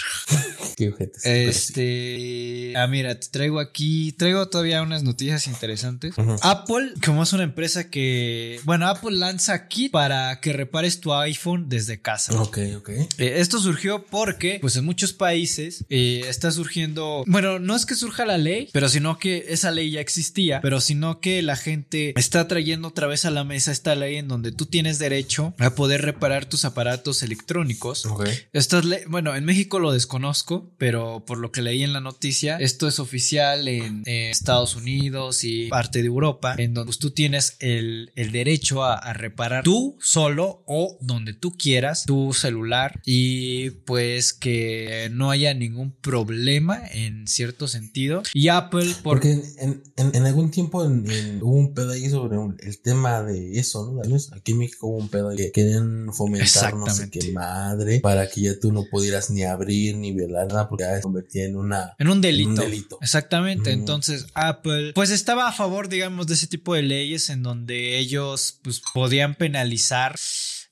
[0.80, 1.30] Qué sí.
[1.30, 2.73] Este.
[2.77, 4.13] Ah, mira, te traigo aquí.
[4.13, 6.15] Traigo todavía unas noticias interesantes.
[6.41, 8.61] Apple, como es una empresa que.
[8.63, 12.39] Bueno, Apple lanza kit para que repares tu iPhone desde casa.
[12.41, 12.89] Ok, ok.
[12.89, 17.95] Eh, esto surgió porque, pues en muchos países eh, está surgiendo, bueno, no es que
[17.95, 22.13] surja la ley, pero sino que esa ley ya existía, pero sino que la gente
[22.17, 25.71] está trayendo otra vez a la mesa esta ley en donde tú tienes derecho a
[25.75, 28.05] poder reparar tus aparatos electrónicos.
[28.05, 28.30] Ok.
[28.53, 32.88] Estas bueno, en México lo desconozco, pero por lo que leí en la noticia, esto
[32.88, 37.55] es oficial en, en Estados Unidos y parte de Europa, en donde pues, tú tienes
[37.59, 43.70] el, el derecho a, a reparar tú solo o donde tú quieras tu celular y
[43.72, 48.24] pues que no haya ningún problema en cierto sentido.
[48.34, 52.57] Y Apple, por, Porque en, en, en algún tiempo hubo un pedo ahí sobre un-
[52.61, 54.01] el tema de eso, ¿no?
[54.36, 58.41] Aquí en México hubo un pedo que querían fomentar no sé qué madre para que
[58.41, 61.95] ya tú no pudieras ni abrir ni violar nada porque ya se convertía en una...
[61.97, 62.49] En un delito.
[62.49, 62.97] Un delito.
[63.01, 63.70] Exactamente.
[63.76, 63.80] Mm.
[63.80, 68.60] Entonces, Apple, pues estaba a favor, digamos, de ese tipo de leyes en donde ellos,
[68.64, 70.16] pues, podían penalizar,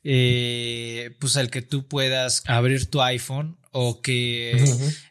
[0.04, 4.58] eh, pues, el que tú puedas abrir tu iPhone o que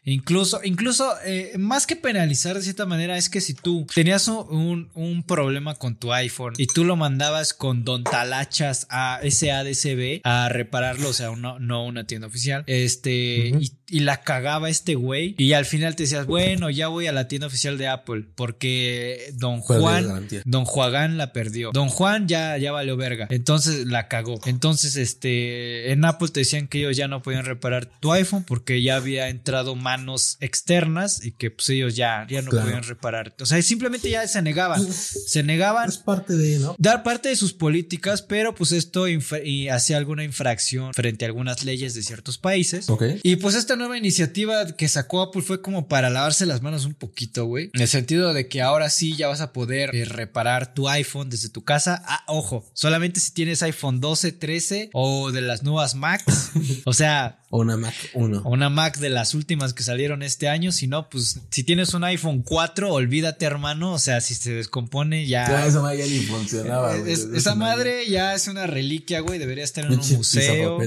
[0.03, 4.89] incluso, incluso, eh, más que penalizar de cierta manera, es que si tú tenías un,
[4.93, 10.49] un- problema con tu iPhone y tú lo mandabas con Don Talachas a SADCB a
[10.49, 15.35] repararlo, o sea, no, no una tienda oficial, este, y, y la cagaba este güey,
[15.37, 19.33] y al final te decías, bueno, ya voy a la tienda oficial de Apple, porque
[19.35, 20.27] Don Juan.
[20.45, 21.71] Don Juan la perdió.
[21.71, 23.27] Don Juan ya, ya valió verga.
[23.29, 24.39] Entonces la cagó.
[24.45, 28.81] Entonces, este, en Apple te decían que ellos ya no podían reparar tu iPhone porque
[28.81, 32.65] ya había entrado manos externas y que pues ellos ya, ya no Claro.
[32.67, 33.33] podían reparar.
[33.39, 34.81] O sea, simplemente ya se negaban.
[34.91, 36.75] Se negaban Es parte de, ¿no?
[36.77, 41.63] dar parte de sus políticas, pero pues esto y hacía alguna infracción frente a algunas
[41.63, 42.89] leyes de ciertos países.
[42.89, 43.03] Ok.
[43.23, 46.93] Y pues esta nueva iniciativa que sacó Apple fue como para lavarse las manos un
[46.93, 47.69] poquito, güey.
[47.73, 51.29] En el sentido de que ahora sí ya vas a poder eh, reparar tu iPhone
[51.29, 52.01] desde tu casa.
[52.05, 56.51] Ah, ojo, solamente si tienes iPhone 12, 13 o de las nuevas Macs.
[56.85, 58.41] o sea, O una Mac 1.
[58.43, 60.71] o una Mac de las últimas que salieron este año.
[60.71, 63.93] Si no, pues si tienes un iPhone 4, olvídate, hermano.
[63.93, 65.47] O sea, si se descompone ya...
[65.47, 67.13] Ya, esa madre ya ni funcionaba, Es- güey.
[67.13, 69.39] es- Desde esa madre ya es una reliquia, güey.
[69.39, 70.79] Debería estar en un museo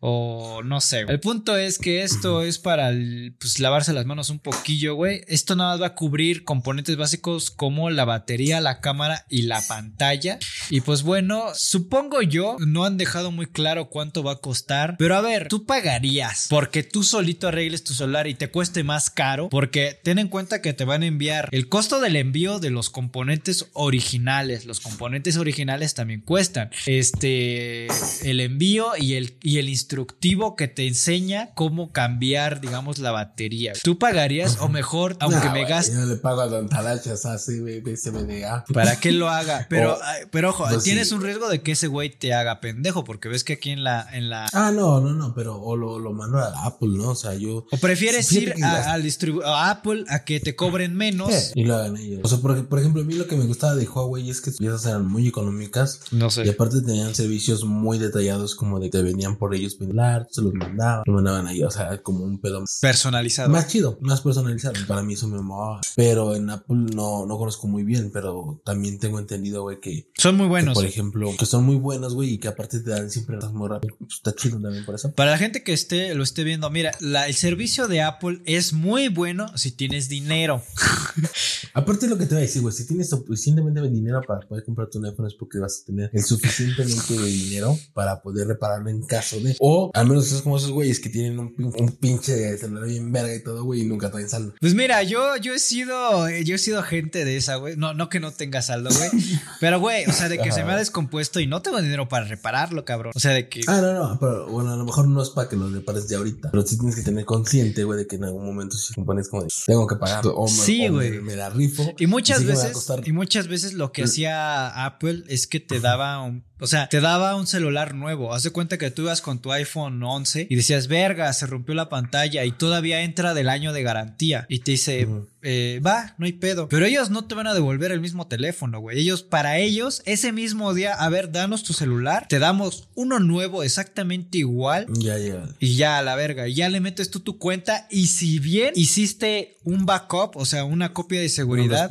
[0.00, 1.00] o no sé.
[1.08, 2.92] El punto es que esto es para
[3.38, 5.22] pues, lavarse las manos un poquillo, güey.
[5.28, 9.60] Esto nada más va a cubrir componentes básicos como la batería, la cámara y la
[9.62, 10.38] pantalla.
[10.70, 14.96] Y pues bueno, supongo yo, no han dejado muy claro cuánto va a costar.
[14.98, 19.10] Pero a ver, tú pagarías porque tú solito arregles tu celular y te cueste más
[19.10, 19.48] caro.
[19.48, 22.90] Porque ten en cuenta que te van a enviar el costo del envío de los
[22.90, 24.66] componentes originales.
[24.66, 26.70] Los componentes originales también cuestan.
[26.86, 27.88] Este,
[28.22, 33.72] el envío y el, y el instructivo que te enseña cómo cambiar, digamos, la batería.
[33.82, 35.92] ¿Tú pagarías o mejor, aunque Nah, me güey, gaste?
[35.94, 38.64] Yo le pago a Don Talachas así, de CBDA.
[38.72, 39.66] Para que lo haga.
[39.68, 39.98] Pero,
[40.30, 41.14] pero ojo, pues tienes sí.
[41.14, 44.06] un riesgo de que ese güey te haga pendejo, porque ves que aquí en la,
[44.12, 44.48] en la.
[44.52, 47.10] Ah, no, no, no, pero o lo, lo mando a Apple, ¿no?
[47.10, 47.66] O sea, yo.
[47.70, 51.52] O prefieres ir a, al distribu- a Apple a que te cobren menos.
[51.54, 52.20] Y lo hagan ellos.
[52.24, 54.50] O sea, por, por ejemplo, a mí lo que me gustaba de Huawei es que
[54.50, 56.00] sus piezas eran muy económicas.
[56.10, 56.50] No Y sé.
[56.50, 61.02] aparte tenían servicios muy detallados, como de que venían por ellos pendular, se los mandaban,
[61.06, 63.50] lo mandaban ahí, o sea, como un pedo Personalizado.
[63.50, 64.74] más chido, más personalizado.
[64.86, 65.80] Para mí eso me amaba.
[65.94, 70.36] Pero en Apple no, no conozco muy bien, pero también tengo entendido, güey, que, Son
[70.36, 70.74] muy que, buenos.
[70.74, 73.68] por ejemplo, que son muy buenos, güey, y que aparte te dan siempre las muy
[73.68, 73.94] rápido.
[73.98, 75.12] Pues está chido también por eso.
[75.12, 78.72] Para la gente que esté, lo esté viendo, mira, la- el servicio de Apple es
[78.72, 80.62] muy bueno si tienes dinero.
[81.74, 84.98] Aparte lo que te voy a decir, güey, si tienes suficientemente dinero para poder comprarte
[84.98, 89.02] un iPhone es porque vas a tener el suficientemente de dinero para poder repararlo en
[89.02, 89.56] caso de...
[89.60, 93.34] O al menos es como esos güeyes que tienen un, un pinche celular bien verga
[93.34, 94.54] y todo, güey, y nunca traen saldo.
[94.60, 97.76] Pues mira, yo, yo he sido, yo he sido gente de esa, güey.
[97.76, 99.10] No, no que no tenga saldo, güey.
[99.60, 102.26] Pero, güey, o sea, de que se me ha descompuesto y no tengo dinero para
[102.26, 103.12] repararlo, cabrón.
[103.14, 103.60] O sea, de que.
[103.66, 106.16] Ah, no, no, pero bueno, a lo mejor no es para que lo repares de
[106.16, 109.28] ahorita, pero sí tienes que tener consciente, güey, de que en algún momento si compones
[109.28, 111.20] como de, tengo que pagar o me, Sí, o me- güey.
[111.22, 111.94] me, la rifo.
[111.98, 116.22] Y muchas sí veces, y muchas veces lo que hacía Apple es que te daba
[116.22, 118.34] un, O sea, te daba un celular nuevo.
[118.34, 121.74] Haz de cuenta que tú ibas con tu iPhone 11 y decías, verga, se rompió
[121.74, 124.46] la pantalla y todavía entra del año de garantía.
[124.48, 125.08] Y te dice,
[125.42, 126.68] eh, va, no hay pedo.
[126.68, 128.98] Pero ellos no te van a devolver el mismo teléfono, güey.
[128.98, 133.62] Ellos, para ellos, ese mismo día, a ver, danos tu celular, te damos uno nuevo
[133.62, 134.86] exactamente igual.
[134.98, 135.48] Ya, ya.
[135.60, 137.86] Y ya a la verga, y ya le metes tú tu cuenta.
[137.90, 141.90] Y si bien hiciste un backup, o sea, una copia de seguridad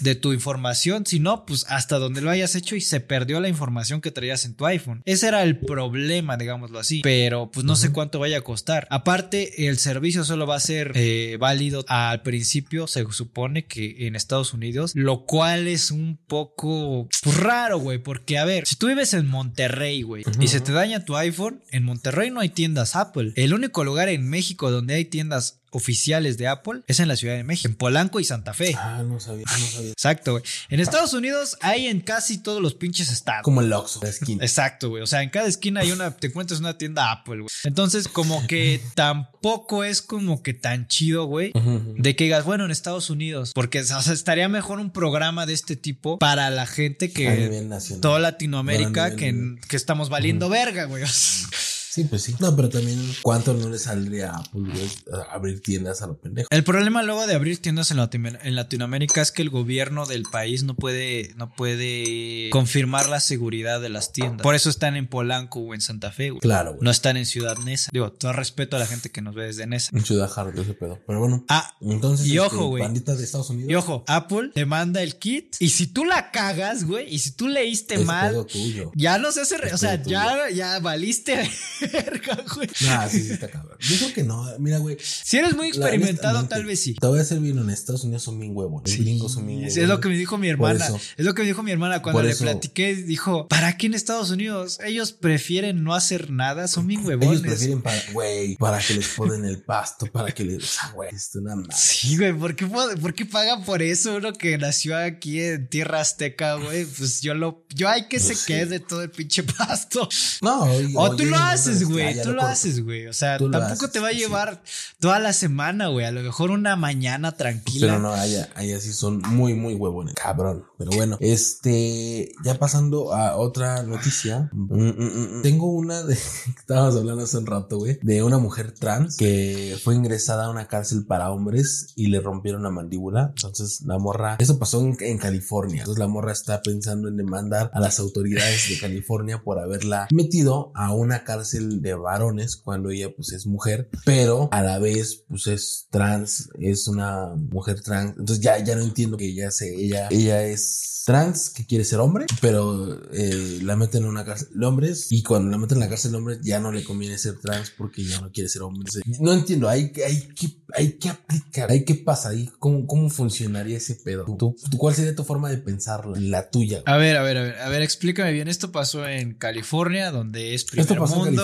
[0.00, 3.48] de tu información, si no, pues hasta donde lo hayas hecho y se perdió la
[3.48, 5.02] información que traías en tu iPhone.
[5.04, 7.00] Ese era el problema, digámoslo así.
[7.02, 8.86] Pero pues no sé cuánto vaya a costar.
[8.90, 14.16] Aparte, el servicio solo va a ser eh, válido al principio, se supone que en
[14.16, 18.86] Estados Unidos, lo cual es un poco pues, raro, güey, porque a ver, si tú
[18.86, 22.96] vives en Monterrey, güey, y se te daña tu iPhone, en Monterrey no hay tiendas
[22.96, 23.32] Apple.
[23.36, 27.34] El único lugar en México donde hay tiendas oficiales de Apple es en la Ciudad
[27.34, 28.74] de México, en Polanco y Santa Fe.
[28.78, 29.90] Ah, no sabía, no sabía.
[29.90, 30.44] Exacto, güey.
[30.68, 33.42] En Estados Unidos hay en casi todos los pinches estados.
[33.42, 34.44] Como el Oxxo, la esquina.
[34.44, 35.02] Exacto, güey.
[35.02, 37.48] O sea, en cada esquina hay una, te encuentras una tienda Apple, güey.
[37.64, 41.52] Entonces, como que tampoco es como que tan chido, güey.
[41.96, 45.52] De que digas, bueno, en Estados Unidos, porque o sea, estaría mejor un programa de
[45.52, 48.00] este tipo para la gente A que nivel nacional.
[48.00, 51.04] toda Latinoamérica a que, que estamos valiendo verga, güey.
[51.94, 52.34] Sí, pues sí.
[52.40, 56.16] No, pero también, ¿cuánto no le saldría a Apple, güey, a abrir tiendas a lo
[56.18, 56.48] pendejo?
[56.50, 60.24] El problema luego de abrir tiendas en, Latino- en Latinoamérica es que el gobierno del
[60.24, 64.42] país no puede, no puede confirmar la seguridad de las tiendas.
[64.42, 66.40] Por eso están en Polanco o en Santa Fe, güey.
[66.40, 66.80] Claro, güey.
[66.82, 67.90] No están en Ciudad Nesa.
[67.92, 69.90] Digo, todo respeto a la gente que nos ve desde Nesa.
[69.96, 71.00] En Ciudad Hard, ese pedo.
[71.06, 71.44] Pero bueno.
[71.48, 72.82] Ah, Entonces, y este, ojo, güey.
[72.82, 73.70] bandita de Estados Unidos.
[73.70, 77.32] y ojo, Apple te manda el kit y si tú la cagas, güey, y si
[77.32, 78.90] tú leíste es mal, pedo tuyo.
[78.96, 81.48] ya no se hace, re- o sea, ya, ya valiste
[81.86, 82.68] verga, güey.
[82.82, 83.76] Nah, sí, sí está cabrón.
[83.80, 84.46] Yo creo que no.
[84.58, 84.96] Mira, güey.
[85.00, 86.94] Si eres muy experimentado, tal vez sí.
[86.94, 87.84] Te voy a ser bien honesto.
[87.84, 88.82] Estados Unidos son bien huevos.
[88.86, 89.76] Los gringos son bien huevos.
[89.76, 90.84] Es lo que me dijo mi hermana.
[90.84, 90.98] eso.
[91.16, 92.44] Es lo que me dijo mi hermana cuando le eso.
[92.44, 92.94] platiqué.
[92.94, 94.78] Dijo, ¿para qué en Estados Unidos?
[94.84, 96.66] Ellos prefieren no hacer nada.
[96.68, 97.30] Son bien huevones.
[97.30, 100.78] Ellos prefieren para, güey, para que les ponen el pasto, para que les.
[100.82, 101.40] Ah, güey, esto.
[101.76, 102.32] Sí, güey.
[102.32, 104.14] ¿por qué, po- por qué pagan por eso?
[104.16, 106.84] Uno que nació aquí en tierra azteca, güey.
[106.86, 107.66] Pues yo lo.
[107.74, 110.08] Yo hay que se Pues quede todo el pinche pasto.
[110.42, 111.44] No, oye, O tú oye, lo no,
[111.76, 112.14] haces, ya, güey.
[112.14, 112.52] ya Tú lo corto.
[112.52, 113.06] haces, güey.
[113.06, 114.18] O sea, Tú tampoco haces, te va a sí.
[114.18, 114.62] llevar
[114.98, 116.06] toda la semana, güey.
[116.06, 117.86] A lo mejor una mañana tranquila.
[117.86, 120.14] Pero no, allá, allá sí son muy, muy huevones.
[120.14, 120.64] Cabrón.
[120.78, 124.50] Pero bueno, este, ya pasando a otra noticia.
[124.52, 125.42] Mm, mm, mm, mm.
[125.42, 126.14] Tengo una de,
[126.58, 130.66] estábamos hablando hace un rato, güey, de una mujer trans que fue ingresada a una
[130.68, 133.32] cárcel para hombres y le rompieron la mandíbula.
[133.36, 135.80] Entonces la morra, eso pasó en, en California.
[135.80, 140.72] Entonces la morra está pensando en demandar a las autoridades de California por haberla metido
[140.74, 145.46] a una cárcel de varones cuando ella pues es mujer, pero a la vez pues
[145.46, 148.16] es trans, es una mujer trans.
[148.18, 152.00] Entonces ya, ya no entiendo que ella se, ella, ella es trans, que quiere ser
[152.00, 155.80] hombre, pero eh, la meten en una cárcel de hombres y cuando la meten en
[155.80, 158.62] la cárcel de hombres ya no le conviene ser trans porque ya no quiere ser
[158.62, 158.84] hombre.
[158.86, 162.86] Entonces, no entiendo, hay, que- hay que, hay que aplicar, hay que pasa ahí, cómo,
[162.86, 164.24] cómo funcionaría ese pedo.
[164.24, 166.18] ¿Tú, tú- cuál sería tu forma de pensarla?
[166.18, 166.82] La tuya.
[166.86, 168.48] A ver, a ver, a ver, a ver, explícame bien.
[168.48, 171.34] Esto pasó en California, donde es primer Esto pasó en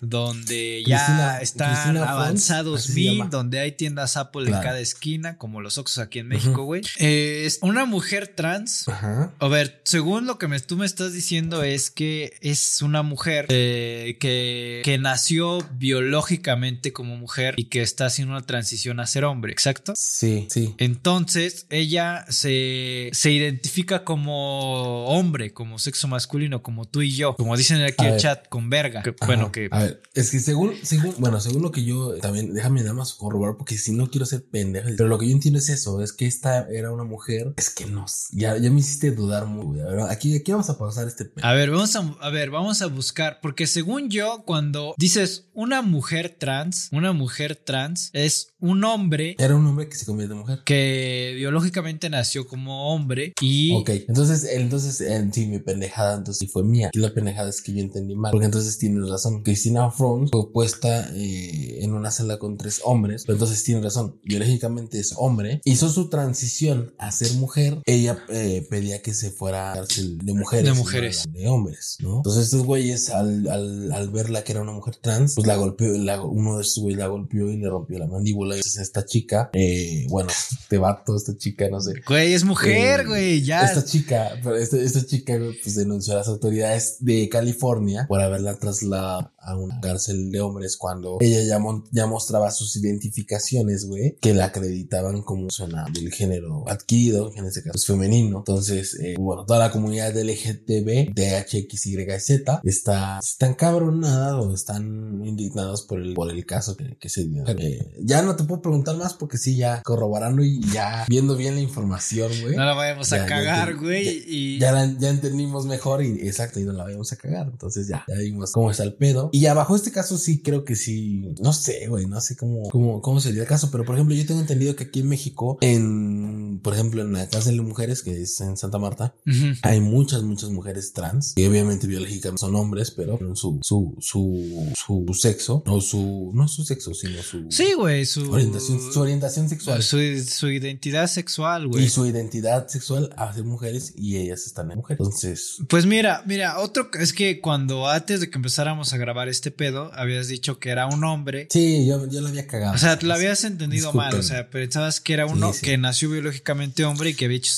[0.00, 5.60] donde Cristina- ya están Cristina avanzados mil, donde hay tiendas Apple en cada esquina, como
[5.60, 6.82] los Oxxos aquí en México, güey.
[6.98, 8.88] Eh, es una mujer trans.
[8.88, 9.32] Ajá.
[9.38, 13.46] A ver, según lo que me, tú me estás diciendo es que es una mujer
[13.48, 19.24] eh, que, que nació biológicamente como mujer y que está haciendo una transición a ser
[19.24, 19.92] hombre, ¿exacto?
[19.96, 20.74] Sí, sí.
[20.78, 27.34] Entonces, ella se, se identifica como hombre, como sexo masculino, como tú y yo.
[27.36, 29.02] Como dicen aquí A el chat, con verga.
[29.02, 29.57] Que- bueno, que.
[29.70, 33.14] A ver, es que según, según, bueno, según lo que yo también, déjame nada más
[33.14, 36.12] corroborar porque si no quiero ser pendejo, pero lo que yo entiendo es eso, es
[36.12, 39.80] que esta era una mujer, es que no, ya, ya me hiciste dudar muy, güey.
[39.80, 41.44] A aquí, aquí vamos a pausar este pedo.
[41.46, 45.82] A ver, vamos a, a ver, vamos a buscar, porque según yo, cuando dices una
[45.82, 50.40] mujer trans, una mujer trans es un hombre Era un hombre que se convierte en
[50.40, 50.60] mujer.
[50.64, 56.46] que biológicamente nació como hombre y Ok, entonces, entonces, eh, sí, mi pendejada, entonces sí
[56.46, 56.90] fue mía.
[56.92, 58.32] Y la pendejada es que yo entendí mal.
[58.32, 59.37] Porque entonces tienes razón.
[59.42, 63.22] Cristina Front fue puesta eh, en una celda con tres hombres.
[63.26, 64.18] Pero entonces tiene razón.
[64.24, 65.60] Biológicamente es hombre.
[65.64, 67.78] Hizo su transición a ser mujer.
[67.86, 70.64] Ella eh, pedía que se fuera a cárcel de mujeres.
[70.64, 71.24] De no mujeres.
[71.32, 72.18] de hombres, ¿no?
[72.18, 75.96] Entonces estos güeyes, al, al, al verla que era una mujer trans, pues la golpeó,
[75.98, 78.54] la- uno de estos güeyes la golpeó y le rompió la mandíbula.
[78.54, 81.94] Y entonces esta chica, eh, bueno, este vato, esta chica, no sé.
[82.06, 83.62] güey, es mujer, Eh, güey, ya.
[83.64, 88.58] Esta chica, pero esta, esta chica pues denunció a las autoridades de California por haberla
[88.58, 91.58] trasladado a una cárcel de hombres cuando ella ya,
[91.90, 97.62] ya mostraba sus identificaciones, güey, que la acreditaban como zona del género adquirido, en este
[97.62, 98.38] caso es femenino.
[98.38, 106.00] Entonces, eh, bueno, toda la comunidad LGTB, DHXYZ, está, están cabronadas o están indignados por
[106.00, 107.44] el, por el caso que, se dio.
[107.46, 111.54] Eh, ya no te puedo preguntar más porque sí, ya corroborando y ya viendo bien
[111.54, 112.54] la información, güey.
[112.54, 114.24] No la vayamos a cagar, güey.
[114.26, 114.58] y...
[114.58, 117.48] ya, ya, entendimos mejor y exacto, y no la vayamos a cagar.
[117.50, 119.30] Entonces ya, ya vimos cómo está el pedo.
[119.32, 122.68] Y ya bajo este caso sí creo que sí, no sé, güey, no sé cómo,
[122.70, 125.58] cómo, cómo sería el caso, pero por ejemplo, yo tengo entendido que aquí en México,
[125.60, 126.17] en,
[126.62, 129.14] por ejemplo, en la cárcel de mujeres, que es en Santa Marta,
[129.62, 135.14] hay muchas, muchas mujeres trans, que obviamente biológicamente son hombres, pero su, su, su, su
[135.14, 137.46] sexo, no su, no su sexo, sino su...
[137.50, 139.82] Sí, güey, su orientación, su orientación sexual.
[139.82, 141.84] Su, su identidad sexual, güey.
[141.84, 145.00] Y su identidad sexual hace mujeres y ellas están en mujeres.
[145.00, 145.58] Entonces...
[145.68, 149.90] Pues mira, mira, otro es que cuando antes de que empezáramos a grabar este pedo,
[149.94, 151.46] habías dicho que era un hombre.
[151.50, 152.74] Sí, yo, yo lo había cagado.
[152.74, 156.10] O sea, te lo habías entendido mal, o sea, pensabas que era uno que nació
[156.10, 157.52] biológicamente hombre y que había hecho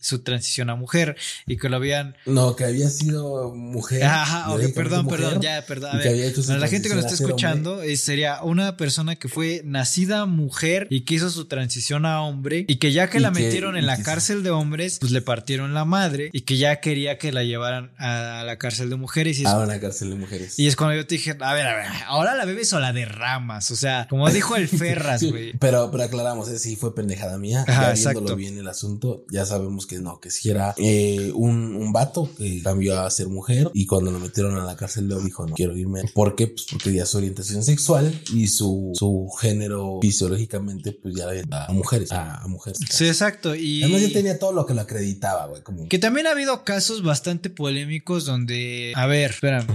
[0.00, 1.16] su, transición a mujer
[1.46, 2.16] y que lo habían...
[2.26, 4.04] No, que había sido mujer.
[4.04, 5.96] Ajá, perdón, perdón, ya, perdón.
[5.96, 10.26] A ver, la gente que lo está escuchando eh, sería una persona que fue nacida
[10.26, 13.86] mujer y que hizo su transición a hombre y que ya que la metieron en
[13.86, 17.44] la cárcel de hombres, pues le partieron la madre y que ya quería que la
[17.44, 19.38] llevaran a la cárcel de mujeres.
[19.38, 20.58] Y a una cárcel de mujeres.
[20.58, 22.92] Y es cuando yo te dije, a ver, a ver, ahora la bebes o la
[22.92, 25.52] derramas, o sea, como dijo el Ferras, güey.
[25.58, 27.64] pero, pero aclaramos, eh, sí fue pendejada mía.
[27.66, 27.96] ya
[28.34, 32.30] viéndolo bien el asunto, ya sabemos que no, que si era eh, un, un vato
[32.36, 35.54] que cambió a ser mujer y cuando lo metieron a la cárcel le dijo, no,
[35.54, 36.02] quiero irme.
[36.14, 36.48] ¿Por qué?
[36.48, 42.12] Pues porque ya su orientación sexual y su, su género fisiológicamente, pues ya a mujeres,
[42.12, 42.78] a, mujeres.
[42.90, 43.54] Sí, exacto.
[43.54, 45.62] Y además yo tenía todo lo que lo acreditaba, güey.
[45.62, 45.88] Como...
[45.88, 49.66] Que también ha habido casos bastante polémicos donde, a ver, espera,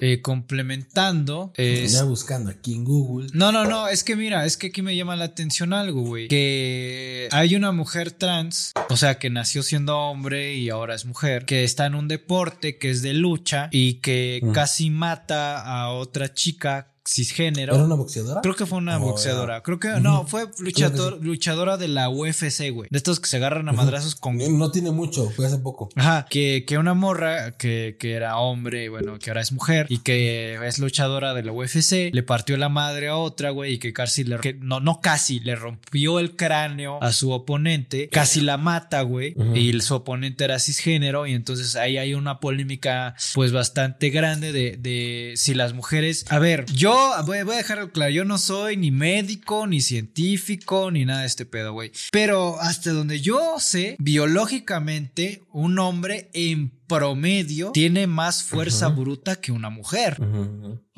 [0.00, 1.52] eh, complementando.
[1.56, 3.28] Ya buscando aquí en Google.
[3.32, 6.28] No, no, no, es que mira, es que aquí me llama la atención algo, güey.
[6.28, 7.85] Que hay una mujer
[8.18, 12.08] trans, o sea, que nació siendo hombre y ahora es mujer, que está en un
[12.08, 17.74] deporte que es de lucha y que casi mata a otra chica cisgénero.
[17.74, 18.40] ¿Era una boxeadora?
[18.40, 19.62] Creo que fue una boxeadora.
[19.62, 22.88] Creo que no, fue luchador, luchadora de la UFC, güey.
[22.90, 24.36] De estos que se agarran a madrazos con.
[24.36, 25.88] No tiene mucho, fue hace poco.
[25.96, 29.98] Ajá, que, que una morra que, que era hombre, bueno, que ahora es mujer y
[29.98, 33.92] que es luchadora de la UFC, le partió la madre a otra, güey, y que
[33.92, 34.38] casi le.
[34.38, 39.34] Que, no, no casi, le rompió el cráneo a su oponente, casi la mata, güey,
[39.54, 44.76] y su oponente era cisgénero, y entonces ahí hay una polémica, pues bastante grande de,
[44.76, 46.24] de si las mujeres.
[46.28, 51.04] A ver, yo voy, a dejarlo claro, yo no soy ni médico, ni científico, ni
[51.04, 51.92] nada de este pedo, güey.
[52.12, 59.52] Pero hasta donde yo sé, biológicamente, un hombre en promedio tiene más fuerza bruta que
[59.52, 60.18] una mujer.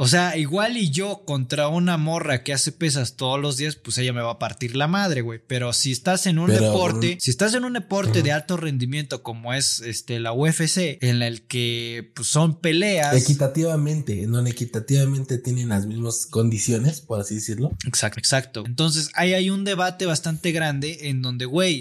[0.00, 3.98] O sea, igual y yo contra una morra que hace pesas todos los días, pues
[3.98, 5.40] ella me va a partir la madre, güey.
[5.46, 9.54] Pero si estás en un deporte, si estás en un deporte de alto rendimiento como
[9.54, 15.86] es este la UFC, en el que pues, son peleas equitativamente, no equitativamente tienen las
[15.86, 17.72] mismas condiciones, por así decirlo.
[17.86, 18.64] Exacto, exacto.
[18.66, 21.80] Entonces, ahí hay un debate bastante grande en donde, güey,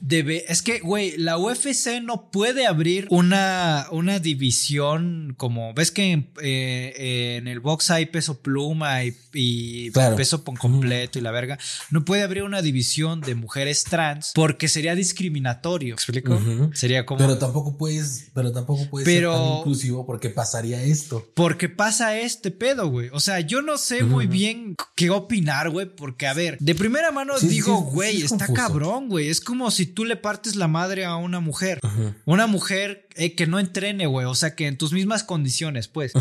[0.00, 6.30] debe es que, güey, la UFC no puede abrir un una, división como, ves que
[6.42, 11.58] eh, en, el box hay peso pluma y, peso completo y la verga,
[11.90, 16.40] no puede abrir una división de mujeres trans porque sería discriminatorio, explico?
[16.74, 17.18] Sería como...
[17.18, 21.26] Pero tampoco puedes, pero tampoco puedes pero, ser tan inclusivo porque pasaría esto.
[21.34, 23.08] Porque pasa este pedo, güey.
[23.12, 27.10] O sea, yo no sé muy bien qué opinar, güey, porque a ver, de primera
[27.10, 29.28] mano digo, güey, está cabrón, güey.
[29.28, 31.80] Es como si tú le partes la madre a una mujer.
[32.24, 34.26] Una mujer eh, que no entrene, güey.
[34.26, 36.12] O sea, que en tus mismas condiciones, pues.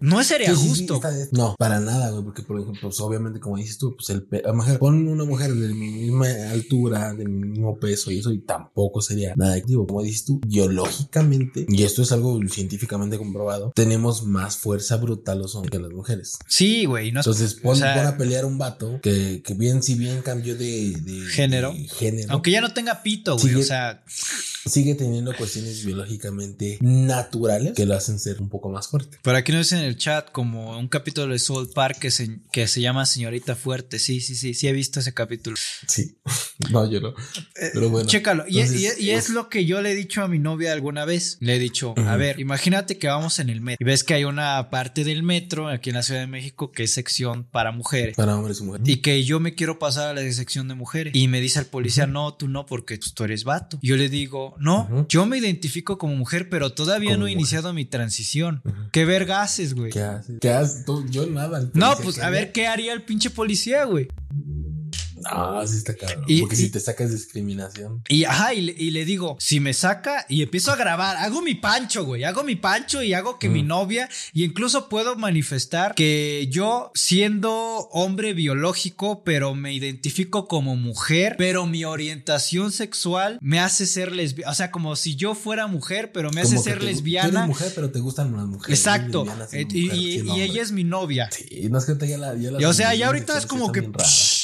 [0.00, 1.00] No sería justo.
[1.32, 2.24] no, para nada, güey.
[2.24, 5.74] Porque, por ejemplo, pues, obviamente, como dices tú, pues el mujer, pon una mujer de
[5.74, 9.86] mi misma altura, de mi mismo peso y eso, y tampoco sería nada activo.
[9.86, 15.54] Como dices tú, biológicamente, y esto es algo científicamente comprobado, tenemos más fuerza brutal los
[15.54, 16.38] hombres que las mujeres.
[16.46, 17.12] Sí, güey.
[17.12, 20.94] No Entonces, pon, a pelear un vato que, que bien, si bien cambió de,
[21.30, 21.74] género.
[21.98, 22.32] género.
[22.32, 23.54] Aunque ya no tenga pito, güey.
[23.54, 24.02] o sea.
[24.66, 25.82] Sigue teniendo cuestiones
[26.30, 29.18] biológicamente naturales que lo hacen ser un poco más fuerte.
[29.22, 32.40] Por aquí nos dicen en el chat como un capítulo de Soul Park que se,
[32.52, 33.98] que se llama Señorita Fuerte.
[33.98, 35.56] Sí, sí, sí, sí he visto ese capítulo.
[35.86, 36.16] Sí,
[36.70, 37.08] no, yo no.
[37.56, 38.08] Eh, Pero bueno.
[38.08, 38.44] Chécalo.
[38.48, 41.36] y, es, lo que yo le he dicho a mi novia alguna vez.
[41.40, 44.24] Le he dicho, a ver, imagínate que vamos en el metro y ves que hay
[44.24, 48.16] una parte del metro aquí en la Ciudad de México que es sección para mujeres.
[48.16, 48.88] Para hombres y mujeres.
[48.88, 51.14] Y que yo me quiero pasar a la sección de mujeres.
[51.14, 53.78] Y me dice el policía, no, tú no, porque tú eres vato.
[53.82, 57.38] Yo le digo, no, yo me identifico como mujer, pero todavía no he mujer.
[57.38, 58.62] iniciado mi transición.
[58.92, 59.90] ¿Qué verga haces, güey?
[59.90, 60.38] ¿Qué haces?
[60.40, 60.84] ¿Qué haces?
[61.10, 61.68] Yo nada.
[61.74, 64.06] No, pues que a ver qué haría el pinche policía, güey.
[65.22, 66.24] No, sí está cabrón.
[66.28, 68.02] Y- porque y- si te sacas discriminación.
[68.08, 71.42] Y ajá, y le, y le digo, si me saca y empiezo a grabar, hago
[71.42, 73.52] mi pancho, güey, hago mi pancho y hago que Mm.
[73.52, 77.52] mi novia, y incluso puedo manifestar que yo, siendo
[77.92, 84.50] hombre biológico, pero me identifico como mujer, pero mi orientación sexual me hace ser lesbiana,
[84.50, 87.28] o sea, como si yo fuera mujer, pero me hace Como ser te- Tú lesbiana.
[87.40, 88.78] eres mujer, pero te gustan las mujeres.
[88.78, 89.24] Exacto.
[89.72, 91.28] Y, mujer, ella es mi novia.
[91.30, 92.34] Sí, no es que te ya la.
[92.36, 93.82] Ya la Y, o sea, ya ahorita es como que,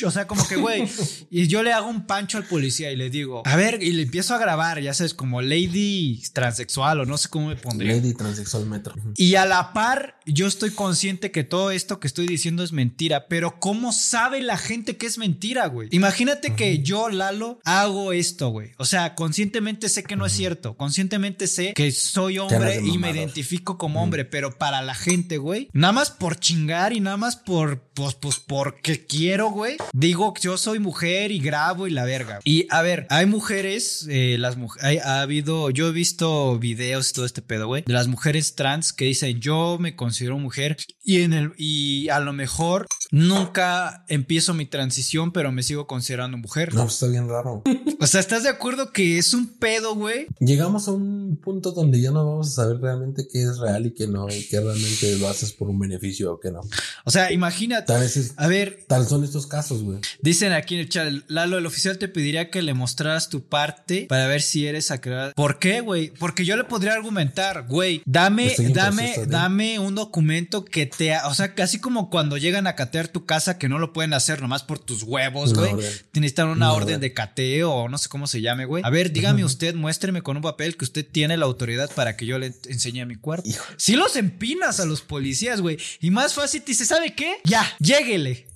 [0.04, 0.88] o sea, como que, güey,
[1.30, 4.02] y yo le hago un pancho al policía y le digo, a ver, y le
[4.02, 7.94] empiezo a grabar, ya sabes, como lady transexual o no sé cómo me pondría.
[7.94, 8.94] Lady transexual metro.
[9.16, 13.28] Y a la par, yo estoy consciente que todo esto que estoy diciendo es mentira,
[13.28, 15.88] pero ¿cómo sabe la gente que es mentira, güey?
[15.92, 18.72] Imagínate que yo, Lalo, hago esto, güey.
[18.78, 20.76] O sea, conscientemente sé que no es cierto.
[20.76, 25.68] Conscientemente sé que soy hombre y me identifico como hombre, pero para la gente, güey,
[25.72, 30.58] nada más por chingar y nada más por, pues, pues, porque quiero, güey, digo yo
[30.58, 32.40] soy mujer y grabo y la verga.
[32.44, 37.12] Y a ver, hay mujeres, eh, las mujeres, ha habido, yo he visto videos y
[37.14, 41.22] todo este pedo, güey, de las mujeres trans que dicen yo me considero mujer y
[41.22, 46.74] en el, y a lo mejor nunca empiezo mi transición, pero me sigo considerando mujer.
[46.74, 47.62] No, está bien raro.
[47.98, 50.26] O sea, ¿estás de acuerdo que es un pedo, güey?
[50.38, 53.94] Llegamos a un punto donde ya no vamos a saber realmente qué es real y
[53.94, 56.60] qué no, y qué realmente lo haces por un beneficio o qué no.
[57.04, 57.86] O sea, imagínate.
[57.86, 59.98] Tal vez es- A ver, tal son estos casos, güey.
[60.20, 64.06] Dicen aquí en el chat, Lalo, el oficial te pediría que le mostraras tu parte
[64.10, 65.32] para ver si eres acreedor.
[65.34, 66.10] ¿Por qué, güey?
[66.10, 71.54] Porque yo le podría argumentar, güey, dame, dame, dame un documento que te, o sea,
[71.54, 74.78] casi como cuando llegan a catear tu casa que no lo pueden hacer nomás por
[74.78, 75.74] tus huevos, güey.
[76.14, 78.82] necesitan una orden de cateo o no sé cómo se llame, güey.
[78.86, 82.24] A ver, dígame usted, muéstreme con un papel que usted tiene la autoridad para que
[82.24, 83.46] yo le enseñe mi cuerpo.
[83.46, 83.64] Hijo.
[83.76, 85.78] Si los empinas a los policías, güey.
[86.00, 87.36] Y más fácil te dice, ¿sabe qué?
[87.44, 88.46] Ya, lléguele.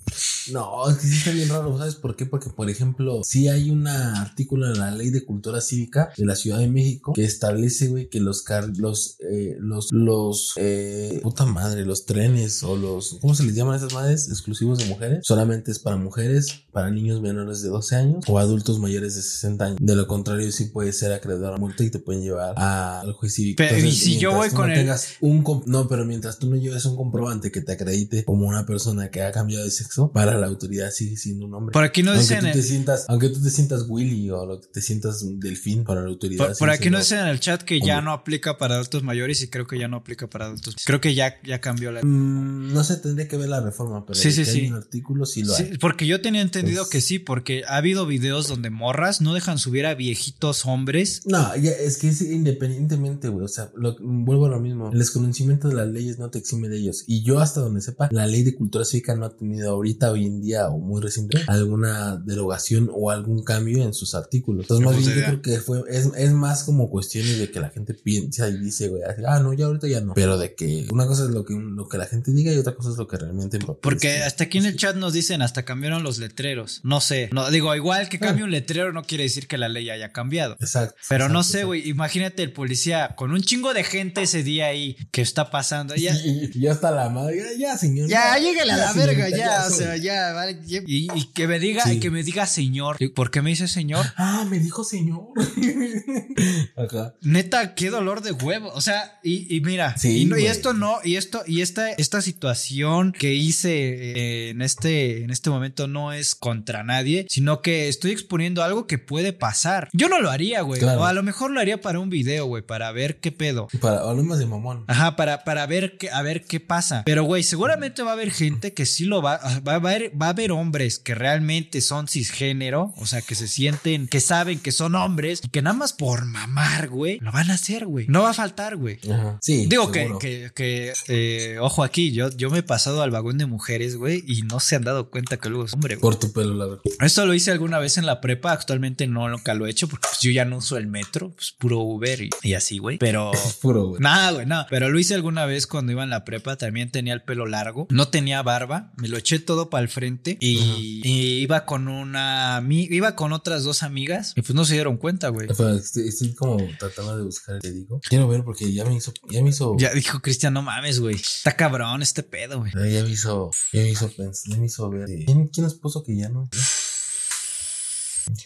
[0.51, 2.25] No, es que sí está bien raro, ¿sabes por qué?
[2.25, 6.35] Porque, por ejemplo, sí hay un artículo en la Ley de Cultura Cívica de la
[6.35, 11.45] Ciudad de México que establece, güey, que los car los, eh, los, los, eh, puta
[11.45, 14.27] madre, los trenes o los, ¿cómo se les llaman esas madres?
[14.29, 15.19] Exclusivos de mujeres.
[15.23, 19.65] Solamente es para mujeres, para niños menores de 12 años o adultos mayores de 60
[19.65, 19.77] años.
[19.81, 23.13] De lo contrario, sí puede ser acreedor a multa y te pueden llevar a- al
[23.13, 23.57] juez cívico.
[23.57, 26.55] Pero, ¿y si yo voy con no el- tengas un, no, pero mientras tú no
[26.55, 30.37] lleves un comprobante que te acredite como una persona que ha cambiado de sexo, para
[30.37, 31.73] la autoridad sigue siendo un hombre.
[31.73, 34.61] Por aquí no aunque dicen tú te sientas, aunque tú te sientas Willy o lo
[34.61, 36.47] que te sientas delfín para la autoridad.
[36.47, 38.05] Por, por aquí nos dicen en el chat que ya Hombre.
[38.05, 40.75] no aplica para adultos mayores y creo que ya no aplica para adultos.
[40.85, 42.01] Creo que ya, ya cambió la.
[42.03, 44.67] Mm, no sé, tendría que ver la reforma, pero Sí, sí, que hay sí.
[44.67, 45.77] un artículo sí lo Sí, hay.
[45.77, 49.57] porque yo tenía entendido Pues- que sí, porque ha habido videos donde morras no dejan
[49.57, 51.21] subir a viejitos hombres.
[51.25, 53.45] No, ya, es que es independientemente, güey.
[53.45, 54.91] O sea, lo- vuelvo a lo mismo.
[54.91, 57.03] El desconocimiento de las leyes no te exime de ellos.
[57.07, 60.25] Y yo, hasta donde sepa, la ley de cultura cívica no ha tenido ahorita, hoy
[60.25, 64.63] en día, o muy reciente, alguna derogación o algún cambio en sus artículos.
[64.63, 67.69] Entonces, más bien, yo creo que fue, es, es más como cuestiones de que la
[67.69, 70.13] gente piensa y dice, güey, ah, no, ya ahorita ya no.
[70.13, 72.75] Pero de que una cosa es lo que, lo que la gente diga y otra
[72.75, 76.03] cosa es lo que realmente Porque hasta aquí en el chat nos dicen hasta cambiaron
[76.03, 76.81] los letreros.
[76.83, 77.29] No sé.
[77.31, 80.55] No, digo, igual que cambie un letrero no quiere decir que la ley haya cambiado.
[80.59, 80.95] Exacto.
[81.09, 81.87] Pero no sé, güey.
[81.89, 85.95] Imagínate el policía con un chingo de gente ese día ahí que está pasando.
[85.95, 88.09] Ya, Y, y ya está la madre, ya, ya, señor.
[88.09, 89.80] Ya, llégale a la verga, ya, o soy.
[89.83, 90.59] Sea, ya, vale.
[90.65, 90.81] ya.
[90.85, 91.93] Y, y que me diga, Sí.
[91.93, 92.97] y que me diga señor.
[93.13, 94.05] ¿Por qué me dice señor?
[94.17, 95.27] Ah, me dijo señor.
[96.77, 97.13] Ajá.
[97.21, 98.69] Neta, qué dolor de huevo.
[98.73, 100.51] O sea, y, y mira, Sí, y, no- y güey.
[100.51, 105.49] esto no, y esto, y esta, esta situación que hice eh, en este, en este
[105.49, 109.89] momento no es contra nadie, sino que estoy exponiendo algo que puede pasar.
[109.93, 110.79] Yo no lo haría, güey.
[110.79, 111.01] Claro.
[111.01, 113.67] O a lo mejor lo haría para un video, güey, para ver qué pedo.
[113.79, 114.85] Para hablemos de mamón.
[114.87, 117.03] Ajá, para, para ver qué, a ver qué pasa.
[117.05, 120.27] Pero, güey, seguramente va a haber gente que sí lo va, va a haber, va
[120.27, 124.71] a haber hombres que realmente son cisgénero, o sea, que se sienten, que saben que
[124.71, 128.05] son hombres y que nada más por mamar, güey, lo van a hacer, güey.
[128.07, 128.99] No va a faltar, güey.
[129.09, 129.37] Ajá.
[129.41, 129.65] Sí.
[129.67, 130.19] Digo que, seguro.
[130.19, 134.23] que, que eh, ojo aquí, yo, yo me he pasado al vagón de mujeres, güey,
[134.27, 136.01] y no se han dado cuenta que luego es hombre, güey.
[136.01, 136.81] Por tu pelo largo.
[136.99, 140.07] Esto lo hice alguna vez en la prepa, actualmente no nunca lo he hecho porque
[140.09, 142.97] pues, yo ya no uso el metro, pues puro Uber y, y así, güey.
[142.97, 143.31] Pero
[143.61, 144.01] Puro, güey.
[144.01, 144.65] Nada, güey, no.
[144.69, 146.55] Pero lo hice alguna vez cuando iba en la prepa.
[146.55, 147.87] También tenía el pelo largo.
[147.89, 148.91] No tenía barba.
[148.97, 150.37] Me lo eché todo para el frente.
[150.39, 152.63] Y, y iba con una.
[152.69, 154.33] Iba con otras dos amigas.
[154.35, 155.47] Y pues no se dieron cuenta, güey.
[155.49, 157.99] Estoy, estoy como tratando de buscar, te digo.
[158.07, 160.99] Quiero ver porque ya me hizo, ya me hizo, ya, Ya dijo Cristian, no mames,
[160.99, 161.15] güey.
[161.15, 162.71] Está cabrón este pedo, güey.
[162.73, 165.07] me hizo, ya me hizo pensar, ya me hizo ver.
[165.25, 166.49] ¿Quién, quién nos puso que ya no?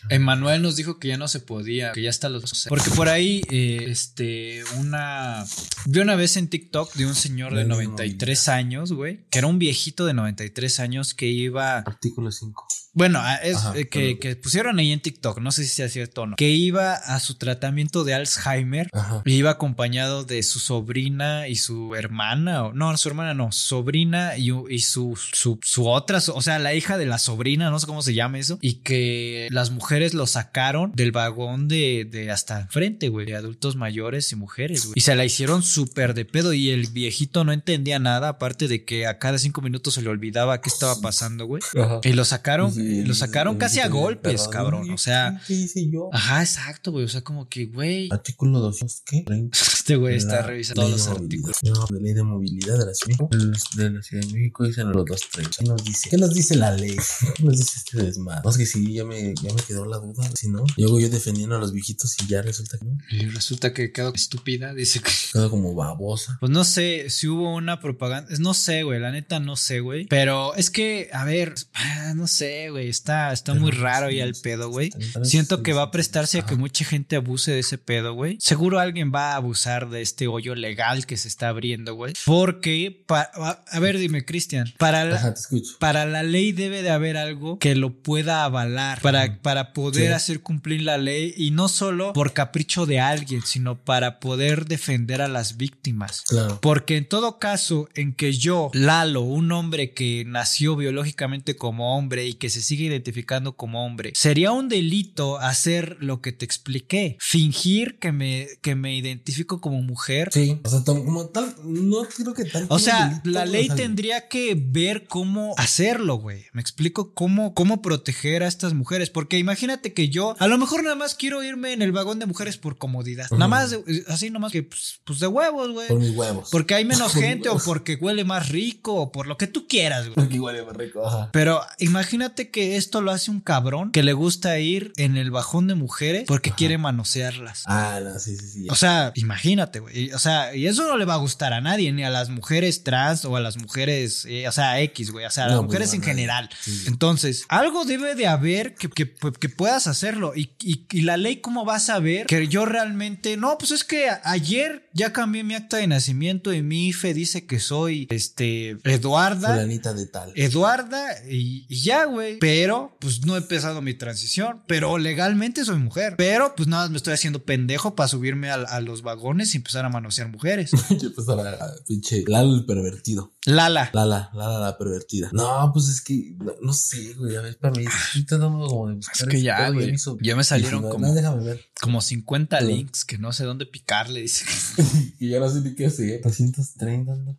[0.10, 2.66] Emanuel nos dijo que ya no se podía, que ya está los...
[2.68, 5.46] Porque por ahí, eh, este, una...
[5.86, 9.40] Vi una vez en TikTok de un señor de Ley de 93 años, güey, que
[9.40, 11.78] era un viejito de 93 años que iba...
[11.80, 12.68] Artículo 5.
[12.96, 15.90] Bueno, a- es Ajá, eh, que, que pusieron ahí en TikTok, no sé si sea
[15.90, 19.22] cierto o no, que iba a su tratamiento de Alzheimer Ajá.
[19.26, 23.68] y iba acompañado de su sobrina y su hermana, o no, su hermana no, su
[23.68, 27.80] sobrina y, y su, su, su otra, o sea, la hija de la sobrina, no
[27.80, 32.32] sé cómo se llama eso, y que las mujeres lo sacaron del vagón de, de
[32.32, 34.94] hasta enfrente, güey, de adultos mayores y mujeres, güey.
[34.96, 38.86] Y se la hicieron súper de pedo y el viejito no entendía nada, aparte de
[38.86, 41.62] que a cada cinco minutos se le olvidaba qué estaba pasando, güey.
[41.78, 42.00] Ajá.
[42.04, 44.90] Y lo sacaron, Sí, lo sacaron el- casi a golpes, cabrón.
[44.92, 46.10] O sea, ¿Qué hice yo?
[46.14, 47.06] ajá, exacto, güey.
[47.06, 49.24] O sea, como que, güey, Artículo 200, ¿qué?
[49.26, 49.58] 30.
[49.86, 51.58] Este güey está La revisando todos los artículos.
[51.62, 53.76] de ley de movilidad de la Ciudad de México.
[53.76, 55.58] De la Ciudad de México dicen los 230.
[55.60, 56.10] ¿Qué nos dice?
[56.10, 56.98] ¿Qué nos dice la ley?
[57.36, 58.42] ¿Qué nos dice este desmadre?
[58.44, 60.28] No, es que sí, ya me, ya me quedó la duda.
[60.34, 62.98] Si no, luego yo defendiendo a los viejitos y ya resulta que no.
[63.12, 65.12] Y resulta que quedó estúpida, dice que.
[65.36, 66.38] Quedó como babosa.
[66.40, 68.34] Pues no sé si hubo una propaganda.
[68.40, 69.00] No sé, güey.
[69.00, 70.08] La neta no sé, güey.
[70.08, 72.90] Pero es que, a ver, ah, no sé, güey.
[72.90, 74.92] Está, está muy raro sí, ya el pedo, güey.
[75.24, 78.38] Siento que va a prestarse a que mucha gente abuse de ese pedo, güey.
[78.40, 82.14] Seguro alguien va a abusar de este hoyo legal que se está abriendo, güey.
[82.26, 85.34] Porque, a ver, dime, Cristian, para la, Ajá,
[85.80, 90.14] para la ley debe de haber algo que lo pueda avalar para, para poder Sí.
[90.14, 95.22] hacer cumplir la ley y no solo por capricho de alguien, sino para poder defender
[95.22, 96.24] a las víctimas.
[96.28, 96.60] Claro.
[96.62, 102.26] Porque en todo caso, en que yo, Lalo, un hombre que nació biológicamente como hombre
[102.28, 107.18] y que se sigue identificando como hombre, sería un delito hacer lo que te expliqué,
[107.20, 110.30] fingir que me, que me identifico como mujer.
[110.32, 110.60] Sí.
[110.64, 112.68] O sea, como tal, no creo que tal.
[112.70, 116.46] O sea, delito, la o ley sea, tendría que ver cómo hacerlo, güey.
[116.54, 119.10] Me explico cómo, cómo proteger a estas mujeres.
[119.10, 122.28] Porque imagínate que yo, a lo mejor nada más quiero irme en el vagón de
[122.28, 123.28] mujeres por comodidad.
[123.32, 123.76] Nada más,
[124.08, 125.88] así nomás que, pues, pues de huevos, güey.
[125.88, 126.50] Por mis huevos.
[126.52, 130.04] Porque hay menos gente o porque huele más rico o por lo que tú quieras,
[130.10, 130.14] güey.
[130.14, 131.08] Porque es más rico.
[131.08, 131.32] Ajá.
[131.34, 135.66] Pero imagínate que esto lo hace un cabrón que le gusta ir en el bajón
[135.66, 136.58] de mujeres porque Ajá.
[136.58, 137.64] quiere manosearlas.
[137.66, 138.68] Ah, no, sí, sí, sí.
[138.70, 140.06] O sea, imagínate, güey.
[140.06, 142.30] Y- O sea, y eso no le va a gustar a nadie, ni a las
[142.30, 145.26] mujeres trans o a las mujeres, eh, o sea, X, güey.
[145.26, 146.50] O sea, a las No, mujeres en general.
[146.62, 146.84] Sí.
[146.88, 150.34] Entonces, algo debe de haber que, que- que puedas hacerlo.
[150.36, 153.38] Y, y- y la ley, ¿cómo vas a ver que yo realmente.
[153.38, 157.46] No, pues es que ayer ya cambié mi acta de nacimiento y mi IFE dice
[157.46, 159.50] que soy este Eduarda.
[159.50, 160.32] Fulanita de tal.
[160.36, 162.40] Eduarda y, y ya, güey.
[162.40, 164.64] Pero, pues no he empezado mi transición.
[164.68, 166.16] Pero legalmente soy mujer.
[166.18, 169.84] Pero, pues nada, me estoy haciendo pendejo para subirme a, a los vagones y empezar
[169.84, 170.72] a manosear mujeres.
[171.02, 173.35] Yo pues ahora, pinche Lalo el pervertido.
[173.46, 173.92] Lala.
[173.94, 175.30] Lala, Lala la pervertida.
[175.32, 177.36] No, pues es que, no, no sé, güey.
[177.36, 179.28] A ver, para mí, estoy tratando como de buscar.
[179.28, 179.88] Es que ya, güey.
[179.88, 181.62] me hizo- Ya me salieron No, como- déjame ver.
[181.80, 184.46] Como 50 Pero- links que no sé dónde picarle, dice.
[185.20, 186.22] Y ya no sé ni qué hacer.
[186.24, 187.38] 230, no,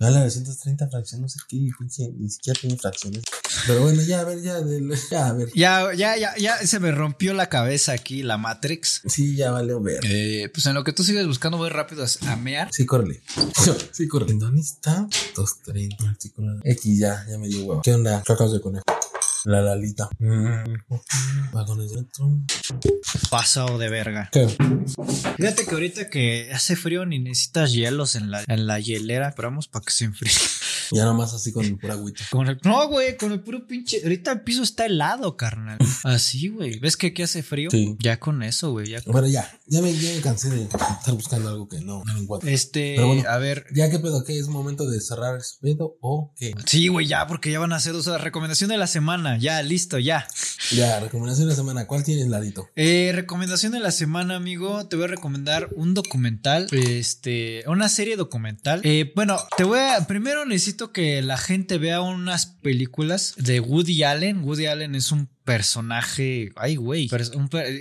[0.00, 3.22] Ah, la 230 fracción, no sé qué, pinche, ni siquiera tiene fracciones.
[3.66, 4.60] Pero bueno, ya, a ver, ya,
[5.10, 5.50] ya, a ver.
[5.54, 9.02] Ya, ya, ya, ya se me rompió la cabeza aquí, la Matrix.
[9.06, 10.00] Sí, ya vale ver.
[10.04, 12.68] Eh, pues en lo que tú sigues buscando, voy rápido a, mear.
[12.72, 13.22] Sí, córrele.
[13.92, 14.34] Sí, córrele.
[14.34, 15.08] ¿Dónde está?
[15.34, 16.08] 230.
[16.08, 16.60] artículo.
[16.64, 17.82] X, ya, ya me dio huevo.
[17.82, 18.22] ¿Qué onda?
[18.22, 18.84] Cacas de conejo.
[19.44, 20.08] La Lalita.
[20.18, 21.52] Mm.
[21.52, 22.30] Vagones dentro.
[23.30, 24.28] Pasado de verga.
[24.32, 24.46] ¿Qué?
[25.36, 29.28] Fíjate que ahorita que hace frío ni necesitas hielos en la, en la hielera.
[29.28, 30.32] Esperamos para que se enfríe.
[30.92, 32.24] Ya nomás así con el pura agüita.
[32.32, 34.00] Con el, no, güey, con el puro pinche.
[34.02, 35.78] Ahorita el piso está helado, carnal.
[36.02, 36.80] Así, güey.
[36.80, 37.70] ¿Ves que aquí hace frío?
[37.70, 37.94] Sí.
[38.00, 38.88] Ya con eso, güey.
[38.88, 39.48] Ya con- Bueno, ya.
[39.68, 42.50] Ya me, ya me cansé de estar buscando algo que no, no me encuentro.
[42.50, 43.22] Este, bueno.
[43.28, 43.66] a ver.
[43.72, 44.24] Ya, ¿qué pedo?
[44.24, 46.54] ¿Qué es momento de cerrar ese pedo o qué?
[46.66, 49.29] Sí, güey, ya, porque ya van a hacer o sea, recomendación de la semana.
[49.38, 50.26] Ya, listo, ya.
[50.72, 51.86] Ya, recomendación de la semana.
[51.86, 52.68] ¿Cuál tienes, Ladito?
[52.76, 54.86] Eh, recomendación de la semana, amigo.
[54.86, 58.80] Te voy a recomendar un documental, este, una serie documental.
[58.84, 64.02] Eh, bueno, te voy a, primero necesito que la gente vea unas películas de Woody
[64.02, 64.44] Allen.
[64.44, 67.32] Woody Allen es un personaje, ay, güey, pers-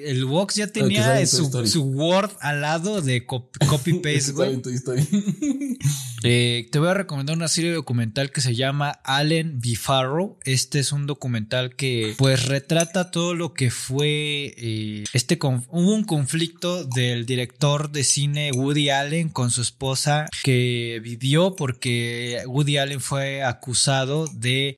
[0.03, 4.59] el Vox ya tenía su, Word al lado de cop- copy paste, güey.
[6.23, 9.77] Eh, te voy a recomendar una serie documental que se llama Allen B.
[9.77, 10.37] Farrow.
[10.43, 16.03] Este es un documental que pues retrata todo lo que fue eh, este hubo un
[16.03, 22.99] conflicto del director de cine Woody Allen con su esposa que vivió porque Woody Allen
[22.99, 24.75] fue acusado de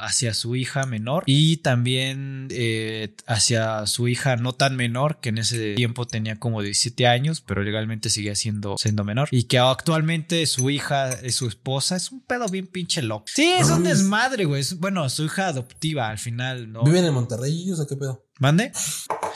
[0.00, 5.38] hacia su hija menor y también eh, hacia su hija no tan menor, que en
[5.38, 9.28] ese tiempo tenía como 17 años, pero legalmente seguía siendo, siendo menor.
[9.30, 11.96] Y que actualmente su hija es su esposa.
[11.96, 13.24] Es un pedo bien pinche loco.
[13.26, 14.62] Sí, es un desmadre, güey.
[14.78, 16.84] Bueno, su hija adoptiva al final, ¿no?
[16.84, 18.23] ¿Viven en Monterrey ellos o qué pedo?
[18.40, 18.72] ¿Mande?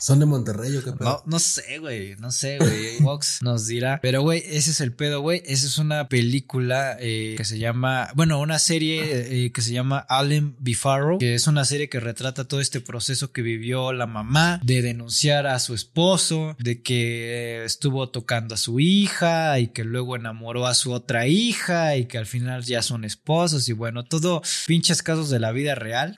[0.01, 1.09] ¿Son de Monterrey o qué pedo?
[1.09, 2.17] No, no sé, güey.
[2.17, 2.99] No sé, güey.
[3.01, 4.01] Vox nos dirá.
[4.03, 5.41] Pero, güey, ese es el pedo, güey.
[5.47, 8.09] Esa es una película eh, que se llama.
[8.17, 12.47] Bueno, una serie eh, que se llama Allen Bifarro, que es una serie que retrata
[12.47, 18.09] todo este proceso que vivió la mamá de denunciar a su esposo, de que estuvo
[18.09, 22.27] tocando a su hija y que luego enamoró a su otra hija y que al
[22.27, 26.17] final ya son esposos y bueno, todo pinches casos de la vida real.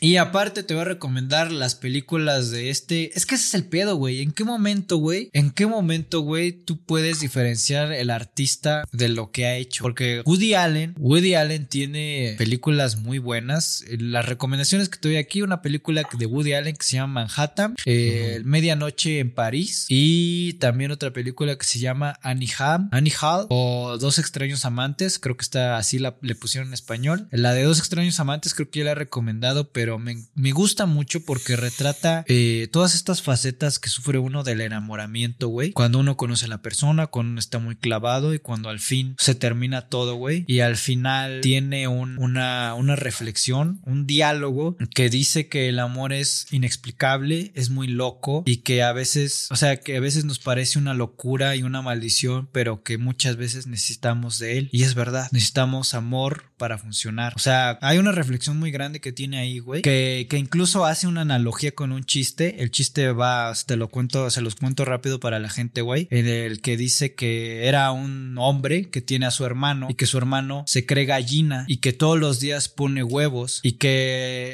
[0.00, 3.64] Y aparte te voy a recomendar las películas de este es que ese es el
[3.64, 4.22] pedo, güey.
[4.22, 5.30] ¿En qué momento, güey?
[5.32, 9.84] ¿En qué momento, güey, tú puedes diferenciar el artista de lo que ha hecho?
[9.84, 13.84] Porque Woody Allen, Woody Allen tiene películas muy buenas.
[13.90, 17.76] Las recomendaciones que te doy aquí, una película de Woody Allen que se llama Manhattan,
[17.84, 23.46] eh, Medianoche en París y también otra película que se llama Annie Hall, Annie Hall
[23.50, 27.28] o Dos extraños amantes, creo que está así la, le pusieron en español.
[27.30, 30.86] La de Dos extraños amantes creo que ya la he recomendado, pero me, me gusta
[30.86, 35.72] mucho porque retrata eh, todas estas facetas que sufre uno del enamoramiento, güey.
[35.72, 39.14] Cuando uno conoce a la persona, cuando uno está muy clavado y cuando al fin
[39.18, 40.44] se termina todo, güey.
[40.46, 46.46] Y al final tiene una, una reflexión, un diálogo que dice que el amor es
[46.50, 50.78] inexplicable, es muy loco y que a veces, o sea, que a veces nos parece
[50.78, 54.68] una locura y una maldición, pero que muchas veces necesitamos de él.
[54.72, 57.32] Y es verdad, necesitamos amor para funcionar.
[57.36, 61.06] O sea, hay una reflexión muy grande que tiene ahí, güey, que, que incluso hace
[61.06, 62.62] una analogía con un chiste.
[62.62, 66.26] El chiste va, te lo cuento, se los cuento rápido para la gente, güey, en
[66.28, 70.18] el que dice que era un hombre que tiene a su hermano y que su
[70.18, 74.52] hermano se cree gallina y que todos los días pone huevos y que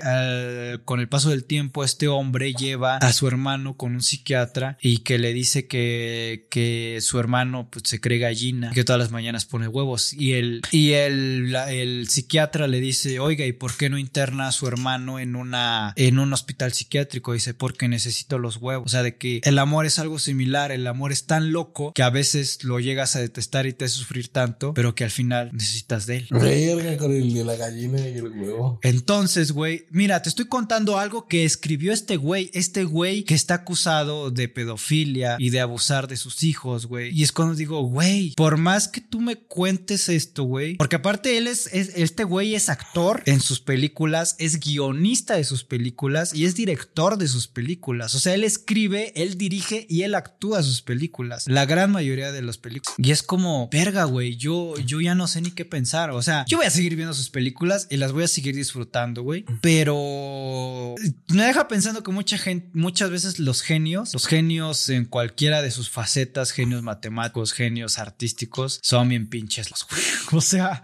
[0.85, 4.99] con el paso del tiempo este hombre lleva a su hermano con un psiquiatra y
[4.99, 9.11] que le dice que, que su hermano pues, se cree gallina y que todas las
[9.11, 13.89] mañanas pone huevos y el, y el, el psiquiatra le dice, oiga, ¿y por qué
[13.89, 17.33] no interna a su hermano en una, en un hospital psiquiátrico?
[17.33, 18.87] Dice, porque necesito los huevos.
[18.87, 22.03] O sea, de que el amor es algo similar, el amor es tan loco que
[22.03, 25.51] a veces lo llegas a detestar y te hace sufrir tanto, pero que al final
[25.53, 26.29] necesitas de él.
[26.31, 28.81] Verga con el de la gallina y el huevo.
[28.83, 33.55] Entonces, güey, mira, te estoy contando algo que escribió este güey, este güey que está
[33.55, 37.17] acusado de pedofilia y de abusar de sus hijos, güey.
[37.17, 41.39] Y es cuando digo, güey, por más que tú me cuentes esto, güey, porque aparte
[41.39, 46.35] él es, es este güey es actor en sus películas, es guionista de sus películas
[46.35, 48.15] y es director de sus películas.
[48.15, 51.47] O sea, él escribe, él dirige y él actúa sus películas.
[51.47, 52.95] La gran mayoría de las películas.
[52.97, 56.11] Y es como, verga, güey, yo, yo ya no sé ni qué pensar.
[56.11, 59.23] O sea, yo voy a seguir viendo sus películas y las voy a seguir disfrutando,
[59.23, 59.45] güey.
[59.61, 60.95] Pero
[61.29, 65.71] me deja pensando que mucha gente, muchas veces los genios, los genios en cualquiera de
[65.71, 69.87] sus facetas, genios matemáticos, genios artísticos, son bien pinches los
[70.33, 70.83] O sea,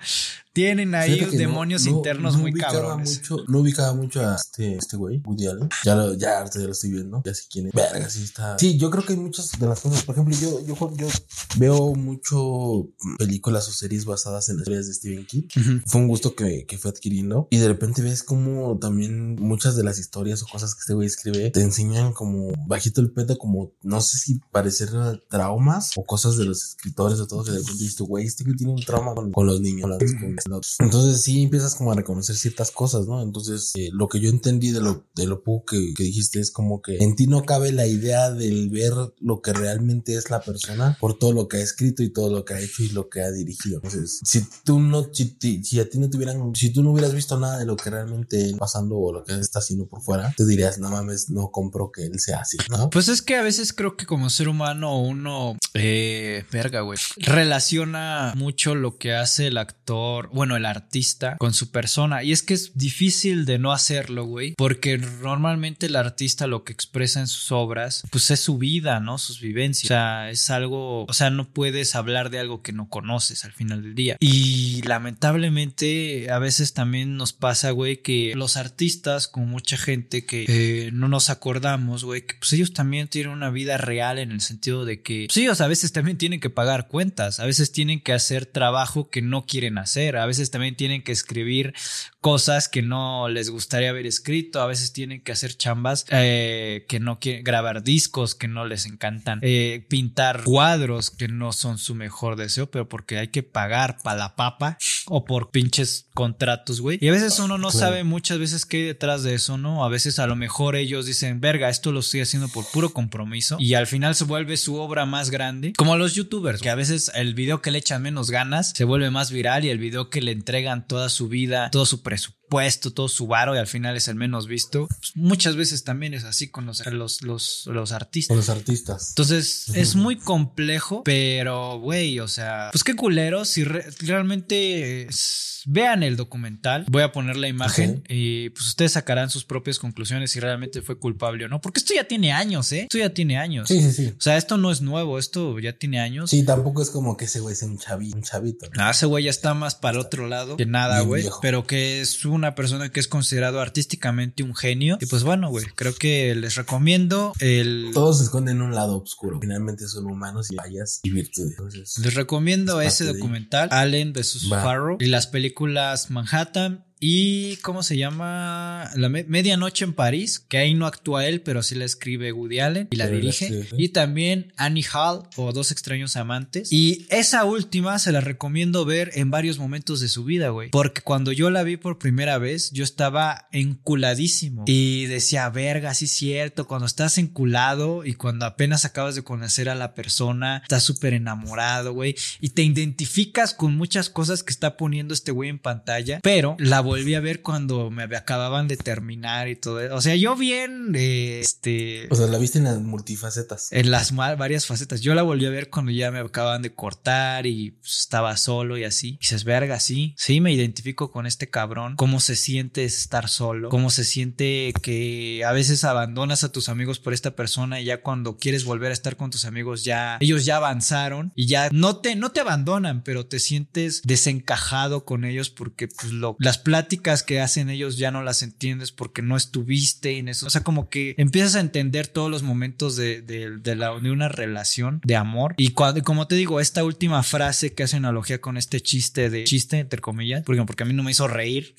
[0.53, 3.21] tienen ahí demonios internos muy cabrones.
[3.21, 5.69] Mucho, no ubicaba mucho a este, este güey, Woody Allen.
[5.85, 7.23] Ya lo, ya, ya lo estoy viendo.
[7.25, 7.73] Ya sé quién es.
[7.73, 8.59] Verga, sí está.
[8.59, 10.03] Sí, yo creo que hay muchas de las cosas.
[10.03, 11.09] Por ejemplo, yo, yo, yo
[11.57, 15.81] veo mucho películas o series basadas en las historias de Stephen King.
[15.87, 17.49] Fue un gusto que, que fue adquiriendo.
[17.51, 21.07] Y de repente ves como también muchas de las historias o cosas que este güey
[21.07, 24.91] escribe te enseñan como bajito el pedo, como no sé si parecer
[25.29, 27.45] traumas o cosas de los escritores o todo.
[27.45, 29.91] Que de repente dices, güey, este güey tiene un trauma con, con los niños.
[30.21, 30.37] Con,
[30.79, 33.23] entonces sí empiezas como a reconocer ciertas cosas, ¿no?
[33.23, 36.83] Entonces eh, lo que yo entendí de lo, de lo poco que, dijiste es como
[36.83, 40.97] que en ti no cabe la idea del ver lo que realmente es la persona
[41.01, 43.23] por todo lo que ha escrito y todo lo que ha hecho y lo que
[43.23, 43.77] ha dirigido.
[43.77, 46.19] Entonces, si tú no, si, a ti no te
[46.55, 49.59] si tú no hubieras visto nada de lo que realmente pasando o lo que está
[49.59, 52.91] haciendo por fuera, te dirías, no mames, no compro que él sea así, ¿no?
[52.91, 58.33] Pues es que a veces creo que como ser humano uno, eh, verga, güey, relaciona
[58.37, 62.23] mucho lo que hace el actor bueno, el artista con su persona.
[62.23, 66.73] Y es que es difícil de no hacerlo, güey, porque normalmente el artista lo que
[66.73, 69.19] expresa en sus obras, pues es su vida, ¿no?
[69.19, 69.87] Sus vivencias.
[69.87, 73.53] O sea, es algo, o sea, no puedes hablar de algo que no conoces al
[73.53, 74.17] final del día.
[74.21, 80.45] Y lamentablemente a veces también nos pasa, güey, que los artistas, con mucha gente que
[80.49, 84.41] eh, no nos acordamos, güey, que pues ellos también tienen una vida real en el
[84.41, 88.01] sentido de que, pues ellos a veces también tienen que pagar cuentas, a veces tienen
[88.01, 91.75] que hacer trabajo que no quieren hacer, A veces también tienen que escribir
[92.23, 94.63] cosas que no les gustaría haber escrito.
[94.63, 98.87] A veces tienen que hacer chambas eh, que no quieren, grabar discos que no les
[98.87, 103.99] encantan, eh, pintar cuadros que no son su mejor deseo, pero porque hay que pagar
[104.03, 106.99] para la papa o por pinches contratos, güey.
[107.01, 109.85] Y a veces uno no sabe muchas veces qué hay detrás de eso, ¿no?
[109.85, 113.57] A veces a lo mejor ellos dicen, verga, esto lo estoy haciendo por puro compromiso
[113.59, 115.73] y al final se vuelve su obra más grande.
[115.77, 119.11] Como los youtubers, que a veces el video que le echan menos ganas se vuelve
[119.11, 123.09] más viral y el video que le entregan toda su vida, todo su presupuesto, todo
[123.09, 124.87] su varo y al final es el menos visto.
[124.89, 128.29] Pues muchas veces también es así con los, los, los, los artistas.
[128.29, 129.09] Con los artistas.
[129.11, 135.49] Entonces es muy complejo, pero güey, o sea, pues qué culero si re- realmente es-
[135.65, 136.85] vean el documental.
[136.89, 140.99] Voy a poner la imagen y pues ustedes sacarán sus propias conclusiones si realmente fue
[140.99, 142.83] culpable o no, porque esto ya tiene años, ¿eh?
[142.83, 143.69] Esto ya tiene años.
[143.69, 144.09] Sí, sí, sí.
[144.09, 146.31] O sea, esto no es nuevo, esto ya tiene años.
[146.31, 148.67] Sí, tampoco es como que ese güey sea un chavito, un chavito.
[148.75, 148.83] ¿no?
[148.83, 151.25] Ah, ese güey ya está más para el otro lado que nada, güey.
[151.41, 154.99] Pero que es una persona que es considerado artísticamente un genio.
[155.01, 157.91] Y pues bueno, güey, creo que les recomiendo el.
[157.95, 159.39] Todos se esconden en un lado oscuro.
[159.41, 161.53] Finalmente son humanos y fallas y virtudes.
[161.53, 164.49] Entonces, Les recomiendo Es ese parte de- documental, Allen vs.
[164.49, 168.89] Farrow, y las películas Manhattan y ¿cómo se llama?
[168.95, 172.61] La Me- Medianoche en París, que ahí no actúa él, pero sí la escribe Woody
[172.61, 173.67] Allen y la dirige.
[173.77, 176.73] Y también Annie Hall o Dos extraños amantes.
[176.73, 180.71] Y esa última se la recomiendo ver en varios momentos de su vida, güey.
[180.71, 184.65] Porque cuando yo la vi por primera vez, yo estaba enculadísimo.
[184.67, 189.69] Y decía, verga, sí es cierto, cuando estás enculado y cuando apenas acabas de conocer
[189.69, 192.15] a la persona, estás súper enamorado, güey.
[192.41, 196.21] Y te identificas con muchas cosas que está poniendo este güey en pantalla.
[196.23, 199.95] Pero la volví a ver cuando me acababan de terminar y todo eso.
[199.95, 202.07] O sea, yo bien, eh, este...
[202.11, 203.73] o sea, la viste en las multifacetas.
[203.73, 205.01] En las varias facetas.
[205.01, 208.77] Yo la volví a ver cuando ya me acababan de cortar y pues, estaba solo
[208.79, 209.15] y así.
[209.15, 210.15] Y dices, verga, sí.
[210.17, 211.97] Sí, me identifico con este cabrón.
[211.97, 213.69] Cómo se siente estar solo.
[213.69, 218.03] Cómo se siente que a veces abandonas a tus amigos por esta persona y ya
[218.03, 221.99] cuando quieres volver a estar con tus amigos ya ellos ya avanzaron y ya no
[221.99, 226.82] te no te abandonan, pero te sientes desencajado con ellos porque pues lo las pláticas
[227.27, 230.47] que hacen ellos ya no las entiendes porque no estuviste en eso.
[230.47, 234.11] O sea, como que empiezas a entender todos los momentos de, de, de la, de
[234.11, 235.55] una relación de amor.
[235.57, 239.45] Y cuando, como te digo, esta última frase que hace analogía con este chiste de
[239.45, 241.75] chiste, entre comillas, porque, porque a mí no me hizo reír,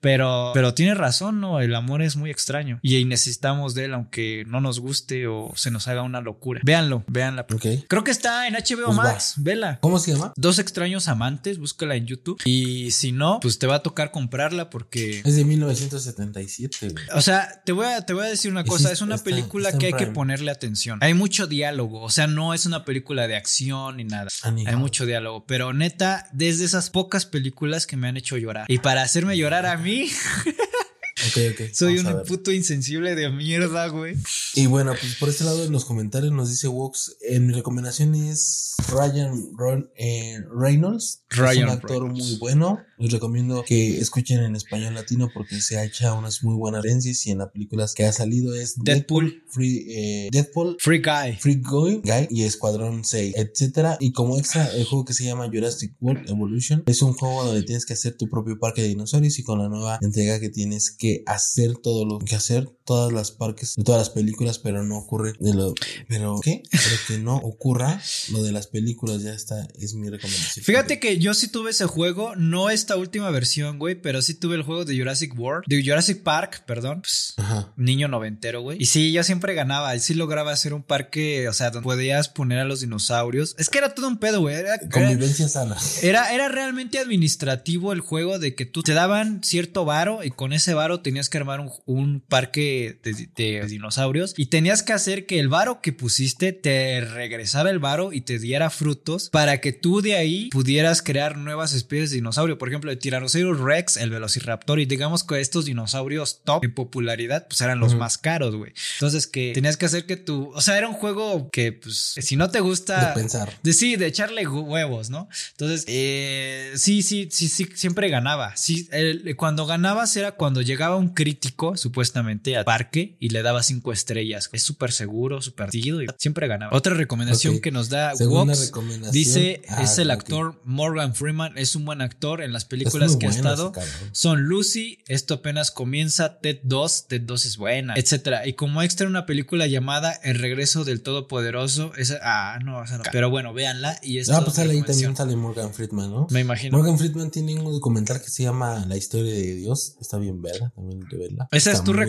[0.00, 1.60] pero, pero tiene razón, ¿no?
[1.60, 5.70] El amor es muy extraño y necesitamos de él, aunque no nos guste o se
[5.70, 6.60] nos haga una locura.
[6.64, 7.46] Véanlo, véanla.
[7.52, 7.66] Ok.
[7.88, 9.02] Creo que está en HBO Pues va.
[9.02, 9.78] Max, vela.
[9.80, 10.32] ¿Cómo se llama?
[10.36, 12.40] Dos extraños amantes, búscala en YouTube.
[12.44, 17.04] Y si no, pues te va a tocar comprarla porque Es de 1977, güey.
[17.14, 19.68] o sea, te voy a, te voy a decir una cosa, es- una está- película
[19.68, 20.98] está que hay que ponerle atención.
[21.02, 24.28] Hay mucho diálogo, o sea, no es una película de acción ni nada.
[24.42, 28.64] Hay mucho diálogo, pero neta, desde esas pocas películas que me han hecho llorar.
[28.68, 30.08] Y para hacerme llorar a mí,
[31.28, 31.68] Ok, ok.
[31.72, 34.16] soy vamos un puto insensible de mierda, güey.
[34.54, 38.14] Y bueno, pues por este lado en los comentarios nos dice Wox, en mi recomendación
[38.14, 41.22] es Ryan Ron- eh, Reynolds.
[41.30, 42.28] Ryan es un actor Reynolds.
[42.28, 42.80] muy bueno.
[42.98, 47.26] Les recomiendo que escuchen en español latino porque se ha hecho unas muy buenas referencias
[47.26, 49.42] y en las películas que ha salido es Deadpool.
[49.50, 51.36] Free, eh, Deadpool, Free Guy.
[51.38, 53.96] Free Guy, Guy y Escuadrón 6, etcétera.
[54.00, 57.62] Y como extra, el juego que se llama Jurassic World Evolution es un juego donde
[57.62, 60.90] tienes que hacer tu propio parque de dinosaurios y con la nueva entrega que tienes
[60.90, 64.96] que hacer todo lo que hacer, todas las parques de todas las películas, pero no
[64.96, 65.74] ocurre de lo.
[66.08, 66.62] Pero, ¿qué?
[66.70, 68.00] Pero que no ocurra
[68.30, 70.64] lo de las películas, ya está, es mi recomendación.
[70.64, 74.54] Fíjate que yo sí tuve ese juego, no esta última versión, güey, pero sí tuve
[74.54, 77.00] el juego de Jurassic World, de Jurassic Park, perdón.
[77.02, 77.72] Pues, Ajá.
[77.76, 78.78] niño noventero, güey.
[78.80, 79.94] Y sí, yo siempre ganaba.
[79.96, 83.54] Y sí lograba hacer un parque, o sea, donde podías poner a los dinosaurios.
[83.58, 84.54] Es que era todo un pedo, güey.
[84.54, 85.76] Era, Convivencia sana.
[86.02, 90.52] era, era realmente administrativo el juego de que tú te daban cierto varo y con
[90.52, 95.26] ese varo tenías que armar un, un parque de, de dinosaurios y tenías que hacer
[95.26, 99.72] que el varo que pusiste te regresara el varo y te diera frutos para que
[99.72, 102.58] tú de ahí pudieras crear nuevas especies de dinosaurio.
[102.58, 107.46] Por ejemplo, el Tyrannosaurus Rex, el Velociraptor y digamos que estos dinosaurios top en popularidad
[107.48, 108.72] pues eran los más caros, güey.
[108.94, 112.36] Entonces que tenías que hacer que tú, o sea, era un juego que pues si
[112.36, 113.52] no te gusta De pensar.
[113.62, 115.28] de sí, de echarle hu- huevos, ¿no?
[115.52, 118.56] Entonces, eh, sí, sí, sí, sí, siempre ganaba.
[118.56, 123.62] Sí, el- cuando ganabas era cuando llegaba un crítico, supuestamente, a, parque y le daba
[123.62, 124.50] cinco estrellas.
[124.52, 126.76] Es súper seguro, súper seguido y siempre ganaba.
[126.76, 129.12] Otra recomendación que nos da recomendación.
[129.12, 133.26] dice Ah, es el actor Morgan Freeman, es un buen actor en las películas que
[133.26, 133.72] ha estado.
[134.10, 138.48] Son Lucy, esto apenas comienza, Ted 2, Ted 2 es buena, etcétera.
[138.48, 143.04] Y como extra una película llamada El regreso del todopoderoso, esa ah, no, esa no.
[143.12, 145.14] Pero bueno, véanla y es Ah, pues sale ahí recomendación.
[145.14, 146.26] también sale Morgan Friedman, ¿no?
[146.30, 146.76] Me imagino.
[146.76, 149.94] Morgan Friedman tiene un documental que se llama La historia de Dios.
[150.00, 151.48] Está bien verga, también de verla.
[151.52, 152.00] ¿Esa es tu muy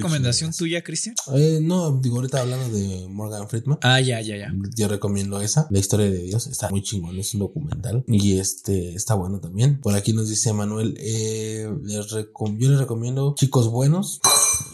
[0.47, 1.15] recomendación tuya, Cristian?
[1.33, 3.77] Eh, no, digo, ahorita hablando de Morgan Friedman.
[3.81, 4.53] Ah, ya, ya, ya.
[4.75, 8.95] Yo recomiendo esa, La historia de Dios, está muy chingón, es un documental y este
[8.95, 9.79] está bueno también.
[9.81, 14.19] Por aquí nos dice Manuel, eh, les yo les recomiendo Chicos Buenos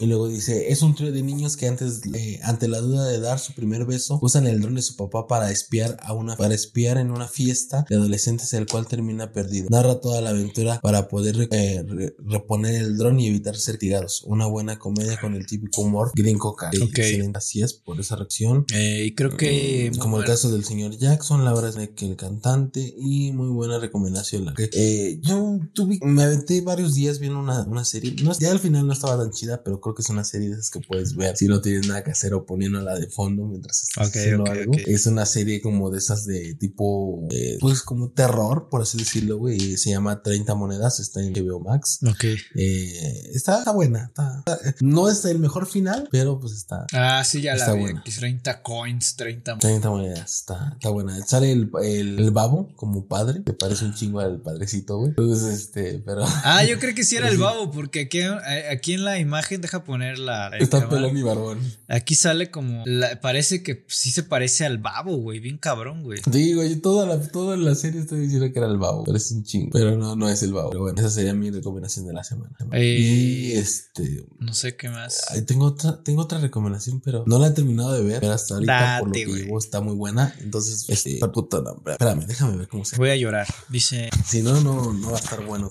[0.00, 3.20] y luego dice, es un trío de niños que antes, eh, ante la duda de
[3.20, 6.54] dar su primer beso, usan el dron de su papá para espiar a una, para
[6.54, 9.68] espiar en una fiesta de adolescentes el cual termina perdido.
[9.70, 14.22] Narra toda la aventura para poder eh, re- reponer el dron y evitar ser tirados.
[14.26, 16.56] Una buena comedia con el típico humor gringo.
[16.72, 18.64] Excelente, así es, por esa reacción.
[18.74, 19.90] Eh, y creo que.
[19.94, 24.44] Mm, como el caso del señor Jackson, Laura Snake, el cantante, y muy buena recomendación.
[24.46, 28.14] La que, eh, yo tuve, me aventé varios días viendo una, una serie.
[28.22, 30.54] No, ya al final no estaba tan chida, pero creo que es una serie de
[30.54, 33.82] esas que puedes ver si no tienes nada que hacer o poniéndola de fondo mientras
[33.82, 34.72] estás haciendo algo.
[34.86, 39.38] Es una serie como de esas de tipo, eh, pues como terror, por así decirlo,
[39.38, 39.76] güey.
[39.76, 42.00] Se llama 30 monedas, está en HBO Max.
[42.06, 42.24] Ok.
[42.56, 47.22] Eh, está, está buena, está- está- no es el mejor final, pero pues está, Ah,
[47.24, 47.80] sí, ya la Está vi.
[47.80, 48.00] buena.
[48.00, 49.58] aquí, 30 coins, 30.
[49.58, 51.24] 30 monedas, está, está buena.
[51.26, 55.10] Sale el, el, el babo como padre, te parece un chingo al padrecito, güey.
[55.10, 58.94] Entonces, este, pero Ah, yo creo que sí era el babo, porque aquí, eh, aquí
[58.94, 60.50] en la imagen, deja poner la.
[60.58, 61.58] está pelón y barbón.
[61.88, 62.82] Aquí sale como.
[62.86, 65.40] la- parece que sí se parece al babo, güey.
[65.40, 66.20] Bien cabrón, güey.
[66.30, 69.30] Sí, güey, toda la, toda la serie estoy diciendo que era el babo, pero es
[69.32, 69.70] un chingo.
[69.72, 70.70] Pero no, no es el babo.
[70.70, 72.54] Pero bueno, esa sería mi recomendación de la semana.
[72.72, 75.20] Eh, Y este, No sé qué más.
[75.46, 78.20] tengo otra, tengo otra recomendación, pero no la he terminado de ver.
[78.20, 79.42] Pero hasta ahorita, por lo que güey.
[79.44, 80.34] llevo, está muy buena.
[80.40, 82.96] Entonces, este, puta, no, espérame, déjame ver cómo se.
[82.96, 83.46] Voy a llorar.
[83.68, 84.10] Dice.
[84.26, 85.68] Si no, no, no va a estar bueno.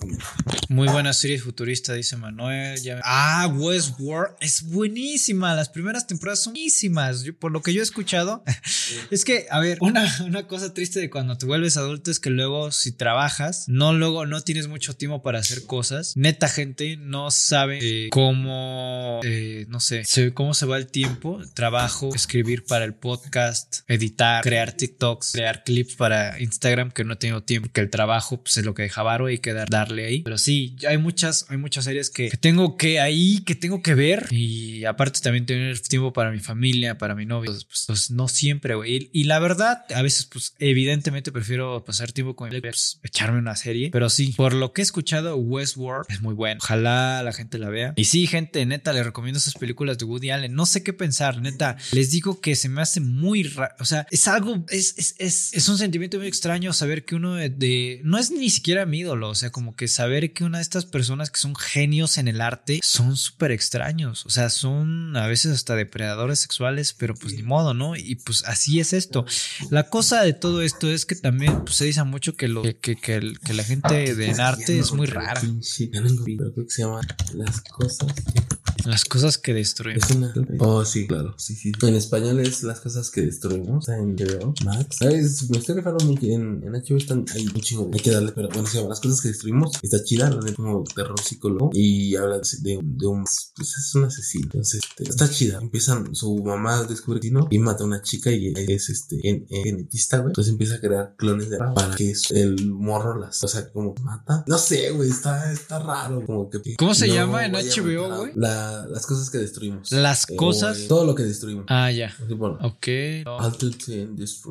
[0.69, 2.79] Muy buena serie futurista, dice Manuel.
[2.81, 3.47] Ya- Ah,
[3.89, 5.53] Westworld es buenísima.
[5.55, 7.23] Las primeras temporadas son buenísimas.
[7.23, 8.43] Yo- por lo que yo he escuchado,
[9.11, 12.29] es que, a ver, una, una cosa triste de cuando te vuelves adulto es que
[12.29, 16.15] luego, si trabajas, no luego no tienes mucho tiempo para hacer cosas.
[16.15, 20.03] Neta, gente no sabe eh, cómo, eh, no sé,
[20.33, 21.41] cómo se va el tiempo.
[21.53, 27.17] Trabajo, escribir para el podcast, editar, crear TikToks, crear clips para Instagram que no he
[27.17, 29.69] tenido tiempo, que el trabajo pues, es lo que deja varo y hay que dar-
[29.69, 30.21] darle ahí.
[30.23, 33.95] Pero sí, hay muchas, hay muchas series que, que tengo que ahí, que tengo que
[33.95, 37.51] ver y aparte también tener tiempo para mi familia, para mi novio.
[37.51, 39.09] Pues, pues, no siempre, güey.
[39.13, 43.39] Y, y la verdad, a veces, pues evidentemente prefiero pasar tiempo con mi pues, echarme
[43.39, 43.89] una serie.
[43.91, 46.59] Pero sí, por lo que he escuchado, Westworld es muy bueno.
[46.61, 47.93] Ojalá la gente la vea.
[47.95, 50.53] Y sí, gente, neta, les recomiendo esas películas de Woody Allen.
[50.53, 51.77] No sé qué pensar, neta.
[51.91, 53.73] Les digo que se me hace muy raro.
[53.79, 57.35] O sea, es algo, es, es, es, es un sentimiento muy extraño saber que uno
[57.35, 59.29] de, de- no es ni siquiera mi ídolo.
[59.29, 62.41] O sea, como que saber que una de estas personas que son genios en el
[62.41, 64.25] arte son súper extraños.
[64.25, 67.95] O sea, son a veces hasta depredadores sexuales, pero pues ni modo, ¿no?
[67.95, 69.25] Y pues así es esto.
[69.69, 72.75] La cosa de todo esto es que también pues, se dice mucho que, lo, que,
[72.75, 75.39] que, que el- que la gente en arte es muy rara.
[75.41, 77.01] Creo que se llama
[77.33, 78.52] Las cosas que
[78.85, 79.97] Las cosas que destruyen.
[80.01, 80.33] Es una.
[80.59, 81.33] Oh, sí, claro.
[81.37, 81.71] Sí, sí.
[81.81, 83.87] En español es las cosas que destruimos.
[83.87, 84.97] Está en HBO Max.
[84.99, 85.49] ¿Sabes?
[85.49, 86.25] Me estoy refiriendo mucho.
[86.25, 87.25] En, en HBO están.
[87.33, 87.89] Hay un chingo.
[87.93, 88.31] Hay que darle.
[88.33, 89.71] Pero bueno, se llama Las cosas que destruimos.
[89.81, 90.29] Está chida.
[90.29, 91.69] La de como terror psicólogo.
[91.73, 93.23] Y habla de, de un.
[93.55, 94.45] Pues es un asesino.
[94.45, 95.59] Entonces, este, está chida.
[95.61, 96.13] Empiezan.
[96.15, 97.47] Su mamá descubre que no.
[97.49, 98.31] Y mata a una chica.
[98.31, 99.19] Y es este.
[99.23, 100.29] En, en- genetista, güey.
[100.31, 103.43] Entonces empieza a crear clones de para que el morro las.
[103.43, 104.43] O sea, como mata.
[104.47, 105.09] No sé, güey.
[105.09, 106.25] Está, está raro.
[106.25, 106.59] Como que.
[106.77, 108.31] ¿Cómo se no llama en HBO, güey?
[108.35, 109.91] La, las cosas que destruimos.
[109.91, 111.65] Las Eh, cosas- eh, todo lo que destruimos.
[111.67, 112.07] Ah, ya.
[112.07, 112.87] Así, bueno, Ok.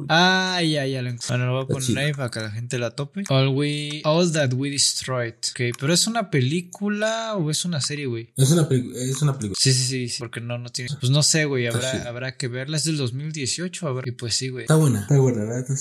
[0.08, 1.28] Ah, ya, ya lo encontré.
[1.28, 3.24] Bueno, lo voy a poner ahí para que la gente la tope.
[3.28, 5.34] All, we, all That We Destroyed.
[5.50, 8.30] Ok, pero ¿es una película o es una serie, güey?
[8.36, 9.56] Es una, es una película.
[9.60, 10.90] Sí, sí, sí, sí, porque no, no tiene.
[11.00, 12.76] Pues no sé, güey, habrá, habrá que verla.
[12.76, 14.08] Es del 2018, a ver.
[14.08, 14.64] Y pues sí, güey.
[14.64, 15.02] Está buena.
[15.02, 15.74] Está buena, la está.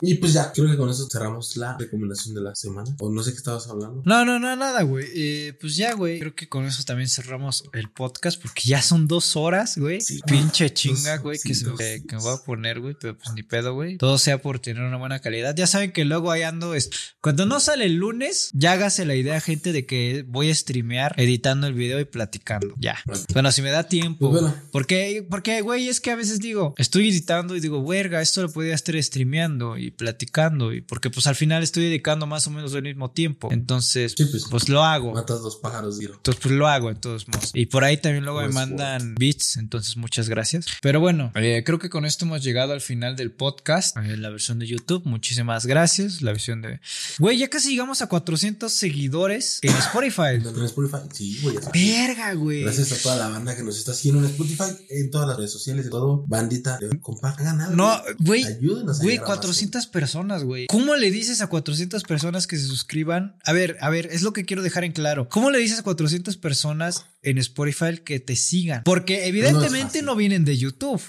[0.00, 2.94] Y pues ya, creo que con eso cerramos la recomendación de la semana.
[3.00, 4.02] O no sé qué estabas hablando.
[4.04, 5.06] No, no, no, nada, güey.
[5.14, 6.18] Eh, pues ya, güey.
[6.18, 10.00] Creo que con eso también cerramos el podcast porque ya son dos horas, güey.
[10.00, 10.20] Sí.
[10.26, 11.78] Pinche chinga, güey, sí, que, se- dos.
[11.78, 12.96] que- que me voy a poner, güey.
[13.00, 13.96] Pero pues ni pedo, güey.
[13.96, 15.54] Todo sea por tener una buena calidad.
[15.56, 16.74] Ya saben que luego ahí ando.
[16.74, 16.90] es-
[17.20, 21.14] Cuando no sale el lunes, ya hágase la idea, gente, de que voy a streamear
[21.18, 22.74] editando el video y platicando.
[22.78, 22.98] Ya.
[23.32, 24.30] Bueno, si me da tiempo.
[24.30, 24.56] Pues bueno.
[24.72, 28.50] Porque, porque, güey, es que a veces digo, estoy editando y digo, verga, esto lo
[28.52, 30.72] podría estar streameando y platicando.
[30.72, 33.48] Y porque pues al final estoy dedicando más o menos al mismo tiempo.
[33.52, 34.46] Entonces, Sí, pues.
[34.50, 35.12] pues lo hago.
[35.14, 36.14] Matas dos pájaros de tiro.
[36.16, 37.50] Entonces, pues lo hago de todos modos.
[37.54, 40.66] Y por ahí también luego me mandan beats, entonces muchas gracias.
[40.80, 44.16] Pero bueno, eh, creo que con esto hemos llegado al final del podcast, en eh,
[44.16, 45.02] la versión de YouTube.
[45.04, 46.22] Muchísimas gracias.
[46.22, 46.80] La versión de...
[47.18, 50.34] Güey, ya casi llegamos a 400 seguidores en Spotify.
[50.34, 51.56] En Spotify, sí, güey.
[51.72, 52.62] Verga, güey.
[52.62, 55.52] Gracias a toda la banda que nos está siguiendo en Spotify, en todas las redes
[55.52, 56.24] sociales y todo.
[56.26, 57.76] Bandita, compartan algo.
[57.76, 58.44] No, güey.
[58.44, 60.66] Ayúdenos a Güey, 400 personas, güey.
[60.66, 63.36] ¿Cómo le dices a 400 personas que se suscriban?
[63.44, 65.28] A ver, a ver, es lo que quiero dejar en claro.
[65.28, 68.82] ¿Cómo le dices a 400 personas en Spotify que te sigan?
[68.84, 71.02] Porque evidentemente no, vienen de YouTube.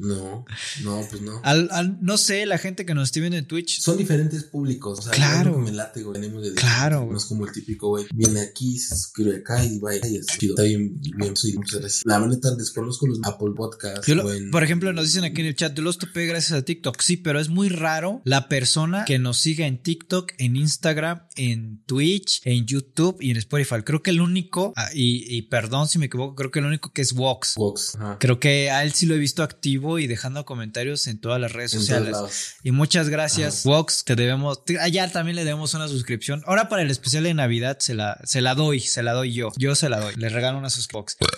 [0.00, 0.44] No,
[0.82, 1.40] no, pues no.
[1.42, 3.80] Al, no sé, la gente que nos esté viendo en Twitch.
[3.80, 4.98] Son diferentes públicos.
[4.98, 5.58] O sea, claro.
[5.58, 6.20] Me late, güey.
[6.20, 7.08] De claro.
[7.10, 8.06] No es como el típico, güey.
[8.14, 10.06] Viene aquí, se suscribe acá y vaya.
[10.06, 10.54] Y es chido.
[10.54, 12.02] Está bien, bien, sí, muchas gracias.
[12.04, 14.06] La maneta desconozco los Apple Podcasts.
[14.50, 17.00] Por ejemplo, nos dicen aquí en el chat, yo los topé gracias a TikTok.
[17.00, 21.82] Sí, pero es muy raro la persona que nos siga en TikTok, en Instagram, en
[21.86, 23.82] Twitch, en YouTube y en Spotify.
[23.84, 27.02] Creo que el único, ah, y, perdón si me equivoco, creo que el único que
[27.02, 27.54] es Vox.
[27.56, 27.98] Vox.
[28.18, 31.52] Creo que a él sí lo he visto activo y dejando comentarios en todas las
[31.52, 32.16] redes sociales.
[32.62, 34.04] Y muchas gracias, Vox.
[34.04, 36.42] Te debemos, allá también le debemos una suscripción.
[36.46, 39.52] Ahora para el especial de Navidad se la, se la doy, se la doy yo.
[39.56, 40.14] Yo se la doy.
[40.16, 40.86] Le regalo una suscripción.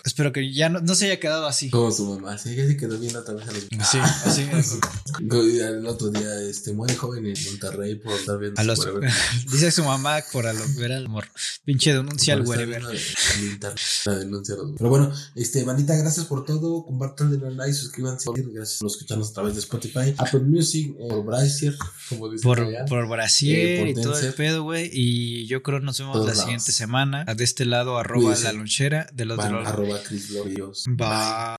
[0.05, 1.70] Espero que ya no, se haya quedado así.
[1.70, 3.62] Como su mamá, sí, se quedó bien otra vez a los...
[3.89, 4.48] Sí, así.
[5.20, 8.60] el otro día, este, muy joven en Monterrey por estar viendo.
[9.51, 10.44] Dice su mamá por
[10.77, 11.28] ver al morro.
[11.65, 12.59] Pinche denuncia al güey.
[14.76, 16.84] Pero bueno, este, bandita, gracias por todo.
[16.84, 18.30] Compartan, denle like, suscríbanse.
[18.52, 21.76] Gracias por escucharnos a través de Spotify, Apple Music, eh, por Brazier,
[22.09, 24.90] como dicen Por, por Brazier eh, y todo el pedo, güey.
[24.92, 27.24] Y yo creo que nos vemos la siguiente semana.
[27.24, 29.09] De este lado, arroba la lonchera.
[29.12, 30.32] De los de Arroba Chris
[30.86, 31.56] Bye.